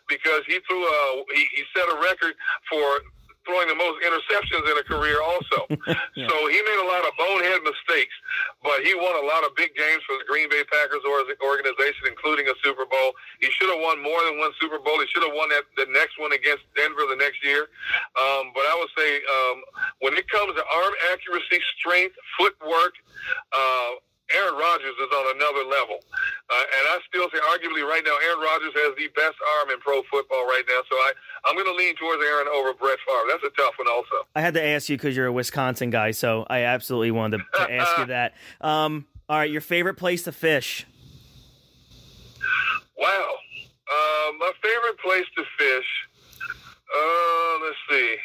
because 0.08 0.42
he 0.46 0.60
threw 0.68 0.84
a, 0.84 1.24
he, 1.34 1.44
he 1.52 1.62
set 1.76 1.88
a 1.88 1.96
record 2.00 2.34
for 2.68 3.04
throwing 3.44 3.68
the 3.68 3.76
most 3.76 4.00
interceptions 4.02 4.64
in 4.64 4.76
a 4.76 4.84
career 4.84 5.20
also. 5.20 5.68
yeah. 6.16 6.28
So 6.28 6.34
he 6.48 6.58
made 6.64 6.80
a 6.80 6.88
lot 6.88 7.04
of 7.04 7.12
bonehead 7.16 7.60
mistakes, 7.62 8.16
but 8.64 8.82
he 8.82 8.96
won 8.96 9.14
a 9.20 9.26
lot 9.26 9.44
of 9.44 9.54
big 9.56 9.76
games 9.76 10.02
for 10.08 10.16
the 10.18 10.26
Green 10.26 10.48
Bay 10.48 10.64
Packers 10.64 11.04
organization, 11.04 12.08
including 12.08 12.48
a 12.48 12.56
Super 12.64 12.84
Bowl. 12.84 13.12
He 13.40 13.48
should 13.52 13.68
have 13.68 13.80
won 13.80 14.02
more 14.02 14.20
than 14.24 14.40
one 14.40 14.52
Super 14.60 14.80
Bowl. 14.80 14.98
He 15.00 15.08
should 15.12 15.24
have 15.24 15.36
won 15.36 15.48
that 15.52 15.64
the 15.76 15.88
next 15.92 16.18
one 16.18 16.32
against 16.32 16.64
Denver 16.74 17.04
the 17.08 17.20
next 17.20 17.44
year. 17.44 17.68
Um, 18.16 18.50
but 18.56 18.64
I 18.64 18.74
would 18.80 18.92
say 18.96 19.10
um, 19.24 19.56
when 20.00 20.12
it 20.16 20.28
comes 20.28 20.56
to 20.56 20.64
arm 20.64 20.94
accuracy, 21.12 21.60
strength, 21.78 22.16
footwork, 22.36 22.96
uh, 23.52 24.00
Aaron 24.32 24.56
Rodgers 24.56 24.96
is 24.96 25.10
on 25.12 25.36
another 25.36 25.64
level. 25.68 26.00
Uh, 26.48 26.64
and 26.64 26.84
I 26.88 26.98
still 27.08 27.28
say, 27.28 27.38
arguably, 27.44 27.84
right 27.84 28.02
now, 28.04 28.16
Aaron 28.24 28.40
Rodgers 28.40 28.72
has 28.74 28.96
the 28.96 29.08
best 29.14 29.36
arm 29.60 29.70
in 29.70 29.78
pro 29.80 30.02
football 30.10 30.46
right 30.46 30.64
now. 30.66 30.80
So 30.88 30.96
I, 30.96 31.12
I'm 31.44 31.54
going 31.54 31.66
to 31.66 31.74
lean 31.74 31.94
towards 31.96 32.22
Aaron 32.22 32.48
over 32.48 32.72
Brett 32.72 32.98
Favre. 33.06 33.28
That's 33.28 33.44
a 33.44 33.54
tough 33.56 33.74
one, 33.78 33.88
also. 33.88 34.26
I 34.34 34.40
had 34.40 34.54
to 34.54 34.64
ask 34.64 34.88
you 34.88 34.96
because 34.96 35.16
you're 35.16 35.26
a 35.26 35.32
Wisconsin 35.32 35.90
guy, 35.90 36.12
so 36.12 36.46
I 36.48 36.60
absolutely 36.60 37.10
wanted 37.10 37.38
to, 37.38 37.66
to 37.66 37.72
ask 37.72 37.98
you 37.98 38.06
that. 38.16 38.34
Um, 38.60 39.06
all 39.28 39.38
right, 39.38 39.50
your 39.50 39.60
favorite 39.60 39.94
place 39.94 40.22
to 40.24 40.32
fish? 40.32 40.86
Wow. 42.98 43.34
Uh, 43.86 44.32
my 44.38 44.52
favorite 44.62 44.98
place 44.98 45.26
to 45.36 45.44
fish, 45.58 45.86
uh, 46.96 47.58
let's 47.62 47.76
see. 47.90 48.16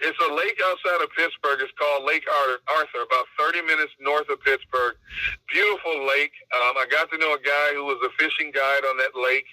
It's 0.00 0.18
a 0.20 0.30
lake 0.34 0.58
outside 0.64 1.02
of 1.02 1.10
Pittsburgh. 1.16 1.60
It's 1.60 1.72
called 1.78 2.04
Lake 2.04 2.24
Arthur, 2.68 3.02
about 3.02 3.26
30 3.38 3.62
minutes 3.62 3.92
north 4.00 4.28
of 4.28 4.40
Pittsburgh. 4.42 4.96
Beautiful 5.52 6.06
lake. 6.06 6.32
Um, 6.52 6.76
I 6.78 6.86
got 6.90 7.10
to 7.10 7.18
know 7.18 7.34
a 7.34 7.42
guy 7.42 7.74
who 7.74 7.84
was 7.84 7.98
a 8.04 8.10
fishing 8.20 8.52
guide 8.52 8.84
on 8.88 8.96
that 8.98 9.16
lake, 9.16 9.46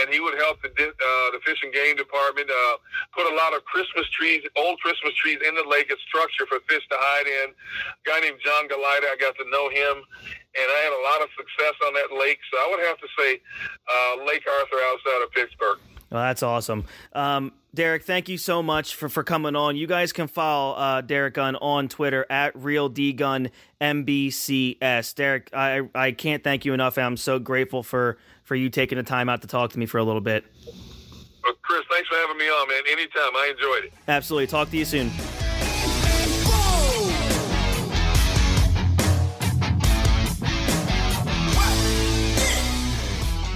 and 0.00 0.12
he 0.12 0.20
would 0.20 0.36
help 0.38 0.62
the 0.62 0.70
uh, 0.70 1.28
the 1.32 1.40
fish 1.44 1.58
and 1.62 1.72
game 1.72 1.96
department 1.96 2.50
uh, 2.50 2.76
put 3.20 3.32
a 3.32 3.36
lot 3.36 3.54
of 3.54 3.64
Christmas 3.64 4.08
trees, 4.10 4.42
old 4.56 4.80
Christmas 4.80 5.12
trees, 5.14 5.38
in 5.46 5.54
the 5.54 5.64
lake 5.68 5.92
as 5.92 5.98
structure 6.08 6.46
for 6.46 6.58
fish 6.68 6.82
to 6.88 6.96
hide 6.96 7.26
in. 7.26 7.52
A 7.52 8.02
guy 8.08 8.20
named 8.20 8.40
John 8.44 8.68
Galida, 8.68 9.12
I 9.12 9.16
got 9.20 9.36
to 9.36 9.44
know 9.50 9.68
him, 9.68 10.00
and 10.56 10.66
I 10.66 10.78
had 10.88 10.92
a 10.96 11.02
lot 11.04 11.20
of 11.22 11.28
success 11.36 11.76
on 11.86 11.92
that 11.94 12.16
lake. 12.16 12.38
So 12.50 12.56
I 12.58 12.66
would 12.70 12.80
have 12.86 12.98
to 12.98 13.08
say 13.18 13.40
uh, 13.88 14.24
Lake 14.24 14.44
Arthur 14.48 14.80
outside 14.88 15.22
of 15.22 15.30
Pittsburgh. 15.32 15.78
Well, 16.10 16.22
that's 16.22 16.42
awesome. 16.42 16.84
Um, 17.12 17.52
Derrick, 17.72 18.02
thank 18.02 18.28
you 18.28 18.36
so 18.36 18.64
much 18.64 18.96
for, 18.96 19.08
for 19.08 19.22
coming 19.22 19.54
on. 19.54 19.76
You 19.76 19.86
guys 19.86 20.12
can 20.12 20.26
follow 20.26 20.74
uh, 20.74 21.00
Derrick 21.02 21.34
Gunn 21.34 21.54
on 21.56 21.88
Twitter 21.88 22.26
at 22.28 22.56
Real 22.56 22.88
D 22.88 23.12
Gunn 23.12 23.50
NBCS. 23.80 25.14
Derrick, 25.14 25.50
I 25.52 25.82
I 25.94 26.10
can't 26.10 26.42
thank 26.42 26.64
you 26.64 26.72
enough. 26.72 26.98
I'm 26.98 27.16
so 27.16 27.38
grateful 27.38 27.84
for 27.84 28.18
for 28.42 28.56
you 28.56 28.70
taking 28.70 28.98
the 28.98 29.04
time 29.04 29.28
out 29.28 29.42
to 29.42 29.46
talk 29.46 29.70
to 29.72 29.78
me 29.78 29.86
for 29.86 29.98
a 29.98 30.04
little 30.04 30.20
bit. 30.20 30.44
Well, 31.44 31.54
Chris, 31.62 31.82
thanks 31.90 32.08
for 32.08 32.16
having 32.16 32.38
me 32.38 32.46
on, 32.46 32.68
man. 32.68 32.82
Anytime. 32.90 33.34
I 33.34 33.52
enjoyed 33.52 33.84
it. 33.84 33.92
Absolutely. 34.08 34.46
Talk 34.46 34.70
to 34.70 34.76
you 34.76 34.84
soon. 34.84 35.10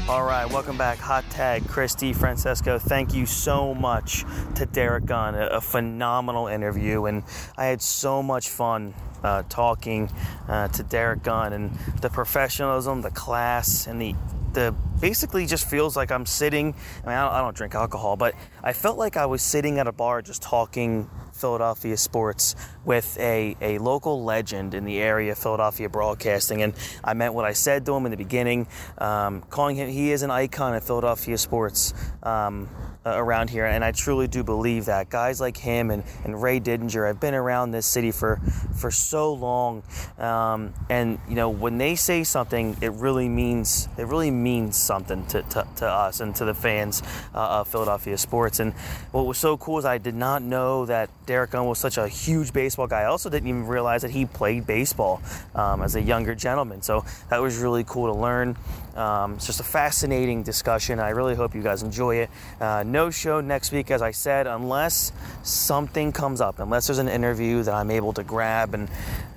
All 0.06 0.22
right, 0.22 0.44
welcome 0.44 0.76
back. 0.76 0.98
Hot 0.98 1.24
tag, 1.30 1.66
Chris 1.66 1.94
DiFrancesco. 1.96 2.80
Thank 2.80 3.14
you 3.14 3.24
so 3.24 3.74
much 3.74 4.24
to 4.54 4.66
Derrick 4.66 5.06
Gunn. 5.06 5.34
A, 5.34 5.46
a 5.46 5.60
phenomenal 5.60 6.46
interview, 6.46 7.06
and 7.06 7.24
I 7.56 7.64
had 7.64 7.80
so 7.80 8.22
much 8.22 8.50
fun 8.50 8.94
uh, 9.24 9.44
talking 9.48 10.10
uh, 10.46 10.68
to 10.68 10.82
Derrick 10.82 11.22
Gunn 11.22 11.54
and 11.54 11.74
the 12.02 12.10
professionalism, 12.10 13.00
the 13.00 13.10
class, 13.10 13.86
and 13.86 14.00
the 14.00 14.14
the 14.54 14.74
basically 15.00 15.46
just 15.46 15.68
feels 15.68 15.96
like 15.96 16.10
I'm 16.10 16.26
sitting. 16.26 16.74
I 17.02 17.06
mean, 17.06 17.16
I 17.16 17.24
don't, 17.24 17.32
I 17.32 17.40
don't 17.40 17.56
drink 17.56 17.74
alcohol, 17.74 18.16
but 18.16 18.34
I 18.62 18.72
felt 18.72 18.96
like 18.96 19.16
I 19.16 19.26
was 19.26 19.42
sitting 19.42 19.78
at 19.78 19.86
a 19.86 19.92
bar 19.92 20.22
just 20.22 20.42
talking 20.42 21.10
Philadelphia 21.34 21.96
sports 21.96 22.54
with 22.84 23.18
a, 23.18 23.56
a 23.60 23.78
local 23.78 24.24
legend 24.24 24.74
in 24.74 24.84
the 24.84 24.98
area, 24.98 25.34
Philadelphia 25.34 25.88
Broadcasting. 25.88 26.62
And 26.62 26.74
I 27.02 27.14
meant 27.14 27.34
what 27.34 27.44
I 27.44 27.52
said 27.52 27.84
to 27.86 27.94
him 27.94 28.06
in 28.06 28.10
the 28.10 28.16
beginning, 28.16 28.66
um, 28.98 29.42
calling 29.50 29.76
him, 29.76 29.88
he 29.88 30.12
is 30.12 30.22
an 30.22 30.30
icon 30.30 30.74
of 30.74 30.84
Philadelphia 30.84 31.38
sports. 31.38 31.92
Um, 32.22 32.68
around 33.06 33.50
here, 33.50 33.66
and 33.66 33.84
I 33.84 33.92
truly 33.92 34.26
do 34.28 34.42
believe 34.42 34.86
that 34.86 35.10
guys 35.10 35.40
like 35.40 35.56
him 35.56 35.90
and, 35.90 36.02
and 36.24 36.40
Ray 36.40 36.60
Didinger 36.60 37.06
have 37.06 37.20
been 37.20 37.34
around 37.34 37.70
this 37.70 37.86
city 37.86 38.10
for 38.10 38.40
for 38.74 38.90
so 38.90 39.32
long, 39.32 39.82
um, 40.18 40.72
and 40.88 41.18
you 41.28 41.34
know 41.34 41.50
when 41.50 41.78
they 41.78 41.94
say 41.96 42.24
something, 42.24 42.76
it 42.80 42.92
really 42.92 43.28
means 43.28 43.88
it 43.98 44.06
really 44.06 44.30
means 44.30 44.76
something 44.76 45.26
to, 45.26 45.42
to, 45.42 45.66
to 45.76 45.86
us 45.86 46.20
and 46.20 46.34
to 46.36 46.44
the 46.44 46.54
fans 46.54 47.02
uh, 47.34 47.60
of 47.60 47.68
Philadelphia 47.68 48.16
sports. 48.16 48.58
And 48.58 48.72
what 49.12 49.26
was 49.26 49.38
so 49.38 49.56
cool 49.56 49.78
is 49.78 49.84
I 49.84 49.98
did 49.98 50.14
not 50.14 50.42
know 50.42 50.86
that 50.86 51.10
Derrick 51.26 51.52
Gunn 51.52 51.66
was 51.66 51.78
such 51.78 51.98
a 51.98 52.06
huge 52.06 52.52
baseball 52.52 52.86
guy. 52.86 53.00
I 53.00 53.06
also 53.06 53.30
didn't 53.30 53.48
even 53.48 53.66
realize 53.66 54.02
that 54.02 54.10
he 54.10 54.26
played 54.26 54.66
baseball 54.66 55.22
um, 55.54 55.82
as 55.82 55.96
a 55.96 56.02
younger 56.02 56.34
gentleman. 56.34 56.82
So 56.82 57.04
that 57.30 57.40
was 57.40 57.58
really 57.58 57.84
cool 57.84 58.12
to 58.12 58.18
learn. 58.18 58.56
Um, 58.94 59.34
it's 59.34 59.46
just 59.46 59.60
a 59.60 59.64
fascinating 59.64 60.42
discussion. 60.42 61.00
I 61.00 61.10
really 61.10 61.34
hope 61.34 61.54
you 61.54 61.62
guys 61.62 61.82
enjoy 61.82 62.16
it. 62.16 62.30
Uh, 62.60 62.84
no 62.86 63.10
show 63.10 63.40
next 63.40 63.72
week, 63.72 63.90
as 63.90 64.02
I 64.02 64.12
said, 64.12 64.46
unless 64.46 65.12
something 65.42 66.12
comes 66.12 66.40
up, 66.40 66.58
unless 66.58 66.86
there's 66.86 66.98
an 66.98 67.08
interview 67.08 67.62
that 67.64 67.74
I'm 67.74 67.90
able 67.90 68.12
to 68.14 68.22
grab 68.22 68.74
and 68.74 68.88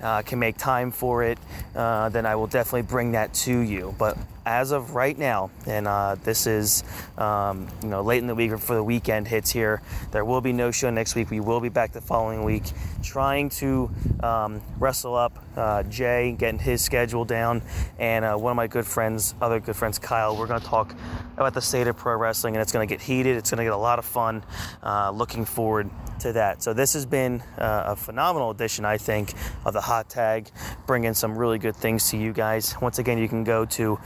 uh, 0.02 0.22
can 0.22 0.38
make 0.38 0.56
time 0.56 0.90
for 0.92 1.24
it, 1.24 1.38
uh, 1.74 2.08
then 2.10 2.26
I 2.26 2.36
will 2.36 2.46
definitely 2.46 2.82
bring 2.82 3.12
that 3.12 3.34
to 3.34 3.58
you. 3.58 3.94
But 3.98 4.16
as 4.48 4.70
of 4.70 4.94
right 4.94 5.18
now, 5.18 5.50
and 5.66 5.86
uh, 5.86 6.16
this 6.24 6.46
is 6.46 6.82
um, 7.18 7.68
you 7.82 7.88
know 7.88 8.00
late 8.00 8.18
in 8.18 8.26
the 8.26 8.34
week 8.34 8.50
before 8.50 8.76
the 8.76 8.82
weekend 8.82 9.28
hits 9.28 9.50
here, 9.50 9.82
there 10.10 10.24
will 10.24 10.40
be 10.40 10.54
no 10.54 10.70
show 10.70 10.88
next 10.88 11.14
week. 11.14 11.30
We 11.30 11.40
will 11.40 11.60
be 11.60 11.68
back 11.68 11.92
the 11.92 12.00
following 12.00 12.44
week, 12.44 12.62
trying 13.02 13.50
to 13.50 13.90
um, 14.22 14.62
wrestle 14.78 15.14
up 15.14 15.38
uh, 15.54 15.82
Jay, 15.82 16.34
getting 16.38 16.58
his 16.58 16.80
schedule 16.82 17.26
down, 17.26 17.60
and 17.98 18.24
uh, 18.24 18.36
one 18.36 18.52
of 18.52 18.56
my 18.56 18.68
good 18.68 18.86
friends, 18.86 19.34
other 19.48 19.60
good 19.60 19.76
friends, 19.76 19.98
Kyle. 19.98 20.36
We're 20.36 20.46
going 20.46 20.60
to 20.60 20.66
talk 20.66 20.94
about 21.38 21.54
the 21.54 21.62
state 21.62 21.86
of 21.86 21.96
pro 21.96 22.16
wrestling, 22.16 22.54
and 22.54 22.60
it's 22.60 22.70
going 22.70 22.86
to 22.86 22.94
get 22.94 23.00
heated. 23.00 23.36
It's 23.36 23.50
going 23.50 23.58
to 23.58 23.64
get 23.64 23.72
a 23.72 23.76
lot 23.76 23.98
of 23.98 24.04
fun. 24.04 24.44
Uh, 24.82 25.10
looking 25.10 25.46
forward 25.46 25.90
to 26.20 26.32
that. 26.34 26.62
So 26.62 26.74
this 26.74 26.92
has 26.92 27.06
been 27.06 27.40
uh, 27.56 27.84
a 27.86 27.96
phenomenal 27.96 28.50
edition, 28.50 28.84
I 28.84 28.98
think, 28.98 29.32
of 29.64 29.72
the 29.72 29.80
Hot 29.80 30.10
Tag, 30.10 30.50
bringing 30.86 31.14
some 31.14 31.36
really 31.36 31.58
good 31.58 31.76
things 31.76 32.10
to 32.10 32.18
you 32.18 32.34
guys. 32.34 32.74
Once 32.82 32.98
again, 32.98 33.16
you 33.16 33.28
can 33.28 33.42
go 33.42 33.64
to 33.64 33.98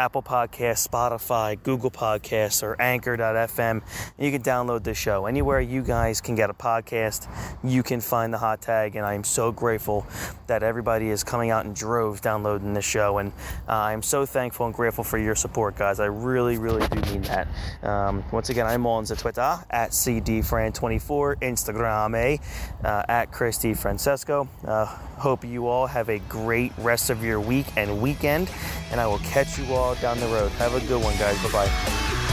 Apple 0.00 0.22
Podcasts, 0.22 0.86
Spotify, 0.86 1.60
Google 1.60 1.90
Podcasts, 1.90 2.62
or 2.62 2.80
Anchor.fm. 2.80 3.82
You 4.16 4.30
can 4.30 4.42
download 4.42 4.84
the 4.84 4.94
show. 4.94 5.26
Anywhere 5.26 5.60
you 5.60 5.82
guys 5.82 6.20
can 6.20 6.36
get 6.36 6.50
a 6.50 6.54
podcast, 6.54 7.26
you 7.64 7.82
can 7.82 8.00
find 8.00 8.32
the 8.32 8.38
hot 8.38 8.62
tag. 8.62 8.94
And 8.94 9.04
I 9.04 9.14
am 9.14 9.24
so 9.24 9.50
grateful 9.50 10.06
that 10.46 10.62
everybody 10.62 11.08
is 11.08 11.24
coming 11.24 11.50
out 11.50 11.64
in 11.66 11.72
droves 11.72 12.20
downloading 12.20 12.74
this 12.74 12.84
show. 12.84 13.18
And 13.18 13.32
uh, 13.68 13.72
I'm 13.72 14.02
so 14.02 14.24
thankful 14.24 14.66
and 14.66 14.74
grateful 14.74 15.02
for 15.02 15.18
your 15.18 15.34
support, 15.34 15.76
guys. 15.76 15.98
I 15.98 16.06
really, 16.06 16.58
really 16.58 16.86
do 16.86 17.00
mean 17.12 17.22
that. 17.22 17.48
Um, 17.82 18.24
once 18.30 18.50
again, 18.50 18.66
I'm 18.66 18.86
on 18.86 19.04
the 19.04 19.16
Twitter 19.16 19.58
at 19.70 19.90
CDFran24, 19.90 21.40
Instagram 21.40 22.16
eh, 22.16 22.38
uh, 22.86 23.02
at 23.08 23.32
Chris 23.32 23.58
DiFrancesco. 23.58 24.46
Uh, 24.64 24.84
hope 25.18 25.44
you 25.44 25.66
all 25.66 25.86
have 25.88 26.08
a 26.08 26.20
great 26.20 26.72
rest 26.78 27.10
of 27.10 27.24
your 27.24 27.40
week 27.40 27.66
and 27.76 28.00
weekend. 28.00 28.48
And 28.92 29.00
I 29.00 29.06
will 29.06 29.18
catch 29.18 29.58
you 29.58 29.74
all 29.74 29.87
down 29.96 30.20
the 30.20 30.26
road. 30.26 30.50
Have 30.52 30.74
a 30.74 30.80
good 30.80 31.02
one, 31.02 31.16
guys. 31.16 31.42
Bye 31.42 31.66
bye. 31.66 32.27